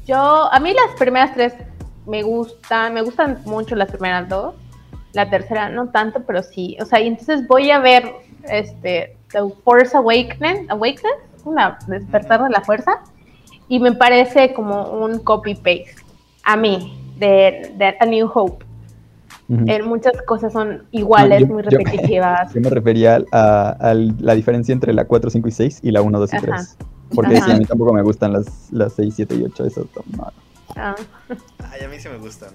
[0.06, 1.54] yo, a mí las primeras tres
[2.08, 4.56] me gustan, me gustan mucho las primeras dos.
[5.16, 6.78] La tercera no tanto, pero sí.
[6.82, 8.12] O sea, y entonces voy a ver
[8.50, 11.14] este The Force Awakening, Awakening,
[11.46, 13.00] una despertar de la fuerza,
[13.68, 15.96] y me parece como un copy paste
[16.44, 18.66] a mí de, de A New Hope.
[19.48, 19.64] Ujú.
[19.68, 22.52] En muchas cosas son iguales, No, yo- muy yo- repetitivas.
[22.54, 26.02] Yo me refería a, a la diferencia entre la 4, 5 y 6 y la
[26.02, 26.46] 1, 2 y Ajá.
[26.46, 26.78] 3.
[27.14, 27.46] Porque Ajá.
[27.46, 29.66] sí, a mí tampoco me gustan las, las 6, 7 y 8.
[29.66, 29.88] Eso
[30.18, 30.32] no.
[30.76, 30.96] Ah,
[31.72, 32.50] Ay, a mí sí me gustan.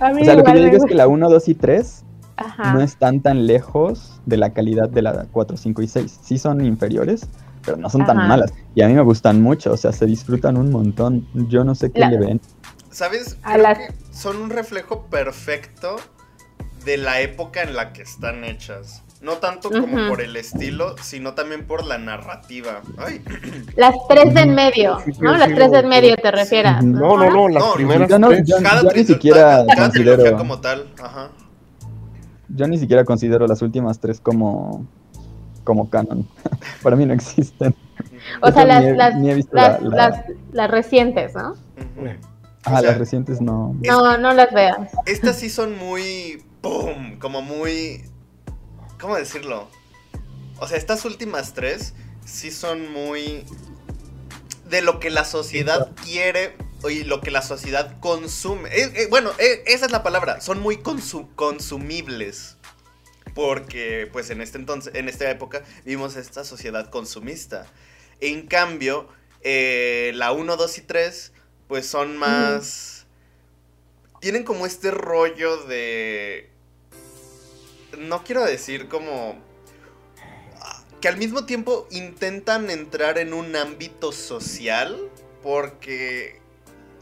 [0.00, 2.04] A mí O sea, lo que yo digo es que la 1, 2 y 3
[2.36, 2.72] Ajá.
[2.72, 6.20] no están tan lejos de la calidad de la 4, 5 y 6.
[6.22, 7.28] Sí son inferiores,
[7.64, 8.52] pero no son tan malas.
[8.74, 11.26] Y a mí me gustan mucho, o sea, se disfrutan un montón.
[11.34, 12.40] Yo no sé qué La- le ven.
[12.90, 13.38] ¿Sabes?
[13.42, 15.96] A que son un reflejo perfecto
[16.84, 19.01] de la época en la que están hechas.
[19.22, 22.82] No tanto como por el estilo, sino también por la narrativa.
[22.98, 23.22] Ay,
[23.76, 25.32] Las tres de en medio, Sí, sí, ¿no?
[25.34, 26.84] sí, Las sí, tres de en medio te refieras.
[26.84, 28.44] No, no, no, las No, primeras yo no- tres.
[28.46, 30.88] yo- cada, ni tri- siquiera cada- considero- trilogía como tal.
[31.00, 31.28] Ajá.
[32.48, 34.84] Yo ni siquiera considero las últimas tres como,
[35.64, 36.28] como canon.
[36.82, 37.74] Para mí no existen.
[38.40, 40.20] O sea, las, ni he- las, ni las, la- la- las,
[40.52, 41.52] las recientes, ¿no?
[41.52, 42.08] Ujú.
[42.64, 43.76] Ah, o sea, las recientes no.
[43.82, 44.78] Es No, no las veas.
[45.06, 46.42] Estas sí son muy.
[46.60, 47.18] ¡Pum!
[47.20, 48.02] Como muy.
[49.02, 49.68] ¿Cómo decirlo?
[50.58, 51.92] O sea, estas últimas tres
[52.24, 53.44] sí son muy.
[54.64, 56.56] De lo que la sociedad quiere
[56.88, 58.68] y lo que la sociedad consume.
[58.70, 60.40] Eh, eh, bueno, eh, esa es la palabra.
[60.40, 62.56] Son muy consu- consumibles.
[63.34, 67.66] Porque, pues, en este entonces, en esta época, vimos esta sociedad consumista.
[68.20, 69.08] En cambio,
[69.42, 71.32] la 1, 2 y 3,
[71.66, 73.06] pues son más.
[74.20, 76.51] Tienen como este rollo de.
[77.98, 79.36] No quiero decir como.
[81.00, 84.96] Que al mismo tiempo intentan entrar en un ámbito social.
[85.42, 86.40] Porque.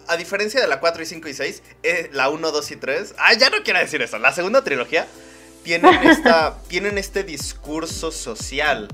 [0.08, 3.14] A diferencia de la 4 y 5 y 6, eh, la 1, 2 y 3.
[3.18, 4.18] Ah, ya no quiero decir eso.
[4.18, 5.06] La segunda trilogía
[5.62, 8.88] tienen, esta, tienen este discurso social.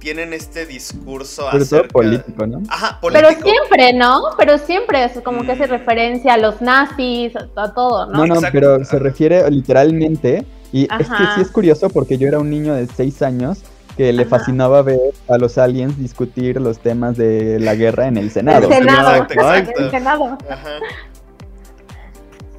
[0.00, 2.62] Tienen este discurso todo acerca- político, ¿no?
[2.68, 3.48] Ajá, Pero político.
[3.48, 4.22] siempre, ¿no?
[4.36, 5.70] Pero siempre es como que hace Mm.
[5.70, 8.12] referencia a los nazis, a, a todo, ¿no?
[8.18, 8.52] No, no, Exacto.
[8.52, 10.44] pero se refiere literalmente.
[10.72, 13.62] Y es que sí es curioso porque yo era un niño de 6 años
[13.96, 14.30] que le Ajá.
[14.30, 18.68] fascinaba ver a los aliens discutir los temas de la guerra en el Senado.
[18.68, 19.10] El Senado.
[19.10, 19.80] Exacto, exacto.
[19.80, 20.38] El Senado.
[20.48, 20.70] Ajá.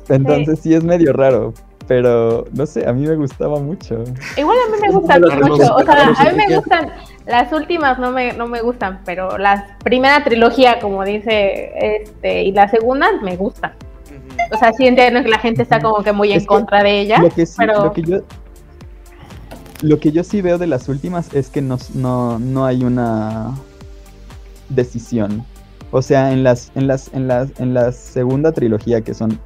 [0.10, 1.54] Entonces sí es medio raro.
[1.88, 4.04] Pero no sé, a mí me gustaba mucho.
[4.38, 5.76] Igual a mí me gustan mucho.
[5.76, 6.92] O sea, a mí me gustan.
[7.26, 12.52] Las últimas no me, no me gustan, pero la primera trilogía, como dice este, y
[12.52, 13.74] la segunda me gustan.
[14.53, 17.02] O sea, sí entiendo que la gente está como que muy en que contra de
[17.02, 17.20] ella.
[17.20, 18.22] Lo que sí, pero lo que yo
[19.82, 23.56] lo que yo sí veo de las últimas es que no, no, no hay una
[24.70, 25.44] decisión.
[25.91, 29.40] O sea, en las, en las, en las, en la segunda trilogía, que son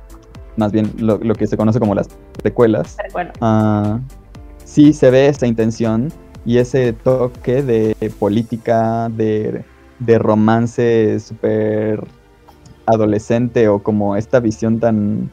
[0.57, 2.09] más bien lo, lo que se conoce como las
[2.41, 2.97] precuelas,
[3.41, 3.99] ah,
[4.63, 6.11] sí se ve esa intención
[6.45, 9.63] y ese toque de política, de,
[9.99, 12.03] de romance súper
[12.85, 15.29] adolescente o como esta visión tan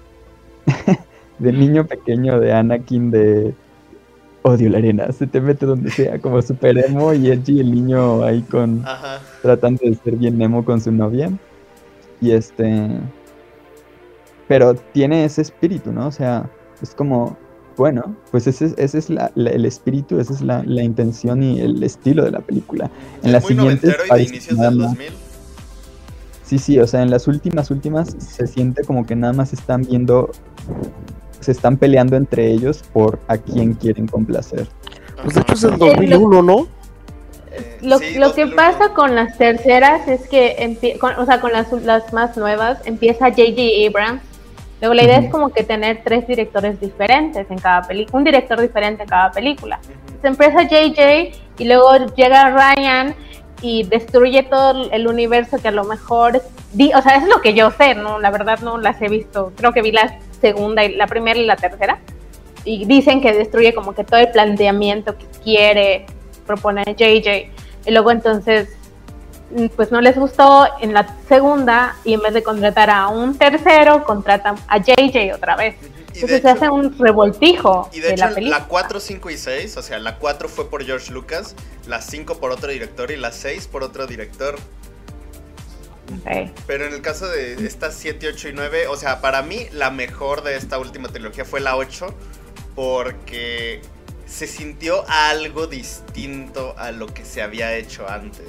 [1.38, 3.54] de niño pequeño de Anakin de
[4.42, 8.24] odio la arena, se te mete donde sea, como super emo y edgy el niño
[8.24, 9.20] ahí con Ajá.
[9.40, 11.30] tratando de ser bien emo con su novia.
[12.20, 12.88] Y este.
[14.48, 16.08] Pero tiene ese espíritu, ¿no?
[16.08, 16.48] O sea,
[16.82, 17.36] es como,
[17.76, 21.60] bueno, pues ese, ese es la- la- el espíritu, esa es la, la intención y
[21.60, 22.90] el estilo de la película.
[23.22, 25.08] En Es las muy siguientes noventero y de inicios del más- 2000.
[26.52, 29.80] Sí, sí, o sea, en las últimas, últimas se siente como que nada más están
[29.88, 30.30] viendo,
[31.40, 34.68] se están peleando entre ellos por a quién quieren complacer.
[35.22, 35.78] Pues de hecho es el Ajá.
[35.78, 36.66] 2001, ¿no?
[37.52, 38.54] Eh, lo, sí, lo que 2001.
[38.56, 42.80] pasa con las terceras es que, empie- con- o sea, con las, las más nuevas,
[42.84, 43.62] empieza J.J.
[43.88, 44.20] Abrams.
[44.82, 48.60] Luego la idea es como que tener tres directores diferentes en cada película, un director
[48.60, 49.78] diferente en cada película.
[50.20, 53.14] Se empieza JJ y luego llega Ryan
[53.62, 57.54] y destruye todo el universo que a lo mejor, di- o sea, es lo que
[57.54, 59.52] yo sé, no, la verdad no las he visto.
[59.56, 61.98] Creo que vi la segunda y la primera y la tercera
[62.64, 66.06] y dicen que destruye como que todo el planteamiento que quiere
[66.46, 67.50] proponer JJ
[67.86, 68.68] y luego entonces
[69.56, 73.36] mm, pues no les gustó en la segunda y en vez de contratar a un
[73.38, 75.76] tercero contratan a JJ otra vez.
[76.14, 78.58] Entonces se hecho- hace un revoltijo Y de, de hecho, la película.
[78.58, 81.54] la 4, 5 y 6, o sea, la 4 fue por George Lucas,
[81.86, 84.56] la 5 por otro director y la 6 por otro director.
[86.14, 86.50] Ok.
[86.66, 89.90] Pero en el caso de estas 7, 8 y 9, o sea, para mí la
[89.90, 92.14] mejor de esta última trilogía fue la 8,
[92.74, 93.80] porque
[94.26, 98.48] se sintió algo distinto a lo que se había hecho antes.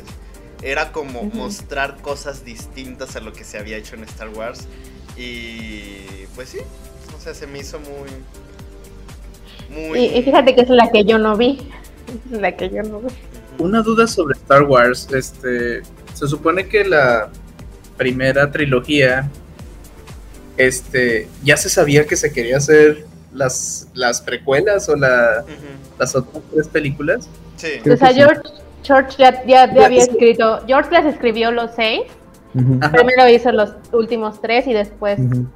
[0.62, 1.38] Era como Ujú.
[1.38, 4.68] mostrar cosas distintas a lo que se había hecho en Star Wars.
[5.18, 6.60] Y pues sí,
[7.24, 8.10] sea, se me hizo muy...
[9.90, 10.00] Muy...
[10.00, 11.60] Y, y fíjate que es la que yo no vi.
[12.32, 13.08] Es la que yo no vi.
[13.60, 15.08] Una duda sobre Star Wars.
[15.14, 15.82] Este,
[16.14, 17.30] se supone que la
[17.98, 19.30] primera trilogía,
[20.58, 25.54] este, ya se sabía que se quería hacer las, las precuelas o la, Ujú.
[26.00, 27.28] las otras tres películas.
[27.58, 27.70] Sí.
[27.90, 28.14] O sea.
[28.14, 28.42] George,
[28.84, 30.10] George ya, ya, ya Ya, había sí.
[30.12, 30.62] escrito.
[30.68, 32.02] George las escribió los seis.
[32.54, 32.92] Ujú, Ajá.
[32.92, 35.20] Primero hizo los últimos tres y después.
[35.20, 35.48] ujú.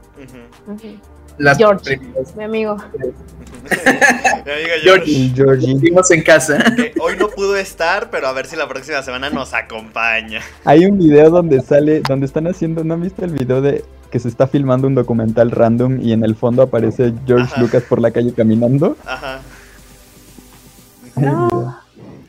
[0.67, 0.99] Ujú.
[1.37, 1.97] Las George.
[1.97, 2.35] primeras.
[2.35, 2.77] Mi amigo.
[2.77, 4.83] Mi amiga George.
[4.83, 5.11] George.
[5.11, 5.75] Y Georgie.
[5.79, 6.57] Vimos en casa.
[6.75, 10.41] que hoy no pudo estar, pero a ver si la próxima semana nos acompaña.
[10.65, 14.19] Hay un video donde sale, donde están haciendo, ¿no han visto el video de que
[14.19, 17.61] se está filmando un documental random y en el fondo aparece George Ajá.
[17.61, 18.95] Lucas por la calle caminando?
[19.05, 19.41] Ajá.
[21.17, 21.79] No.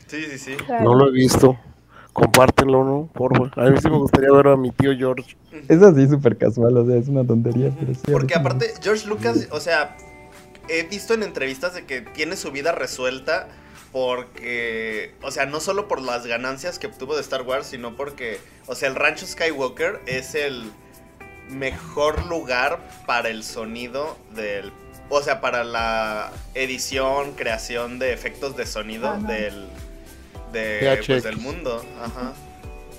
[0.07, 0.57] Sí, sí, sí.
[0.83, 1.57] No lo he visto.
[2.13, 3.09] Compártenlo, ¿no?
[3.13, 3.51] Por.
[3.55, 5.37] A mí sí me gustaría ver a mi tío George.
[5.67, 7.71] Es así súper casual, o sea, es una tontería.
[7.79, 9.95] Pero sí, Porque aparte, George Lucas, o sea,
[10.67, 13.47] he visto en entrevistas de que tiene su vida resuelta
[13.91, 18.39] porque, o sea, no solo por las ganancias que obtuvo de Star Wars, sino porque,
[18.67, 20.71] o sea, el rancho Skywalker es el
[21.49, 24.71] mejor lugar para el sonido del,
[25.09, 29.27] o sea, para la edición, creación de efectos de sonido Ajá.
[29.27, 29.67] del,
[30.51, 31.81] de, pues, del mundo.
[32.03, 32.33] Ajá.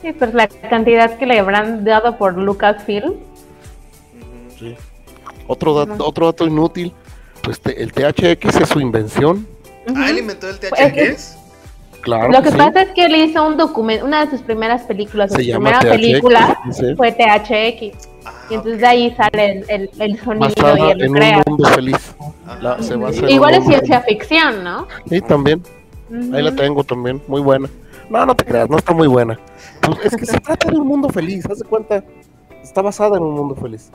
[0.02, 3.14] Sí, pues la cantidad que le habrán dado por Lucasfilm.
[4.58, 4.74] Sí.
[5.46, 6.02] Otro, dato, Ajá.
[6.04, 6.92] otro dato inútil.
[7.42, 9.46] Pues te- el THX es su invención.
[9.96, 11.36] Ah, él inventó el Es- THX.
[12.02, 12.30] Claro.
[12.32, 12.56] Lo que sí.
[12.56, 15.70] pasa es que él hizo un documento, una de sus primeras películas, se su llama
[15.70, 15.90] primera THX.
[16.00, 18.08] película dice, fue THX.
[18.24, 21.36] Ah, Y entonces de ahí sale el, el, el sonido basada y el en crea.
[21.38, 22.14] un mundo feliz.
[22.60, 24.86] La- se en Igual es ciencia ficción, ¿no?
[25.10, 25.62] Sí, también.
[26.12, 27.22] Ahí la tengo también.
[27.28, 27.68] Muy buena.
[28.08, 29.38] No, no te creas, no está muy buena.
[29.82, 31.46] Pues es que se trata de un mundo feliz.
[31.50, 32.02] Haz de cuenta.
[32.62, 33.90] Está basada en un mundo feliz.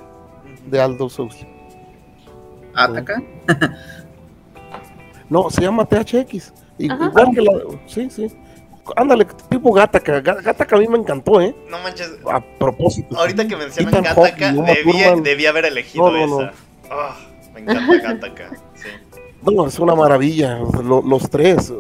[0.66, 1.48] De Aldo Huxley.
[2.74, 3.22] Ataca.
[5.30, 6.54] No, se llama THX.
[6.90, 7.06] Ajá.
[7.06, 7.52] Igual que la.
[7.88, 8.28] Sí, sí.
[8.96, 10.22] Ándale, tipo Gataca.
[10.22, 11.56] Ga- Gataca a mí me encantó, ¿eh?
[11.70, 13.18] No manches, A propósito.
[13.18, 16.42] ahorita que mencionan y Uma debía, debía haber elegido No, no, no.
[16.42, 16.54] esa.
[16.92, 17.16] Ah,
[17.54, 18.50] me encanta Gattaca.
[18.76, 18.90] Sí.
[19.42, 20.60] No, es una maravilla.
[20.84, 21.74] lo- los tres.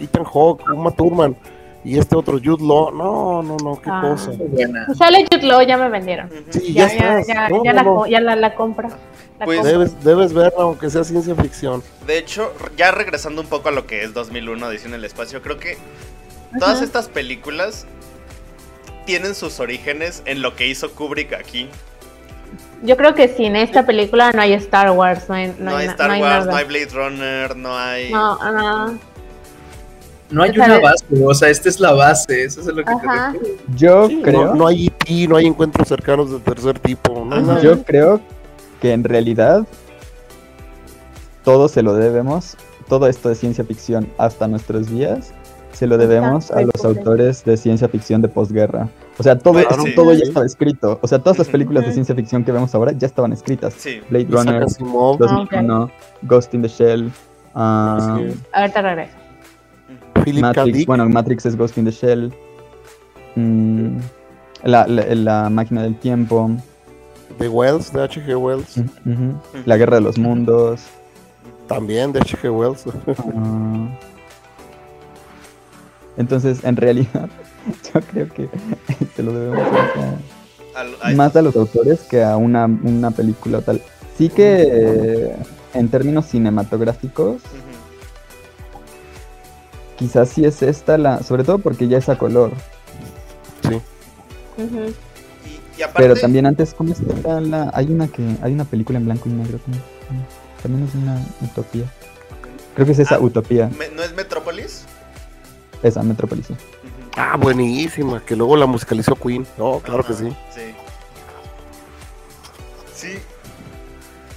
[0.00, 1.36] Ethan Hawke, Uma Thurman
[1.84, 2.90] y este otro Jude Law.
[2.92, 4.00] No, no, no, qué Ah.
[4.02, 4.32] cosa.
[4.36, 4.86] Buena.
[4.86, 6.30] Si sale Jude Law, ya me vendieron.
[6.50, 7.26] Sí, Ya, ya, ya, estás.
[7.26, 7.94] ya, No, ya no, la, no.
[7.96, 8.88] co- ya la, la compra.
[9.38, 9.72] La Pues, compra.
[9.72, 11.82] Debes, debes verla aunque sea ciencia ficción.
[12.06, 15.40] De hecho, ya regresando un poco a lo que es 2001, Edición en el Espacio,
[15.42, 15.78] creo que
[16.58, 16.84] todas Ajá.
[16.84, 17.86] estas películas
[19.06, 21.68] tienen sus orígenes en lo que hizo Kubrick aquí.
[22.82, 26.08] Yo creo que sin esta película no hay Star Wars, no hay, No, hay Star
[26.08, 26.50] no hay Wars, nada.
[26.52, 28.10] no hay Blade Runner, no hay...
[28.12, 28.92] No, ah,
[30.30, 33.32] No hay una base, o sea, esta es la base, eso es lo que Ajá.
[33.32, 33.60] te refieres.
[33.76, 37.24] Yo Sí, creo, No, no hay IT, no hay encuentros cercanos de tercer tipo.
[37.24, 38.20] No yo creo
[38.80, 39.66] que en realidad
[41.44, 42.56] todo se lo debemos,
[42.88, 45.32] todo esto de ciencia ficción hasta nuestros días,
[45.72, 48.88] se lo debemos a los autores de ciencia ficción de posguerra.
[49.18, 49.84] O sea, todo, Claro.
[49.94, 50.98] todo ya estaba escrito.
[51.02, 53.74] O sea, todas las películas de ciencia ficción que vemos ahora ya estaban escritas.
[53.76, 54.00] Sí.
[54.10, 55.90] Blade Runner, Asimov, 2001,
[56.22, 57.10] Ghost in the Shell,
[57.54, 58.34] ah, es.
[58.52, 59.12] ahorita regreso.
[60.24, 60.46] Philip K.
[60.48, 62.32] Matrix, Dick, bueno, Matrix es Ghost in the Shell,
[63.36, 63.96] mm,
[64.64, 66.50] la, la- la máquina del tiempo,
[67.38, 68.34] de Wells, de H.G.
[68.36, 68.76] Wells.
[69.64, 70.82] la guerra de los mundos.
[71.68, 72.50] También de H.G.
[72.50, 72.84] Wells.
[73.34, 73.88] ah.
[76.16, 77.28] entonces, en realidad,
[77.94, 78.48] yo creo que
[79.16, 79.62] se lo debemos
[80.74, 83.80] a- más a los autores que a una, una película tal.
[84.16, 85.32] Sí que
[85.74, 87.42] en términos cinematográficos.
[90.00, 92.50] Quizás sí es esta la, sobre todo porque ya es a color.
[93.62, 93.74] Sí.
[94.60, 94.78] Ujú.
[95.46, 97.70] Y, y aparte, Pero también antes, ¿cómo está la?
[97.74, 99.84] Hay una que, hay una película en blanco y negro también.
[100.62, 101.84] También es una utopía.
[102.74, 103.20] Creo que es esa Ah.
[103.20, 104.84] utopía, ¿no es Metrópolis?
[105.82, 106.46] esa Metrópolis.
[106.48, 106.54] sí.
[107.16, 109.46] Ah, buenísima, que luego la musicalizó Queen.
[109.58, 110.28] No, claro que sí.
[110.54, 110.74] Sí.
[112.94, 113.18] Sí.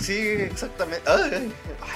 [0.04, 1.02] Sí, exactamente.
[1.10, 1.52] Ay,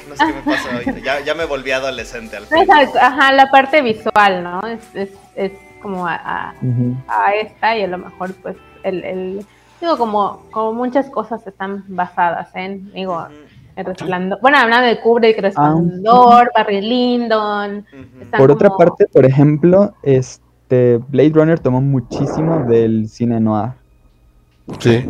[0.09, 1.01] no sé qué me pasa hoy.
[1.03, 2.59] Ya, ya me volví adolescente al fin.
[2.59, 4.61] Exacto, Ajá, la parte visual, ¿no?
[4.67, 5.51] Es, es, es
[5.81, 6.95] como a, a- Ujú.
[7.07, 9.45] a esta y a lo mejor pues el, el
[9.81, 13.34] digo como, como muchas cosas están basadas en, digo, Ujú,
[13.75, 17.85] el resplandor, bueno hablando de Kubrick, resplandor, Barry Lyndon,
[18.35, 23.73] Por otra como- parte, por ejemplo, este Blade Runner tomó muchísimo del cine noir
[24.79, 25.05] Sí.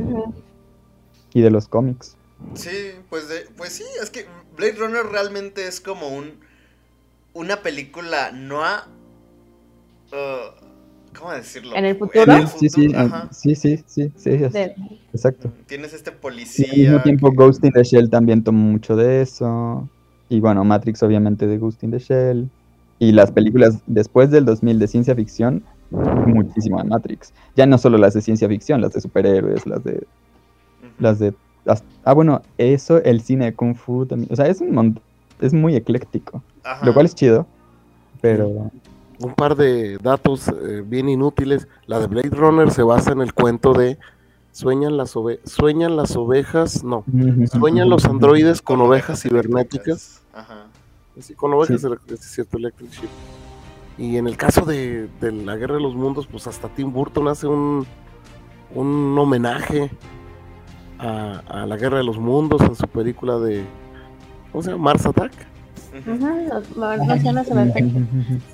[1.34, 2.17] y de los cómics.
[2.54, 2.70] Sí,
[3.10, 6.46] pues, de, pues sí, es que Blade Runner realmente es como un
[7.34, 8.88] una película no a
[10.12, 11.76] uh, ¿cómo decirlo?
[11.76, 12.32] ¿En el futuro?
[12.34, 13.30] En el Sí, sí, ah, ajá.
[13.32, 14.76] sí, sí, sí, sí, es- De-
[15.14, 15.52] exacto.
[15.68, 16.68] Tienes este Y policía.
[16.72, 19.88] al mismo tiempo que- Ghost in the Shell también tomó mucho de eso.
[20.30, 22.50] Y bueno, Matrix obviamente de Ghost in the Shell.
[23.00, 27.32] Y las películas después del 2000 de ciencia ficción, muchísimo de Matrix.
[27.56, 30.08] Ya no solo las de ciencia ficción, las de superhéroes, las de...
[31.00, 31.34] Las de
[32.04, 34.32] ah, bueno, eso, el cine de Kung Fu también.
[34.32, 35.00] O sea, es un
[35.40, 36.42] es muy ecléctico.
[36.64, 36.86] Ajá.
[36.86, 37.46] Lo cual es chido.
[38.22, 38.72] Pero...
[39.20, 41.68] Un par de datos eh, bien inútiles.
[41.88, 43.98] La de Blade Runner se basa en el cuento de
[44.52, 47.04] sueñan las, ove- sueñan las ovejas, no,
[47.52, 50.22] sueñan los androides con ovejas cibernéticas.
[50.34, 50.68] Ajá.
[51.20, 51.88] Sí, con ovejas, Sí.
[52.14, 53.10] es cierto, Electric Sheep.
[53.98, 57.28] Y en el caso de, de la Guerra de los Mundos, pues hasta Tim Burton
[57.28, 57.88] hace un,
[58.76, 59.90] un homenaje
[61.00, 63.64] a, a la Guerra de los Mundos en su película de,
[64.52, 64.84] ¿cómo se llama?
[64.86, 65.32] Mars Attack.
[65.98, 66.28] Ujú,
[66.80, 67.48] los marcianos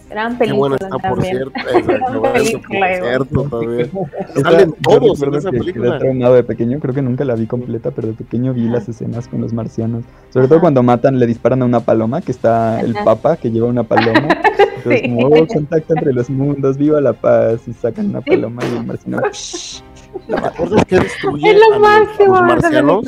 [0.09, 1.35] Gran Qué buena película está, por también.
[1.37, 1.59] cierto.
[1.59, 3.91] Exacto, Gran por película, cierto, también.
[4.43, 5.89] Salen yo todos en recuerdo esa que película.
[5.89, 8.73] Quedé traumado de pequeño, creo que nunca la vi completa, pero de pequeño vi Ajá.
[8.75, 10.03] las escenas con los marcianos.
[10.29, 10.49] Sobre Ajá.
[10.49, 13.03] todo cuando matan, le disparan a una paloma, que está el Ajá.
[13.05, 14.27] papa que lleva una paloma.
[14.77, 15.09] Entonces, Sí.
[15.15, 18.85] como, oh, contacto entre los mundos, viva la paz, y sacan una paloma y el
[18.85, 19.21] marciano.
[20.27, 21.87] ¿Te acuerdas qué destruye Es a lo los,
[22.37, 23.05] a marcianos?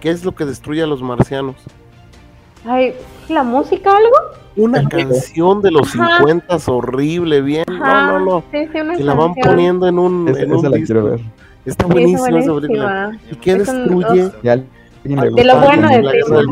[0.00, 1.56] ¿Qué es lo que destruye a los marcianos?
[2.64, 2.94] Ay,
[3.28, 4.10] ¿la música o algo?
[4.56, 4.88] Una Ajá.
[4.88, 6.18] canción de los Ajá.
[6.18, 7.64] 50 horrible, bien.
[7.80, 8.44] Ajá, No, no, no.
[8.52, 10.92] Sí, sí, una Que la van poniendo en un, en un esa la disco.
[10.94, 11.20] quiero ver.
[11.64, 13.04] Está Sí, es buenísima esa película.
[13.06, 13.32] buenísima.
[13.32, 14.30] ¿Y qué Es un- destruye?
[15.02, 16.44] De lo bueno de la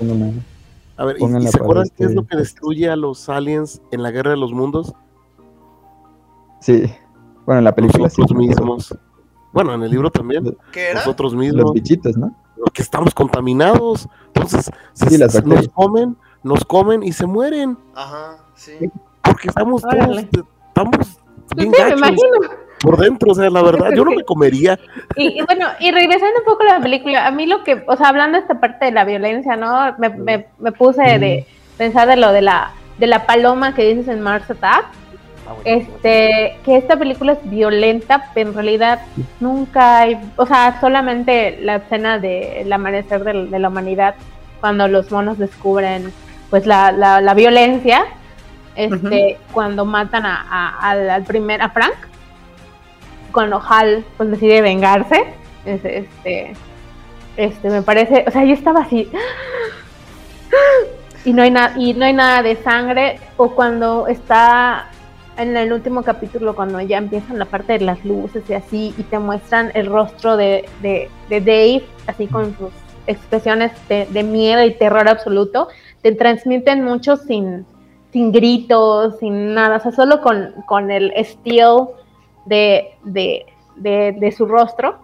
[0.00, 0.38] una-
[0.96, 3.28] A ver, ¿y- ¿y, Pónganla se acuerdan qué es este lo que destruye a los
[3.28, 4.94] aliens en la Guerra de los Mundos?
[6.60, 6.84] Sí.
[7.44, 8.20] Bueno, en la película sí.
[8.20, 8.96] Nosotros mismos.
[9.52, 10.56] Bueno, en el libro también.
[10.72, 10.94] ¿Qué era?
[11.00, 11.72] Nosotros Los mismos.
[11.72, 12.34] bichitos, ¿no?
[12.72, 14.08] Que estamos contaminados.
[14.28, 17.76] Entonces, se- Sí, las nos comen, nos comen y se mueren.
[17.94, 18.72] Ajá, sí.
[19.22, 20.28] Porque estamos todos, Órale.
[20.68, 22.28] estamos Pues bien sí, me gachos imagino.
[22.80, 23.32] por dentro.
[23.32, 24.78] O sea, la verdad, yo no me comería.
[25.16, 27.96] Y, y bueno, y regresando un poco a la película, a mí lo que, o
[27.96, 29.94] sea, hablando de esta parte de la violencia, ¿no?
[29.98, 31.46] Me, me, me puse de
[31.78, 34.86] pensar de lo de la, de la paloma que dices en Mars Attack,
[35.64, 39.00] este, que esta película es violenta, pero en realidad
[39.40, 44.14] nunca hay, o sea, solamente la escena del amanecer del- de, la humanidad,
[44.60, 46.12] cuando los monos descubren,
[46.50, 48.04] pues, la, la, la violencia,
[48.76, 51.94] este, cuando matan a, a- al, al primer, a Frank,
[53.32, 55.24] cuando Hal pues decide vengarse,
[55.64, 56.52] es- este,
[57.36, 59.10] este, me parece, o sea, yo estaba así,
[61.24, 64.88] y no hay nada, y no hay nada de sangre, o cuando está
[65.36, 69.02] en el último capítulo, cuando ya empiezan la parte de las luces y así, y
[69.04, 72.70] te muestran el rostro de, de, de Dave, así con sus
[73.06, 75.68] expresiones de, de miedo y terror absoluto,
[76.02, 77.64] te transmiten mucho sin,
[78.12, 81.94] sin gritos, sin nada, o sea, solo con, con el estilo
[82.46, 83.46] de, de,
[83.76, 84.98] de, su rostro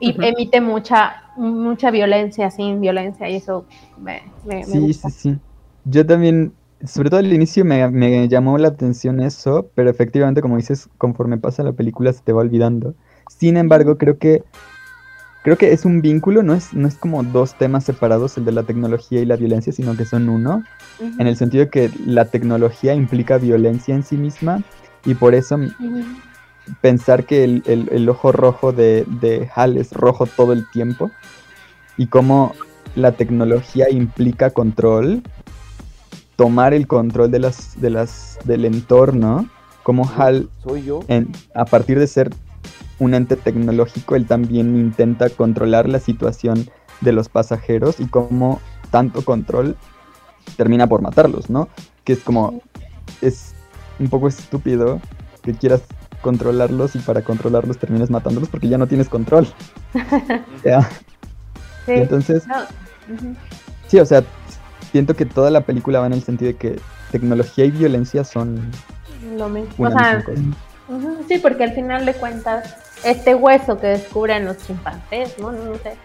[0.00, 3.66] y emite mucha, mucha violencia sin violencia y eso
[3.98, 5.10] me, me, me Sí, gusta.
[5.10, 5.38] sí, sí.
[5.84, 6.52] Yo también,
[6.86, 11.38] sobre todo al inicio me, me llamó la atención eso, pero efectivamente, como dices, conforme
[11.38, 12.94] pasa la película se te va olvidando.
[13.28, 14.42] Sin embargo, creo que
[15.42, 18.52] creo que es un vínculo, no es, no es como dos temas separados, el de
[18.52, 20.62] la tecnología y la violencia, sino que son uno,
[21.18, 24.62] en el sentido de que la tecnología implica violencia en sí misma,
[25.06, 25.58] y por eso
[26.82, 31.10] pensar que el, el- el ojo rojo de, de Hal es rojo todo el tiempo
[31.96, 32.54] y cómo
[32.94, 35.22] la tecnología implica control,
[36.40, 39.46] tomar el control de las, de las, del entorno,
[39.82, 41.00] como Hal, Soy yo.
[41.06, 42.30] en- a partir de ser
[42.98, 46.66] un ente tecnológico, él también intenta controlar la situación
[47.02, 48.58] de los pasajeros y cómo
[48.90, 49.76] tanto control
[50.56, 51.68] termina por matarlos, ¿no?
[52.04, 52.62] Que es como,
[53.20, 53.52] es
[53.98, 54.98] un poco estúpido
[55.42, 55.82] que quieras
[56.22, 59.46] controlarlos y para controlarlos termines matándolos porque ya no tienes control.
[60.64, 60.88] Ya,
[61.84, 61.92] Sí.
[61.96, 62.54] y entonces, No,
[63.88, 64.22] sí, o sea,
[64.90, 66.80] siento que toda la película va en el sentido de que
[67.10, 68.70] tecnología y violencia son
[69.36, 69.86] Lo mismo.
[69.86, 70.40] O sea, misma cosa.
[70.88, 75.52] ujú, sí, porque al final de cuentas, este hueso que descubren los chimpancés, ¿no?
[75.52, 75.96] No, no sé.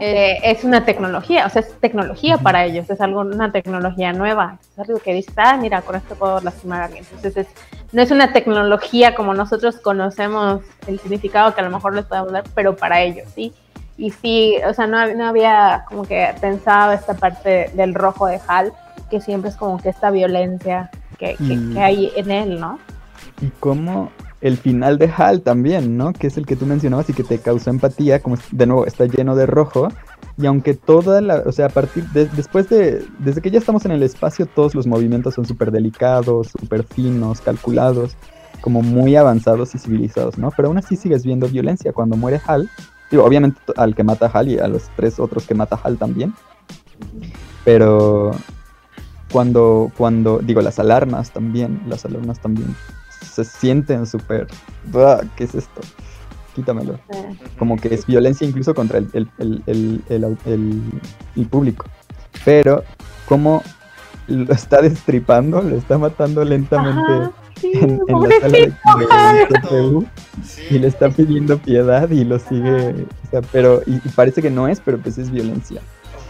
[0.00, 4.58] eh, es una tecnología, o sea, es tecnología para ellos, es algo, una tecnología nueva,
[4.72, 7.04] es algo que dices, ah, mira, con esto puedo lastimar a alguien.
[7.04, 7.46] Entonces, es,
[7.92, 12.32] no es una tecnología como nosotros conocemos el significado que a lo mejor les podemos
[12.32, 13.52] dar, pero para ellos, ¿sí?
[13.98, 18.40] Y sí, o sea, no, no había como que pensado esta parte del rojo de
[18.46, 18.72] Hal,
[19.10, 21.72] que siempre es como que esta violencia que, que- Mm.
[21.74, 22.78] que hay en él, ¿no?
[23.42, 24.10] Y cómo
[24.40, 26.12] el final de Hal también, ¿no?
[26.12, 29.04] Que es el que tú mencionabas y que te causó empatía, como de nuevo está
[29.06, 29.88] lleno de rojo.
[30.40, 33.84] Y aunque toda la, o sea, a partir de, después de, desde que ya estamos
[33.84, 38.16] en el espacio, todos los movimientos son súper delicados, súper finos, calculados,
[38.60, 40.52] como muy avanzados y civilizados, ¿no?
[40.52, 42.70] Pero aún así sigues viendo violencia cuando muere Hal.
[43.10, 45.96] Digo, obviamente al que mata a Hal y a los tres otros que mata Hal
[45.96, 46.34] también.
[47.64, 48.32] Pero
[49.32, 52.74] cuando, cuando, digo, las alarmas también, las alarmas también
[53.20, 54.46] se sienten súper.
[55.36, 55.80] ¿qué es esto?
[56.54, 56.98] Quítamelo.
[57.58, 61.00] Como que es violencia incluso contra el, el, el, el,
[61.36, 61.84] el público.
[62.44, 62.82] Pero
[63.26, 63.62] como
[64.26, 70.06] lo está destripando, lo está matando lentamente Ajá, sí, en, en la sala de,
[70.44, 70.62] Sí.
[70.70, 74.50] y le está pidiendo piedad y lo sigue, o sea, pero y, y parece que
[74.50, 75.80] no es, pero pues es violencia.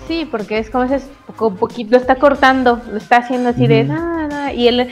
[0.08, 1.06] Sí, porque es como ese
[1.36, 4.54] poquito, lo está cortando, lo está haciendo así de nada.
[4.54, 4.88] Y él,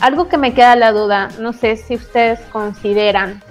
[0.00, 3.42] algo que me queda la duda, no sé si ustedes consideran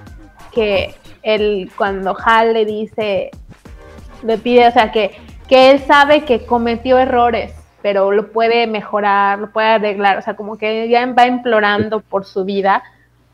[0.53, 3.31] que él, cuando Hal le dice,
[4.23, 5.11] le pide, o sea, que,
[5.49, 7.51] que él sabe que cometió errores,
[7.85, 12.25] pero lo puede mejorar, lo puede arreglar, o sea, como que ya va implorando por
[12.25, 12.81] su vida.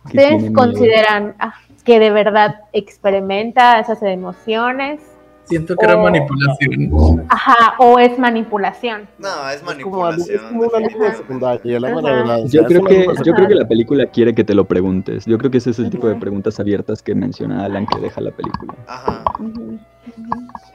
[0.03, 1.53] ¿Ustedes consideran ah,
[1.85, 4.99] que de verdad experimenta esas emociones?
[5.45, 6.03] Siento que era Oh.
[6.03, 7.25] manipulación.
[7.29, 9.07] Ajá, o es manipulación.
[9.19, 9.71] No, es Es como,
[10.09, 10.41] es manipulación.
[10.49, 14.65] como de- Yo es creo que yo creo que la película quiere que te lo
[14.65, 15.25] preguntes.
[15.25, 18.19] Yo creo que ese es el tipo de preguntas abiertas que menciona Alan que deja
[18.19, 18.73] la película.
[18.85, 19.79] Ajá, Ujú, ujú.
[20.65, 20.70] sí.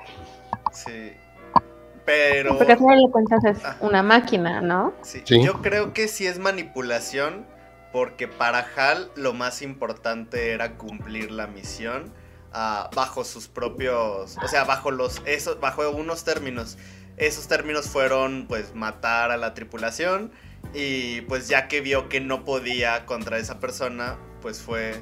[2.07, 2.57] Pero.
[2.57, 3.77] Porque al final de cuentas es Ah.
[3.81, 4.95] una máquina, ¿no?
[5.03, 5.45] Sí, Sí.
[5.45, 7.45] Yo creo que sí es manipulación,
[7.93, 12.13] porque para Hal lo más importante era cumplir la misión
[12.53, 16.79] ah, bajo sus propios, o sea, bajo los, esos, bajo unos términos.
[17.19, 20.31] Esos términos fueron, pues, matar a la tripulación
[20.73, 24.95] y, pues, ya que vio que no podía contra esa persona, pues fue,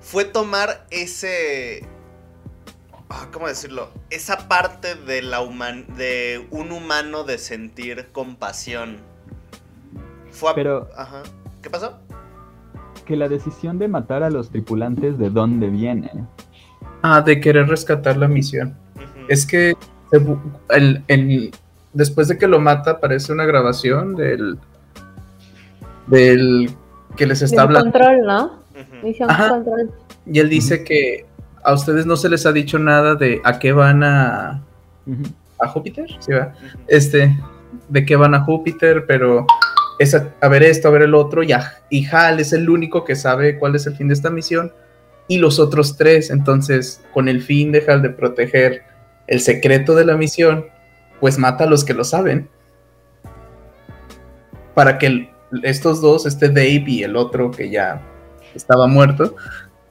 [0.00, 1.84] fue tomar ese,
[3.10, 3.88] ah, ¿cómo decirlo?
[4.10, 8.98] Esa parte de la human de un humano de sentir compasión.
[10.30, 11.22] Fue a- Pero Ajá.
[11.62, 11.98] ¿Qué pasó?
[13.04, 16.10] que la decisión de matar a los tripulantes de dónde viene.
[17.00, 18.76] Ah, de querer rescatar la misión.
[19.28, 19.74] Es que
[20.70, 21.50] el- el-
[21.94, 24.58] después de que lo mata aparece una grabación del
[26.06, 26.70] del
[27.16, 28.44] que les está Del hablando control, ¿no?
[28.46, 29.06] Ujú.
[29.06, 29.48] Misión Ajá.
[29.50, 29.90] control.
[30.26, 31.24] y él dice que
[31.68, 34.62] a ustedes no se les ha dicho nada de a qué van a
[35.60, 36.52] a Júpiter, ¿sí va?
[36.86, 37.36] Este,
[37.88, 39.44] de qué van a Júpiter, pero
[39.98, 42.70] es a, a ver esto, a ver el otro, y, a- y Hal es el
[42.70, 44.72] único que sabe cuál es el fin de esta misión,
[45.26, 48.82] y los otros tres, entonces, con el fin de Hal de proteger
[49.26, 50.66] el secreto de la misión,
[51.20, 52.48] pues mata a los que lo saben.
[54.74, 55.28] Para que el-
[55.64, 58.00] estos dos, este Dave y el otro que ya
[58.54, 59.34] estaba muerto,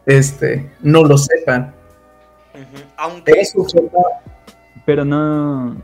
[0.08, 1.74] este, no lo sepan.
[2.56, 2.84] Ujú.
[2.98, 3.32] Aunque.
[3.40, 3.64] Eso
[4.86, 5.76] Pero no.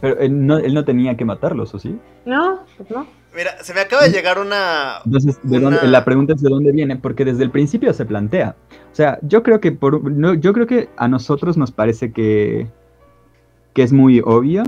[0.00, 1.98] Pero él no, él no tenía que matarlos, ¿o sí?
[2.24, 3.06] No, pues no.
[3.36, 5.00] Mira, se me acaba de llegar una.
[5.04, 8.06] Entonces, ¿de Una- dónde- la pregunta es de dónde viene, porque desde el principio se
[8.06, 8.54] plantea.
[8.90, 12.68] O sea, yo creo que por, no, yo creo que a nosotros nos parece que,
[13.74, 14.62] que es muy obvio,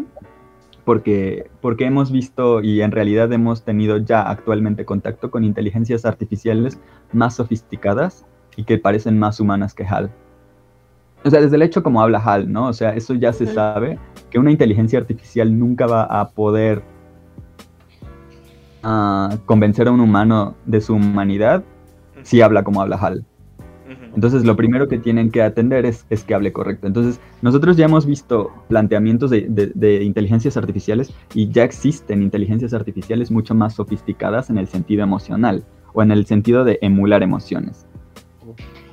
[0.85, 6.79] porque, porque hemos visto y en realidad hemos tenido ya actualmente contacto con inteligencias artificiales
[7.13, 8.25] más sofisticadas
[8.57, 10.11] y que parecen más humanas que HAL.
[11.25, 12.67] O sea, desde el hecho como habla HAL, ¿no?
[12.69, 13.99] O sea, eso ya se sabe,
[14.31, 16.83] que una inteligencia artificial nunca va a poder
[18.83, 21.63] ah, convencer a un humano de su humanidad
[22.23, 23.25] si habla como habla HAL.
[24.15, 26.87] Entonces lo primero que tienen que atender es, es que hable correcto.
[26.87, 32.75] Entonces nosotros ya hemos visto planteamientos de, de- de inteligencias artificiales y ya existen inteligencias
[32.75, 37.87] artificiales mucho más sofisticadas en el sentido emocional o en el sentido de emular emociones.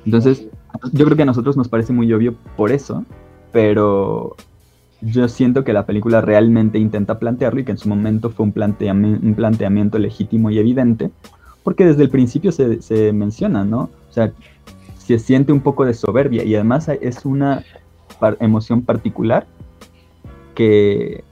[0.08, 0.46] Entonces
[0.94, 3.04] yo creo que a nosotros nos parece muy obvio por eso,
[3.52, 4.36] pero
[5.02, 8.54] yo siento que la película realmente intenta plantearlo y que en su momento fue un,
[8.54, 11.10] planteami- un planteamiento legítimo y evidente,
[11.62, 13.90] porque desde el principio se, se menciona, ¿no?
[14.08, 14.32] O sea,
[14.96, 17.62] se siente un poco de soberbia y además es una
[18.18, 19.46] par- emoción particular
[20.54, 21.22] que,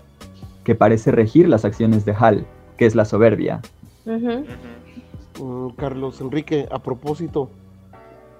[0.64, 2.46] que parece regir las acciones de Hal,
[2.76, 3.62] que es la soberbia.
[4.04, 7.48] Mm, Carlos Enrique, a propósito,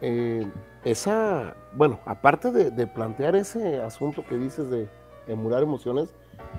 [0.01, 0.47] eh,
[0.85, 4.89] esa, bueno, aparte de, de plantear ese asunto que dices de
[5.27, 6.14] emular emociones,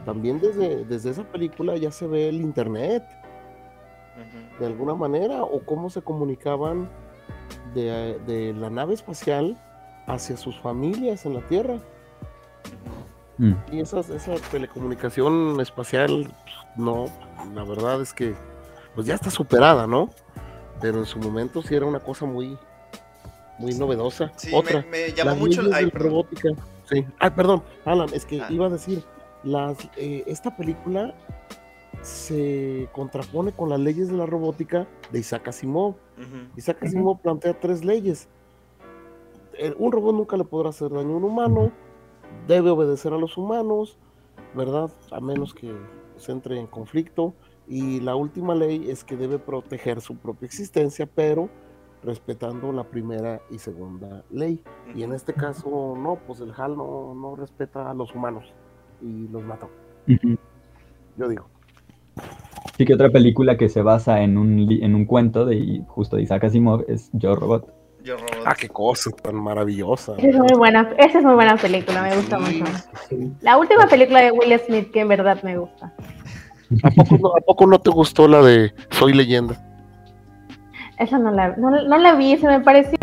[0.05, 3.03] también desde, desde esa película ya se ve el internet
[4.59, 6.89] de alguna manera o cómo se comunicaban
[7.73, 9.57] de, de la nave espacial
[10.07, 11.77] hacia sus familias en la Tierra.
[13.37, 13.53] Mm.
[13.71, 16.33] Y esas, esa telecomunicación espacial,
[16.75, 17.05] no,
[17.53, 18.33] la verdad es que
[18.95, 20.09] pues ya está superada, ¿no?
[20.81, 22.57] Pero en su momento sí era una cosa muy,
[23.59, 24.31] muy novedosa.
[24.35, 26.09] Sí, Otra, me, me llamó las mucho ay, la perdón.
[26.11, 26.49] robótica.
[26.89, 27.05] Sí.
[27.19, 28.47] Ah, perdón, Alan, es que Ah.
[28.49, 29.03] iba a decir,
[29.43, 31.13] las, eh, esta película
[32.01, 35.95] se contrapone con las leyes de la robótica de Isaac Asimov.
[36.55, 38.27] Isaac Asimov plantea tres leyes.
[39.59, 41.71] Eh, Un robot nunca le podrá hacer daño a un humano,
[42.47, 43.97] debe obedecer a los humanos,
[44.55, 44.91] ¿verdad?
[45.11, 45.73] A menos que
[46.17, 47.33] se entre en conflicto.
[47.67, 51.49] Y la última ley es que debe proteger su propia existencia, pero
[52.03, 54.63] respetando la primera y segunda ley.
[54.95, 58.45] Y en este caso, no, pues el HAL no, no respeta a los humanos
[59.01, 59.69] y los mató.
[61.17, 61.47] Yo digo.
[62.77, 66.15] Sí que otra película que se basa en un, li- en un cuento de justo
[66.15, 67.73] de Isaac Asimov es Yo Robot.
[68.03, 68.43] Yo robot.
[68.45, 70.13] Ah, qué cosa tan maravillosa.
[70.17, 72.37] Esa es muy buena, esa es muy buena película, me gusta
[73.09, 73.15] Sí.
[73.15, 73.35] mucho.
[73.41, 75.93] La última película de Will Smith que en verdad me gusta.
[76.83, 79.61] ¿A poco, no, ¿A poco no te gustó la de Soy leyenda?
[80.97, 82.97] Esa no la, no, no la vi, se me pareció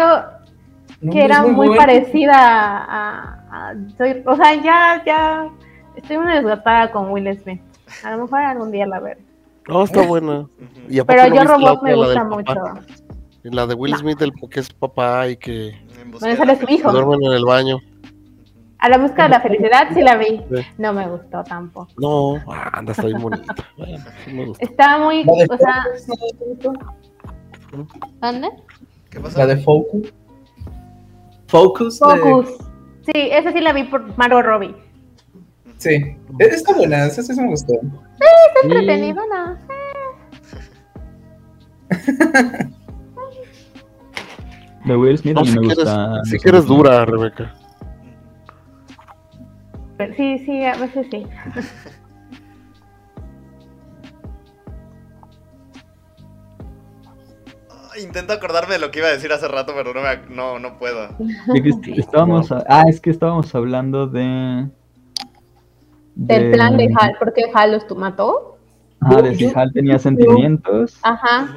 [1.00, 5.48] No, que era muy, parecida a, a- soy- o sea, ya, ya
[5.96, 7.60] estoy muy desgastada con Will Smith.
[8.04, 9.20] A lo mejor algún día la veré.
[9.68, 10.40] No, está buena.
[10.40, 10.48] Ujú.
[10.88, 12.54] ¿Y a poco Pero no yo Robot otra, me gusta mucho.
[13.44, 13.98] La de Will No.
[13.98, 15.72] Smith, el que es papá y que
[16.20, 16.90] Bueno, sale su hijo.
[16.90, 17.78] duermen en el baño.
[18.78, 20.42] A la busca de la felicidad sí la vi.
[20.50, 20.62] Sí.
[20.78, 21.88] No me gustó tampoco.
[21.98, 23.54] No, ah, anda, está bien bonita.
[23.78, 24.64] Bueno, sí me gustó.
[24.66, 25.84] Estaba muy, o sea,
[28.20, 28.48] ¿dónde?
[29.10, 29.38] ¿Qué pasó?
[29.38, 30.12] La de Focus.
[31.48, 32.00] Focus.
[32.00, 32.48] de- Focus.
[33.02, 34.74] Sí, esa sí la vi por Margot Robbie.
[35.78, 36.16] Sí.
[36.38, 37.74] Está buena, esa sí me gustó.
[37.74, 39.56] Está entretenido, ¿no?
[44.84, 46.24] De Will Smith No, si me quieres, gusta.
[46.24, 47.54] si quieres dura, Rebeca.
[50.16, 51.24] Sí, sí, a veces sí.
[58.02, 60.78] Intento acordarme de lo que iba a decir hace rato, pero no, me, no, no
[60.78, 61.08] puedo.
[61.18, 64.68] De estábamos a- ah, es que estábamos hablando de.
[66.16, 68.58] Del plan de Hal, porque Hal los tu- mató.
[69.00, 70.98] Ah, de si Hal tenía sentimientos.
[71.02, 71.48] Ajá.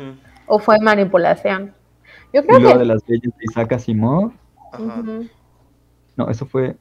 [0.47, 1.73] O fue manipulación.
[2.33, 2.79] Yo Y creo luego que.
[2.79, 4.31] de las leyes de Isaac Asimov.
[4.71, 5.03] ajá.
[6.15, 6.75] No, eso fue.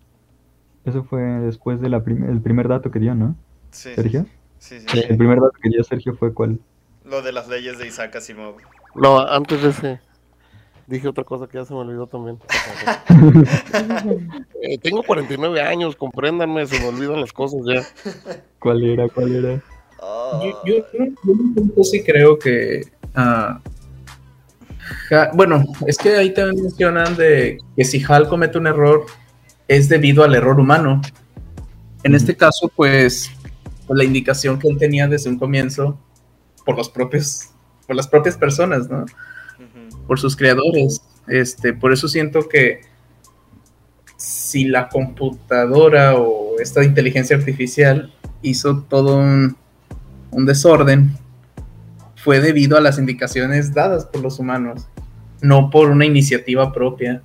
[0.84, 2.00] Eso fue después del
[2.42, 3.34] primer dato que dio, ¿no?
[3.70, 4.26] Sí, sí, Sergio.
[4.58, 5.00] sí, sí, Sí.
[5.08, 6.58] El primer dato que dio Sergio fue cuál.
[7.04, 8.56] Lo de las leyes de Isaac Asimov.
[8.96, 10.00] No, antes de ese,
[10.86, 12.38] dije otra cosa que ya se me olvidó también.
[14.62, 17.82] Eh, tengo 49 años, compréndanme, se me olvidan las cosas ya.
[18.58, 19.08] ¿Cuál era?
[19.08, 19.62] ¿Cuál era?
[20.02, 21.06] Ah, Yo, yo,
[21.76, 22.80] yo sí creo que.
[23.14, 23.60] ah,
[25.10, 29.04] Ja- bueno, es que ahí también mencionan de que si Hal comete un error
[29.68, 31.00] es debido al error humano.
[32.02, 33.30] En este caso, pues,
[33.86, 35.98] por la indicación que él tenía desde un comienzo
[36.64, 37.50] por los propios,
[37.86, 39.06] por las propias personas, ¿no?
[40.06, 41.02] por sus creadores.
[41.26, 42.82] Este, por eso siento que
[44.16, 49.56] si la computadora o esta inteligencia artificial hizo todo un,
[50.30, 51.12] un desorden,
[52.16, 54.88] fue debido a las indicaciones dadas por los humanos,
[55.42, 57.22] no por una iniciativa propia.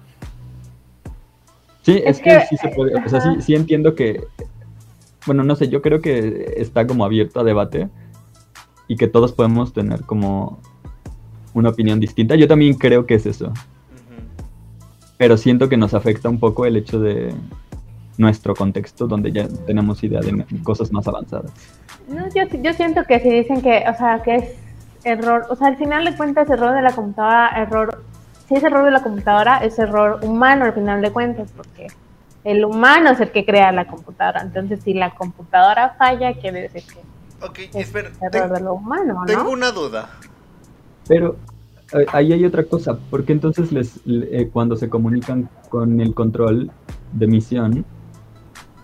[1.84, 2.94] Sí, es, que, sí se puede.
[2.96, 4.24] O sea, sí, sí entiendo que.
[5.26, 7.90] Bueno, no sé, yo creo que está como abierto a debate
[8.88, 10.60] y que todos podemos tener como
[11.54, 12.36] una opinión distinta.
[12.36, 13.52] Yo también creo que es eso.
[15.18, 17.34] Pero siento que nos afecta un poco el hecho de
[18.18, 21.52] nuestro contexto donde ya tenemos idea de cosas más avanzadas.
[22.08, 24.56] No, yo, yo siento que si dicen que, o sea, que es
[25.04, 28.04] error, o sea, al final de cuentas, error de la computadora, error,
[28.48, 31.88] si es error de la computadora, es error humano al final de cuentas, porque
[32.44, 34.42] el humano es el que crea la computadora.
[34.42, 37.11] Entonces, si la computadora falla, quiere decir que
[37.44, 38.10] Ok, es espera.
[38.22, 40.10] error ten- de lo humano, tengo una duda.
[41.08, 41.36] Pero
[41.94, 46.72] eh, ahí hay otra cosa, porque entonces les, eh, cuando se comunican con el control
[47.14, 47.86] de misión,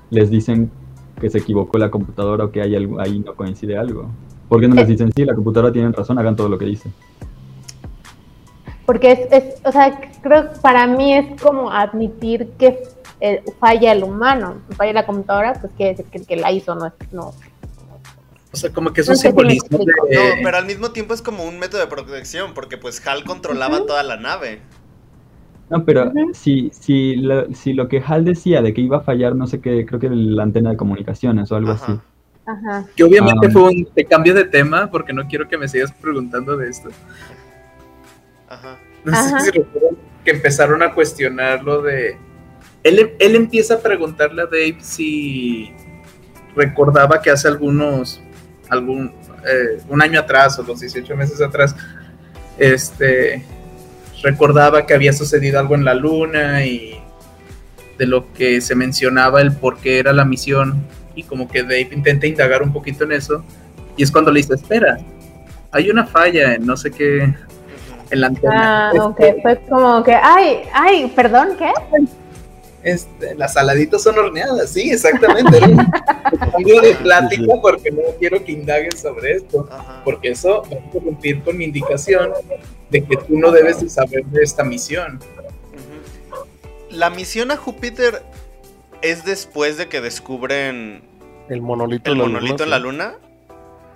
[0.10, 0.72] les dicen
[1.20, 4.10] que se equivocó la computadora o que hay algo, ahí no coincide algo.
[4.50, 6.90] ¿Por qué no les dicen, sí, la computadora tiene razón, hagan todo lo que dice?
[8.86, 12.82] Porque es, es, o sea, creo que para mí es como admitir que
[13.20, 16.74] eh, falla el humano, falla la computadora, pues quiere decir que el que la hizo
[16.76, 17.34] no es, no.
[18.54, 20.16] O sea, como que es No un simbolismo de...
[20.16, 23.86] No, pero al mismo tiempo es como un método de protección, porque pues Hal controlaba
[23.86, 24.60] toda la nave.
[25.70, 29.36] No, pero si, si, lo, si lo que Hal decía de que iba a fallar,
[29.36, 31.84] no sé qué, creo que la antena de comunicaciones o algo Ajá.
[31.86, 32.00] así.
[32.46, 32.86] Ajá.
[32.96, 33.52] Que obviamente Ah.
[33.52, 36.88] fue un te cambio de tema porque no quiero que me sigas preguntando de esto.
[38.48, 38.80] Ajá.
[39.04, 39.40] No sé Ajá.
[39.42, 42.18] si recuerdan que empezaron a cuestionar lo de.
[42.84, 45.74] Él, él empieza a preguntarle a Dave si
[46.56, 48.22] recordaba que hace algunos.
[48.70, 49.14] Algún.
[49.46, 51.76] eh, un año atrás o los 18 meses atrás.
[52.58, 53.44] Este.
[54.24, 57.00] recordaba que había sucedido algo en la luna y
[57.98, 60.84] de lo que se mencionaba el por qué era la misión
[61.16, 63.44] y como que Dave intenta indagar un poquito en eso
[63.96, 64.98] y es cuando le dice, espera,
[65.72, 67.34] hay una falla en no sé qué,
[68.12, 68.90] en la antena.
[68.90, 71.72] Ah, ok, fue como que, ay, ay, perdón, ¿qué?
[72.84, 75.60] Este, las saladitas son horneadas, sí, exactamente.
[76.52, 80.02] Cambio de plática porque no quiero que indaguen sobre esto, Ajá.
[80.06, 82.32] porque eso va a interrumpir con mi indicación
[82.90, 85.20] de que tú no debes de saber de esta misión.
[86.90, 88.24] La misión a Júpiter
[89.02, 91.02] es después de que descubren
[91.50, 92.84] El monolito, el en la monolito luna, en la sí.
[92.84, 93.16] luna.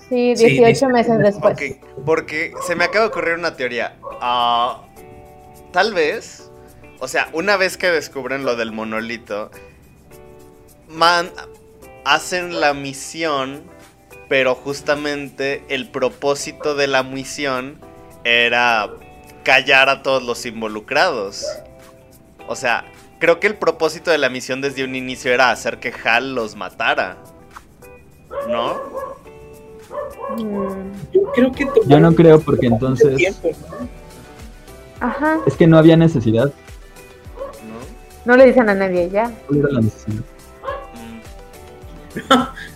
[0.10, 1.58] Sí, Sí, 18 dice- meses después.
[2.06, 3.96] Porque se me acaba de ocurrir una teoría.
[4.20, 4.84] Ah,
[5.72, 6.51] tal vez,
[7.02, 9.50] o sea, una vez que descubren lo del monolito,
[10.88, 11.32] man,
[12.06, 13.64] hacen la misión,
[14.30, 17.80] pero justamente el propósito de la misión
[18.24, 18.92] era
[19.44, 21.44] callar a todos los involucrados.
[22.48, 22.86] O sea,
[23.18, 26.56] creo que el propósito de la misión desde un inicio era hacer que Hal los
[26.56, 27.18] matara.
[28.48, 28.76] ¿No?
[30.38, 33.90] Mm, Yo creo que Yo no creo porque entonces tiempo, ¿no?
[35.00, 36.54] Ajá, es que no había necesidad.
[38.26, 38.36] ¿No?
[38.38, 39.32] le dicen a nadie ya.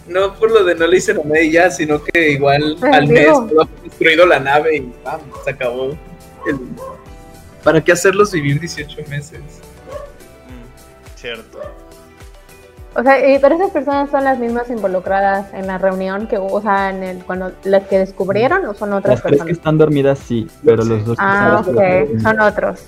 [0.08, 3.08] No por lo de no le hicieron a nadie ya, sino que igual Pues, al
[3.08, 3.46] mes digo.
[3.48, 5.20] todo ha destruido la nave y ¡pam!
[5.44, 5.90] se acabó.
[6.48, 6.60] el-
[7.64, 9.40] ¿Para qué hacerlos vivir 18 meses?
[9.42, 11.60] Mm, Cierto.
[12.96, 16.54] O sea, y- pero esas personas son las mismas involucradas en la reunión que hubo,
[16.54, 19.58] o sea, en el, cuando las que descubrieron o son otras Las tres que personas.
[19.58, 22.84] están dormidas sí, pero los dos que Ah, están ok, son otros.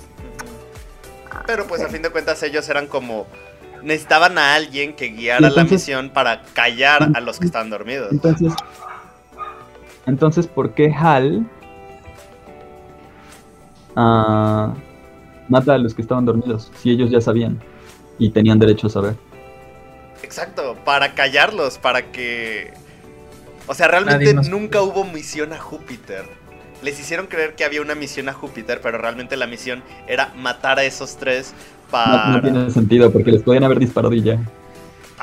[1.45, 3.27] Pero pues a fin de cuentas ellos eran como...
[3.83, 8.11] Necesitaban a alguien que guiara la misión para callar a los que estaban dormidos.
[8.11, 8.53] Entonces,
[10.07, 11.45] entonces, ¿por qué Hal
[13.95, 14.73] ah,
[15.49, 16.71] mata a los que estaban dormidos?
[16.77, 17.61] Si ellos ya sabían
[18.17, 19.15] y tenían derecho a saber.
[20.23, 22.73] Exacto, para callarlos, para que...
[23.67, 26.25] O sea, realmente nunca hubo misión a Júpiter.
[26.87, 30.79] Les hicieron creer que había una misión a Júpiter, pero realmente la misión era matar
[30.79, 31.51] a esos tres
[31.87, 32.27] No, para...
[32.29, 34.39] no tiene sentido porque les podían haber disparado y ya.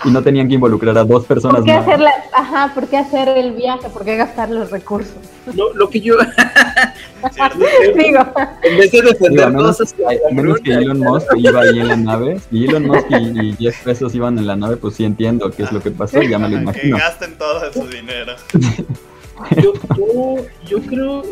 [0.04, 1.82] Y no tenían que involucrar a dos personas ¿Por qué más.
[1.88, 3.88] hacer la, ajá, por qué hacer el viaje?
[3.88, 5.14] ¿Por qué gastar los recursos?
[5.54, 6.16] Lo, lo que yo.
[7.96, 8.20] Digo,
[8.62, 9.94] en vez de Digo, defender a menos, cosas
[10.30, 12.40] a menos que Elon Musk iba ahí en la nave.
[12.50, 15.62] Si Elon Musk y, y Jeff Bezos iban en la nave, pues sí entiendo qué
[15.62, 16.98] es lo que pasó, ya me lo Ajá, que imagino.
[16.98, 18.34] gasten todo su dinero.
[19.62, 20.36] yo, yo,
[20.66, 21.22] yo creo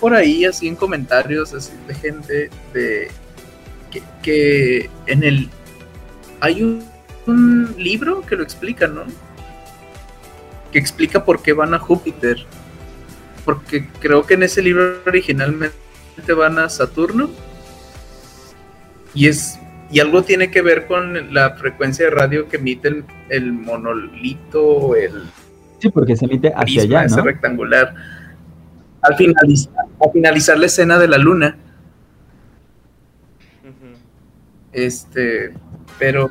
[0.00, 3.08] por ahí así en comentarios así de gente de
[3.90, 5.48] que, que en el
[6.40, 6.84] hay un,
[7.26, 9.02] un libro que lo explica, ¿no?
[10.72, 12.44] Que explica por qué van a Júpiter.
[13.44, 15.72] Porque creo que en ese libro originalmente
[16.36, 17.30] van a Saturno.
[19.14, 19.58] Y es
[19.90, 24.94] y algo tiene que ver con la frecuencia de radio que emite el, el monolito,
[24.94, 25.22] el
[25.78, 27.22] Sí, porque se emite hacia prisma allá, ese ¿no?
[27.22, 27.94] rectangular.
[29.02, 31.56] Al finalizar, al finalizar la escena de la luna,
[34.72, 35.54] este,
[35.98, 36.28] pero,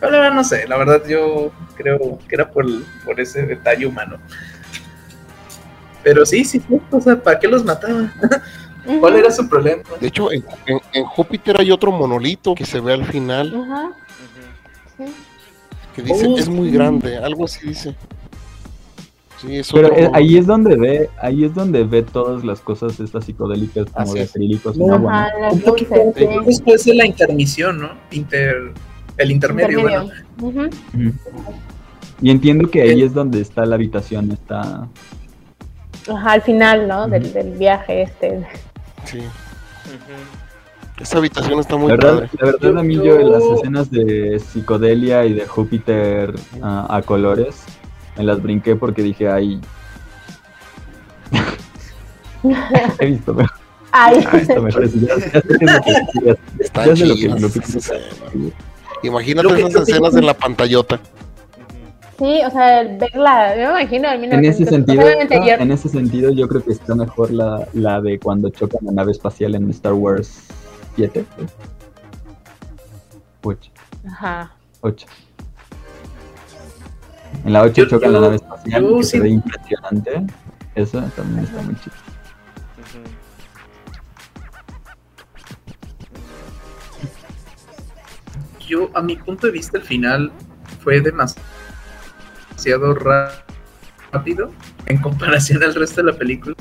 [0.00, 2.64] pero la verdad no sé, la verdad yo creo que era por,
[3.04, 4.18] por ese detalle humano.
[6.02, 8.12] Pero sí, sí, o sea, ¿para qué los mataban?
[9.00, 9.82] ¿Cuál era su problema?
[10.00, 13.90] De hecho, en, en- en Júpiter hay otro monolito que se ve al final, Ajá,
[15.94, 17.96] que dice, Oh, es muy grande, algo así dice.
[19.40, 23.24] Sí, es Pero ahí es donde ve, ahí es donde ve todas las cosas estas
[23.26, 24.30] psicodélicas como Así de es.
[24.30, 25.08] acrílicos No, agua, ¿no?
[25.10, 26.38] Ajá, las Un poquito luces, sí.
[26.46, 27.90] después de la intermisión, ¿no?
[28.12, 28.72] Inter,
[29.18, 30.10] el intermedio, bueno.
[30.42, 30.70] Ujú.
[32.22, 34.88] Y entiendo que ahí es donde está la habitación, está...
[36.08, 37.06] Ajá, al final, ¿no?
[37.08, 38.46] Del, del viaje este.
[39.04, 41.02] Sí, Ujú.
[41.02, 42.30] esa habitación está muy La verdad, padre.
[42.40, 47.02] la verdad a mí yo, yo- las escenas de psicodelia y de Júpiter ah, a
[47.02, 47.64] colores
[48.16, 49.60] me las brinqué porque dije, ay...
[53.00, 53.56] He visto mejor,
[53.92, 54.92] Ay, he visto mejores.
[55.00, 55.42] Ya, ya
[56.24, 57.48] ya- Está ya sé lo que- lo.
[59.02, 61.00] Imagínate esas escenas en la pantallota.
[62.18, 65.88] Sí, o sea, el verla, yo me imagino en En ese 1900, sentido, en ese
[65.90, 69.68] sentido, yo creo que está mejor la, la de cuando chocan la nave espacial en
[69.70, 70.38] Star Wars
[70.96, 71.24] 7.
[73.42, 73.70] 8.
[74.08, 74.50] Ajá.
[74.80, 75.06] 8.
[77.46, 80.26] En la 8 Yo- chocan la nave espacial, yo que sí- se ve impresionante.
[80.74, 81.94] Eso también está muy chido.
[88.66, 90.32] Yo, a mi punto de vista, el final
[90.82, 92.94] fue demasiado
[94.12, 94.50] rápido
[94.86, 96.56] en comparación al resto de la película.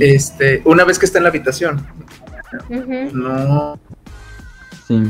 [0.00, 1.86] Este, una vez que está en la habitación.
[3.12, 3.78] No,
[4.86, 5.02] Sí.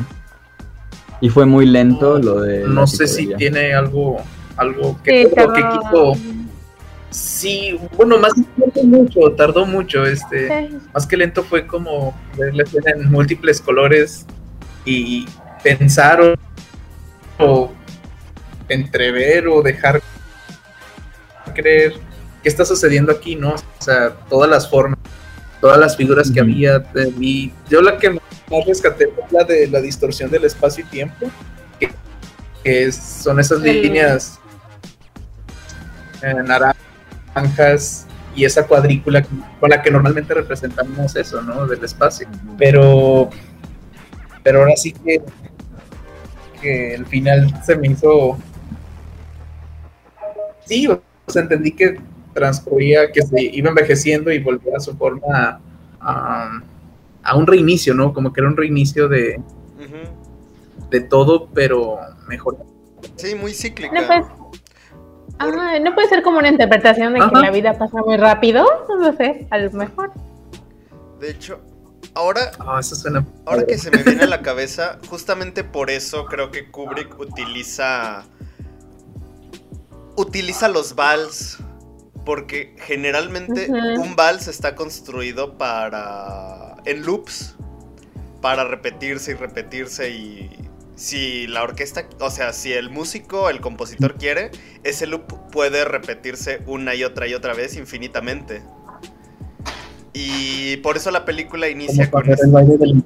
[1.20, 2.66] Y fue muy lento lo de.
[2.68, 4.18] no sé si tiene algo,
[4.57, 6.12] algo que, Sí, que quitó.
[7.11, 10.69] Sí, bueno, más tardó mucho, tardó mucho, este.
[10.69, 10.79] Sí.
[10.95, 14.24] Más que lento fue como ver la escena en múltiples colores
[14.87, 15.27] y
[15.62, 16.35] pensar o,
[17.39, 17.73] o
[18.69, 20.03] entrever o dejar
[21.55, 21.95] creer
[22.43, 23.55] qué está sucediendo aquí, ¿no?
[23.55, 24.99] O sea, todas las formas,
[25.61, 26.79] todas las figuras que había.
[26.79, 27.53] de mí.
[27.69, 28.23] Yo la que más
[28.66, 31.31] rescaté fue la de la distorsión del espacio y tiempo,
[32.65, 34.39] que, son esas líneas
[36.23, 39.23] eh, naranjas y esa cuadrícula
[39.61, 41.66] con la que normalmente representamos eso, ¿no?
[41.66, 42.27] Del espacio.
[42.57, 43.28] Pero,
[44.43, 45.23] pero ahora sí que,
[46.61, 48.39] que el final se me hizo.
[50.65, 52.01] Sí, o sea, entendí que
[52.32, 55.61] transcurría, que se iba envejeciendo y volvía a su forma
[56.01, 56.62] a,
[57.23, 58.12] a un reinicio, ¿no?
[58.15, 59.40] Como que era un reinicio de,
[60.90, 62.59] de todo, pero mejor.
[63.16, 64.01] Sí, muy cíclica.
[64.01, 64.07] No,
[64.49, 64.61] pues,
[65.38, 68.64] ah, no puede ser como una interpretación de que la vida pasa muy rápido.
[68.88, 70.12] No lo sé, a lo mejor.
[71.20, 71.60] De hecho,
[72.14, 73.24] ahora, Ah, eso suena.
[73.46, 78.24] ahora que se me viene a la cabeza, justamente por eso creo que Kubrick utiliza.
[80.16, 81.59] Utiliza los vals.
[82.24, 84.02] Porque generalmente Ujú.
[84.02, 86.76] un vals está construido para.
[86.84, 87.56] en loops.
[88.40, 90.68] Para repetirse y repetirse y.
[90.94, 94.51] Si la orquesta, o sea, si el músico, el compositor quiere,
[94.85, 98.62] ese loop puede repetirse una y otra y otra vez infinitamente.
[100.12, 103.02] Y por eso la película inicia Como con el baile del.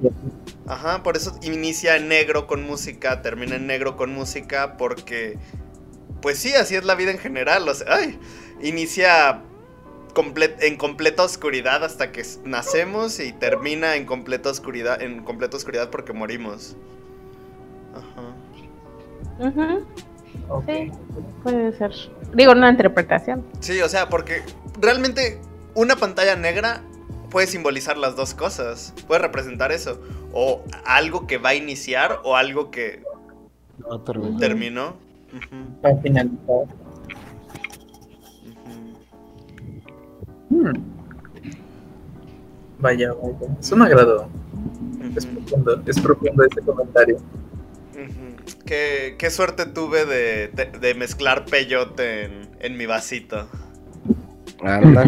[0.66, 5.38] Ajá, por eso inicia en negro con música, termina en negro con música, porque,
[6.20, 7.68] pues sí, así es la vida en general.
[7.68, 8.18] O sea, ay,
[8.60, 9.42] inicia
[10.12, 15.90] comple- en completa oscuridad hasta que nacemos y termina en completa oscuridad, en completa oscuridad
[15.90, 16.76] porque morimos.
[19.40, 19.78] Ajá.
[20.66, 20.92] Sí,
[21.42, 21.92] puede ser.
[22.34, 23.44] Digo, una interpretación.
[23.60, 24.42] Sí, o sea, porque
[24.80, 25.40] realmente
[25.74, 26.82] una pantalla negra
[27.30, 28.94] puede simbolizar las dos cosas.
[29.06, 30.00] Puede representar eso.
[30.32, 33.02] O algo que va a iniciar o algo que
[33.78, 34.38] No, terminó.
[34.38, 34.88] terminó.
[35.34, 36.64] Ujú, Para finalizar.
[40.50, 40.72] Hmm.
[42.78, 43.56] Vaya, vaya.
[43.58, 44.28] Eso me agradó.
[45.16, 47.16] Es profundo, es profundo ese comentario.
[48.66, 53.48] Qué, qué suerte tuve de, de- de mezclar peyote en, en mi vasito.
[54.62, 55.04] Anda.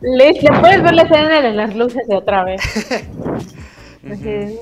[0.00, 2.60] Les, le puedes ver la escena de las luces de otra vez.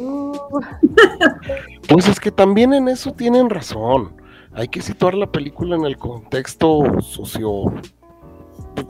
[0.00, 0.32] Uh,
[1.88, 4.20] Pues es que también en eso tienen razón.
[4.52, 7.64] Hay que situar la película en el contexto socio,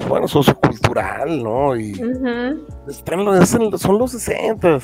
[0.09, 1.77] bueno, sociocultural, ¿no?
[1.77, 2.65] Y ujú.
[2.89, 4.79] están los- es en- son los 60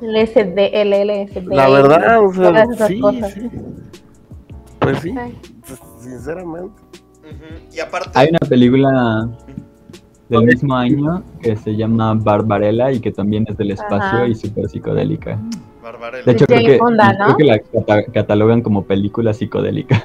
[0.00, 1.46] El SD, el LSD.
[1.54, 3.32] La verdad, o sea, todas esas sí, cosas.
[3.32, 3.50] sí.
[4.78, 5.36] Pues sí, Ay,
[6.00, 6.82] sinceramente.
[7.22, 7.74] Ujú.
[7.74, 9.28] Y aparte, Hay una película
[10.28, 14.26] del mismo año que se llama Barbarella y que también es del espacio Ajá.
[14.28, 15.38] y súper psicodélica.
[15.82, 16.24] Barbarella.
[16.24, 17.24] De hecho, Jane creo que, Fonda, ¿no?
[17.24, 20.04] creo que la cata- catalogan como película psicodélica.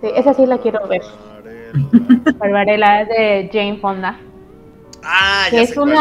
[0.00, 1.02] Sí, esa sí la quiero ver.
[1.72, 2.32] Barbarella.
[2.38, 4.16] Barbarella es de Jane Fonda.
[5.02, 6.00] Ah, Que ya es sé cuál una,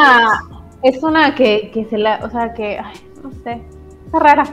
[0.51, 0.56] es
[1.01, 3.61] una que, que se la, o sea que, ay, no sé,
[4.05, 4.43] está rara.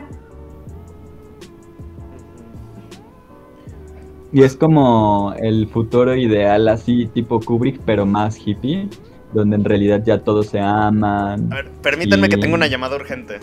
[4.32, 8.88] Y es como el futuro ideal así tipo Kubrick, pero más hippie,
[9.32, 11.52] donde en realidad ya todos se aman.
[11.52, 13.38] A ver, permítanme que tengo una llamada urgente.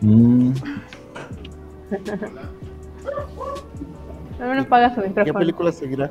[0.00, 0.52] Mm,
[4.38, 5.38] No me apaga su ¿Qué micrófono.
[5.40, 6.10] película seguirá?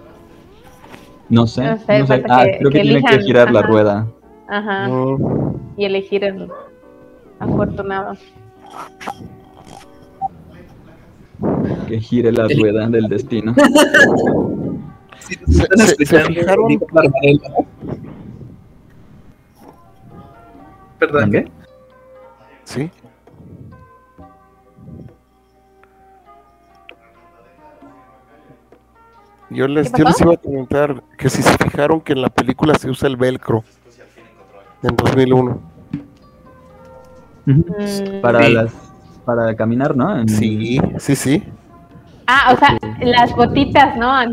[1.30, 1.62] no sé.
[1.64, 2.14] No sé, no sé.
[2.22, 4.08] falta Ah, que- creo que, que tienen que girar la rueda.
[4.48, 5.56] Ajá, No.
[5.76, 6.50] y elegir el
[7.40, 8.14] afortunado.
[11.88, 13.54] Que gire la rueda del destino.
[15.20, 16.80] Se- fijaron-.
[21.00, 21.32] Perdón.
[21.32, 21.52] ¿qué?
[22.64, 22.90] Sí.
[29.50, 32.30] Yo les, ¿Qué yo les iba a comentar que si se fijaron que en la
[32.30, 33.64] película se usa el velcro
[34.84, 35.62] en 2001.
[37.48, 37.66] Ujú.
[37.80, 38.22] Mm.
[38.22, 38.54] Para Sí.
[38.54, 38.74] las
[39.26, 40.20] para caminar, ¿no?
[40.20, 41.44] En- Sí, sí, sí.
[42.28, 44.12] Ah, o sea, las botitas, ¿no?
[44.18, 44.24] Sí,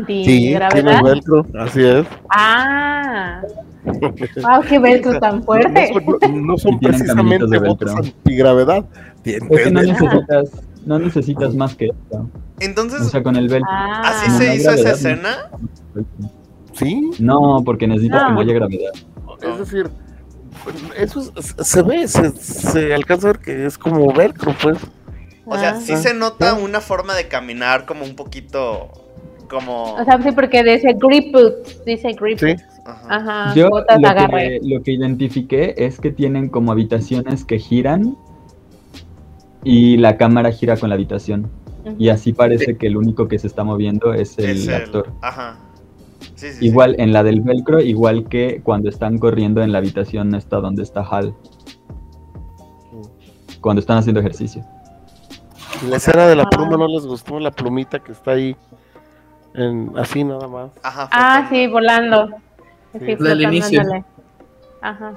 [0.55, 0.69] Antigravedad.
[0.71, 2.05] tiene velcro, así es.
[2.29, 3.41] Ah,
[3.85, 5.91] wow, qué velcro tan fuerte.
[5.93, 8.13] No son, no son precisamente botas velcro.
[8.15, 8.85] antigravedad.
[9.23, 10.51] Es que no necesitas,
[10.85, 12.29] no necesitas más que esto.
[12.59, 13.69] Entonces, O sea, con el velcro.
[13.71, 15.29] Ah, ¿así no se hizo esa gravedad, escena?
[16.73, 18.91] Sí, No, porque necesitas que no haya gravedad.
[19.41, 19.89] es decir,
[20.97, 24.77] eso es- se ve, se, se alcanza a ver que es como velcro, pues.
[25.45, 25.79] O sea, Ah.
[25.81, 28.89] sí se nota una forma de caminar como un poquito
[29.49, 29.93] como...
[29.93, 32.45] O sea, sí, porque dice grip boots, dice grip Sí.
[32.47, 32.63] boots.
[32.85, 33.15] Ajá.
[33.45, 34.59] Ajá, Yo botas lo agarre.
[34.59, 38.15] que, lo que identifiqué es que tienen como habitaciones que giran
[39.63, 41.49] y la cámara gira con la habitación.
[41.99, 45.11] Y así parece que el único que se está moviendo es el Es el- actor.
[45.21, 45.59] Ajá.
[46.35, 46.65] Sí, sí, sí.
[46.65, 50.83] Igual en la del velcro, igual que cuando están corriendo en la habitación esta donde
[50.83, 51.33] está Hal.
[53.61, 54.63] Cuando están haciendo ejercicio.
[55.89, 58.55] La escena de la pluma no les gustó, la plumita que está ahí,
[59.53, 60.71] en, así nada más.
[60.83, 61.09] Ajá.
[61.11, 62.29] Ah, sí, volando.
[62.93, 63.15] Sí.
[63.15, 63.81] Del inicio.
[64.81, 65.13] Ajá,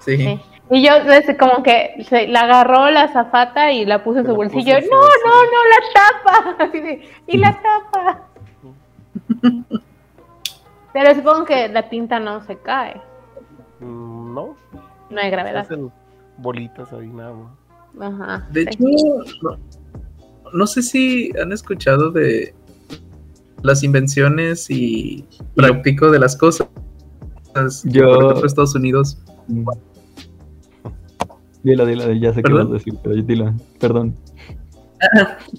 [0.00, 0.16] Sí.
[0.16, 0.40] sí.
[0.70, 4.30] Y yo, desde como que se, la agarró la zafata y la puso en su
[4.30, 4.76] la bolsillo.
[4.78, 6.64] puso No, no, no, la tapa.
[6.64, 8.29] Así de, y la tapa.
[10.92, 13.00] Pero supongo que la tinta no se cae.
[13.80, 14.56] Mm, No,
[15.10, 15.62] No hay gravedad.
[15.62, 15.90] hacen
[16.38, 17.52] bolitas ahí nada más.
[18.14, 18.48] Ajá.
[18.52, 18.68] De sí.
[18.70, 18.84] hecho,
[19.42, 19.58] no,
[20.52, 22.54] no sé si han escuchado de
[23.62, 25.24] las invenciones y
[25.54, 26.68] práctico de las cosas.
[27.84, 29.18] Yo- Por ejemplo, Estados Unidos.
[31.62, 34.16] Dilo, dilo, ya sé qué vas a decir, pero dilo, perdón.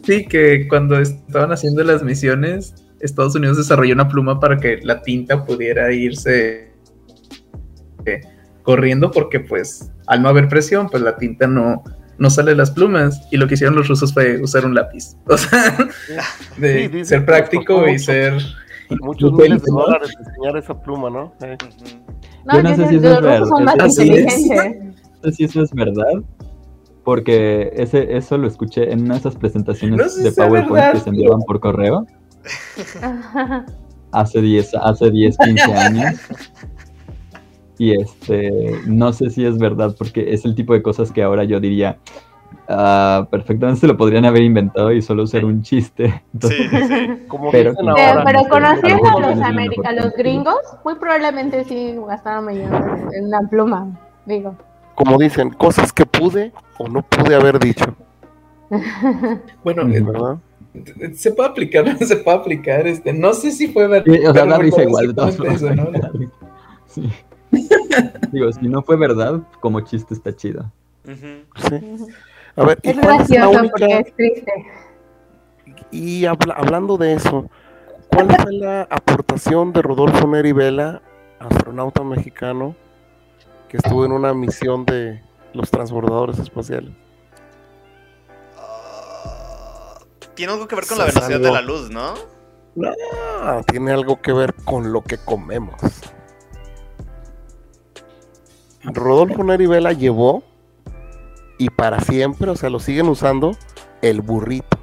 [0.03, 5.02] Sí, que cuando estaban haciendo las misiones, Estados Unidos desarrolló una pluma para que la
[5.02, 6.72] tinta pudiera irse
[8.06, 8.22] eh,
[8.64, 11.84] corriendo porque pues al no haber presión, pues la tinta no,
[12.18, 13.28] no sale de las plumas.
[13.32, 15.15] Y lo que hicieron los rusos fue usar un lápiz.
[15.28, 15.78] O sea,
[16.57, 18.34] de Sí, dicen ser que práctico y costó ser...
[18.99, 19.78] Muchos miles de ¿no?
[19.80, 21.34] dólares diseñar esa pluma, ¿no?
[21.41, 21.57] Eh.
[22.45, 23.80] No, Yo no yo sé si eso es verdad.
[23.80, 24.48] Así es.
[25.23, 26.23] No sé si eso es verdad,
[27.06, 30.94] porque ese, eso lo escuché en una de esas presentaciones No sé de PowerPoint verdad,
[30.94, 32.06] que se enviaban por correo.
[34.11, 36.19] Hace 10, hace 10, 15 años.
[37.77, 41.43] Y este, no sé si es verdad, porque es el tipo de cosas que ahora
[41.45, 41.97] yo diría,
[42.69, 46.22] ah, perfectamente se lo podrían haber inventado y solo ser un chiste.
[46.34, 47.09] Entonces, Sí, sí, sí.
[47.27, 53.01] Como Pero- ahora, no conociendo a los América, los gringos, muy probablemente sí gastaron millones
[53.13, 53.88] en una pluma.
[54.27, 54.55] Digo.
[54.93, 57.85] como dicen, cosas que pude o no pude haber dicho,
[59.63, 59.93] Bueno, Ujú.
[59.93, 60.38] eh, ¿verdad?
[61.15, 62.88] Se puede aplicar, no se puede aplicar.
[62.88, 64.14] Este, no sé si fue verdad.
[64.14, 66.07] Sí, o sea, da risa igual de todas exactamente formas.
[66.07, 66.30] eso, ¿no?
[66.88, 67.10] Sí.
[68.31, 70.72] Digo, si no fue verdad, como chiste está chido.
[71.06, 71.80] Sí.
[72.56, 74.52] A ver, ¿y Es gracioso única- porque es triste.
[75.91, 77.49] Y habla- hablando de eso,
[78.10, 81.02] ¿cuál fue la aportación de Rodolfo Neri Vela,
[81.39, 82.76] astronauta mexicano,
[83.69, 85.22] que estuvo en una misión de
[85.53, 86.91] los transbordadores espaciales?
[90.35, 92.13] Tiene algo que ver con la velocidad de la luz, ¿no?
[93.41, 95.79] Ah, tiene algo que ver con lo que comemos.
[98.83, 100.43] Rodolfo Neri Vela llevó,
[101.57, 103.55] y para siempre, o sea, lo siguen usando,
[104.01, 104.79] el burrito.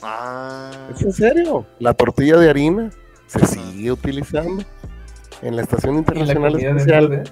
[0.00, 0.70] Ah.
[0.94, 1.66] ¿Es en serio?
[1.80, 2.90] La tortilla de harina
[3.26, 4.62] se sigue utilizando.
[5.42, 6.56] En la Estación la Internacional
[7.08, 7.24] verde.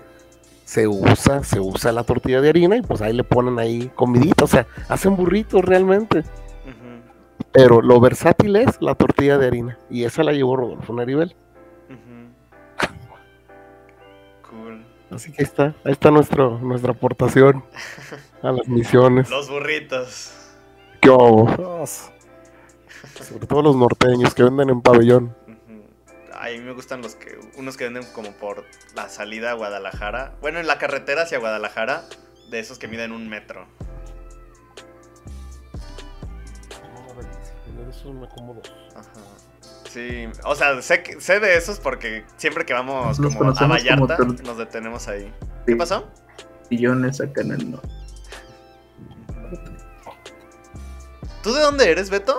[0.64, 4.42] se usa, se usa la tortilla de harina y pues ahí le ponen ahí comidita,
[4.42, 6.24] o sea, hacen burritos realmente.
[7.52, 11.34] Pero lo versátil es la tortilla de harina y esa la llevó Rodolfo Neribel.
[11.88, 12.30] ujú.
[14.48, 14.84] Cool.
[15.10, 17.64] Así que ahí está, ahí está nuestro, nuestra aportación
[18.42, 19.28] a las misiones.
[19.30, 20.32] Los burritos.
[21.00, 21.08] ¿Qué?
[21.08, 21.56] Sobre
[23.46, 25.34] todo los norteños que venden en pabellón.
[25.46, 25.82] Ujú.
[26.34, 28.64] A mí me gustan los que unos que venden como por
[28.94, 30.34] la salida a Guadalajara.
[30.40, 32.04] Bueno, en la carretera hacia Guadalajara,
[32.50, 33.66] de esos que miden un metro.
[37.88, 38.72] Eso me como dos.
[38.94, 39.06] Ajá.
[39.88, 43.68] Sí, o sea, sé, que- sé de esos porque siempre que vamos como a como
[43.68, 45.24] Vallarta nos detenemos ahí.
[45.24, 45.46] Sí.
[45.66, 46.06] ¿Qué pasó?
[46.70, 47.88] Millones acá en el norte.
[51.42, 52.36] ¿Tú de dónde eres, Beto?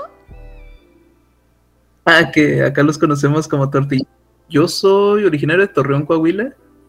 [2.06, 4.06] Ah, que acá los conocemos como tortilla.
[4.50, 6.46] Yo soy originario de Torreón, Coahuila.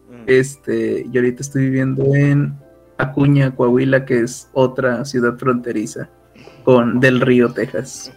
[0.09, 0.23] Mm.
[0.27, 2.55] Este, y ahorita estoy viviendo en
[2.97, 6.09] Acuña, Coahuila, que es otra ciudad fronteriza
[6.63, 8.11] con Del Río, Texas.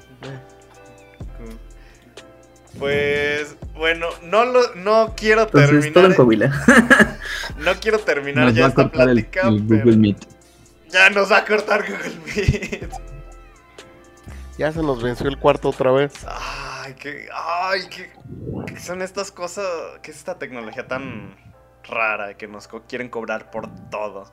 [2.78, 6.16] Pues bueno, no lo no quiero Entonces, todo en terminar.
[6.16, 6.65] Coahuila.
[7.59, 10.19] No quiero terminar Nos ya va a esta cortar el, plática, el Google Meet.
[10.90, 12.90] ya nos va a cortar Google Meet.
[14.59, 16.12] Ya se nos venció el cuarto otra vez.
[16.28, 18.11] Ay, qué ay, qué,
[18.66, 19.65] qué son estas cosas,
[20.03, 21.35] qué es esta tecnología tan
[21.85, 24.31] rara que nos co- quieren cobrar por todo.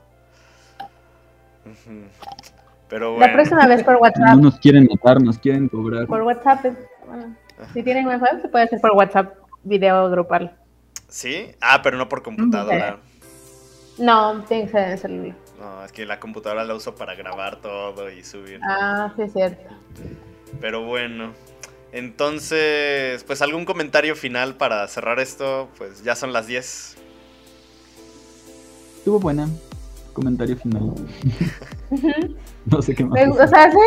[2.89, 3.33] Pero La bueno.
[3.33, 4.35] próxima vez por WhatsApp.
[4.35, 6.07] No nos quieren matar, nos quieren cobrar.
[6.07, 6.73] Por WhatsApp es.
[7.05, 7.35] Bueno.
[7.73, 10.55] Si tienen wifi, se puede hacer por WhatsApp video grupal.
[11.07, 11.51] ¿Sí?
[11.61, 12.97] Ah, pero no por computadora.
[13.97, 15.35] No, tiene que ser en el celular.
[15.59, 18.59] No, es que la computadora la uso para grabar todo y subir.
[18.63, 19.69] Ah, sí, es cierto.
[20.59, 21.31] Pero bueno.
[21.91, 26.97] Entonces, pues algún comentario final para cerrar esto, pues ya son las 10.
[28.97, 29.47] Estuvo buena.
[30.13, 30.93] Comentario final.
[32.65, 33.13] no sé qué más.
[33.13, 33.77] Me- o sea, sí.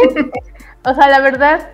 [0.85, 1.69] O sea, la verdad,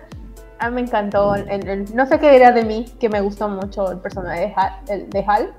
[0.63, 1.35] a mí me encantó.
[1.35, 4.53] el- el- no sé qué diría de mí, que me gustó mucho el personaje de
[4.55, 4.71] Hal.
[4.87, 5.53] el- de Hal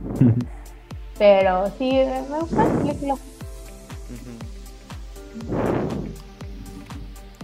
[1.18, 1.92] pero sí,
[2.30, 3.14] me gustó la película.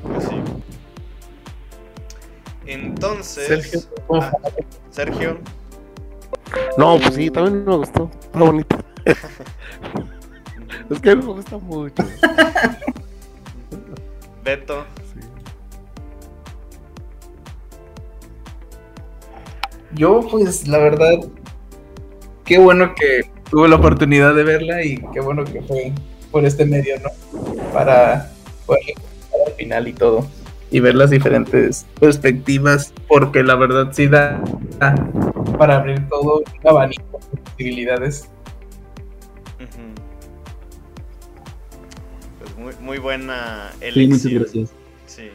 [0.03, 0.43] Pues sí.
[2.67, 3.47] Entonces.
[3.47, 4.33] Sergio, ¿cómo ah,
[4.91, 5.39] Sergio.
[6.77, 8.11] No, pues sí, también me gustó.
[8.21, 8.77] Está bonito.
[10.91, 12.03] es que me gusta mucho.
[14.43, 14.85] Beto.
[19.95, 21.15] Yo, pues, la verdad,
[22.45, 25.93] qué bueno que tuve la oportunidad de verla y qué bueno que fue
[26.31, 27.11] por este medio, ¿no?
[27.73, 28.31] Para
[28.67, 30.27] poder llegar al final y todo.
[30.71, 34.39] Y ver las diferentes perspectivas, porque la verdad sí da
[35.59, 38.29] para abrir todo un abanico de posibilidades.
[42.39, 44.11] Pues muy, muy buena Sí, elección.
[44.11, 44.71] muchas gracias.
[45.07, 45.31] Sí.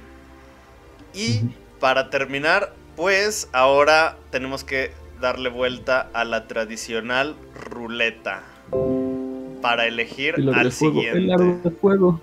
[1.14, 1.50] Y
[1.80, 7.36] para terminar, pues ahora tenemos que darle vuelta a la tradicional
[7.70, 8.44] ruleta
[9.62, 11.34] para elegir El al de fuego, el siguiente.
[11.34, 12.22] aro de fuego.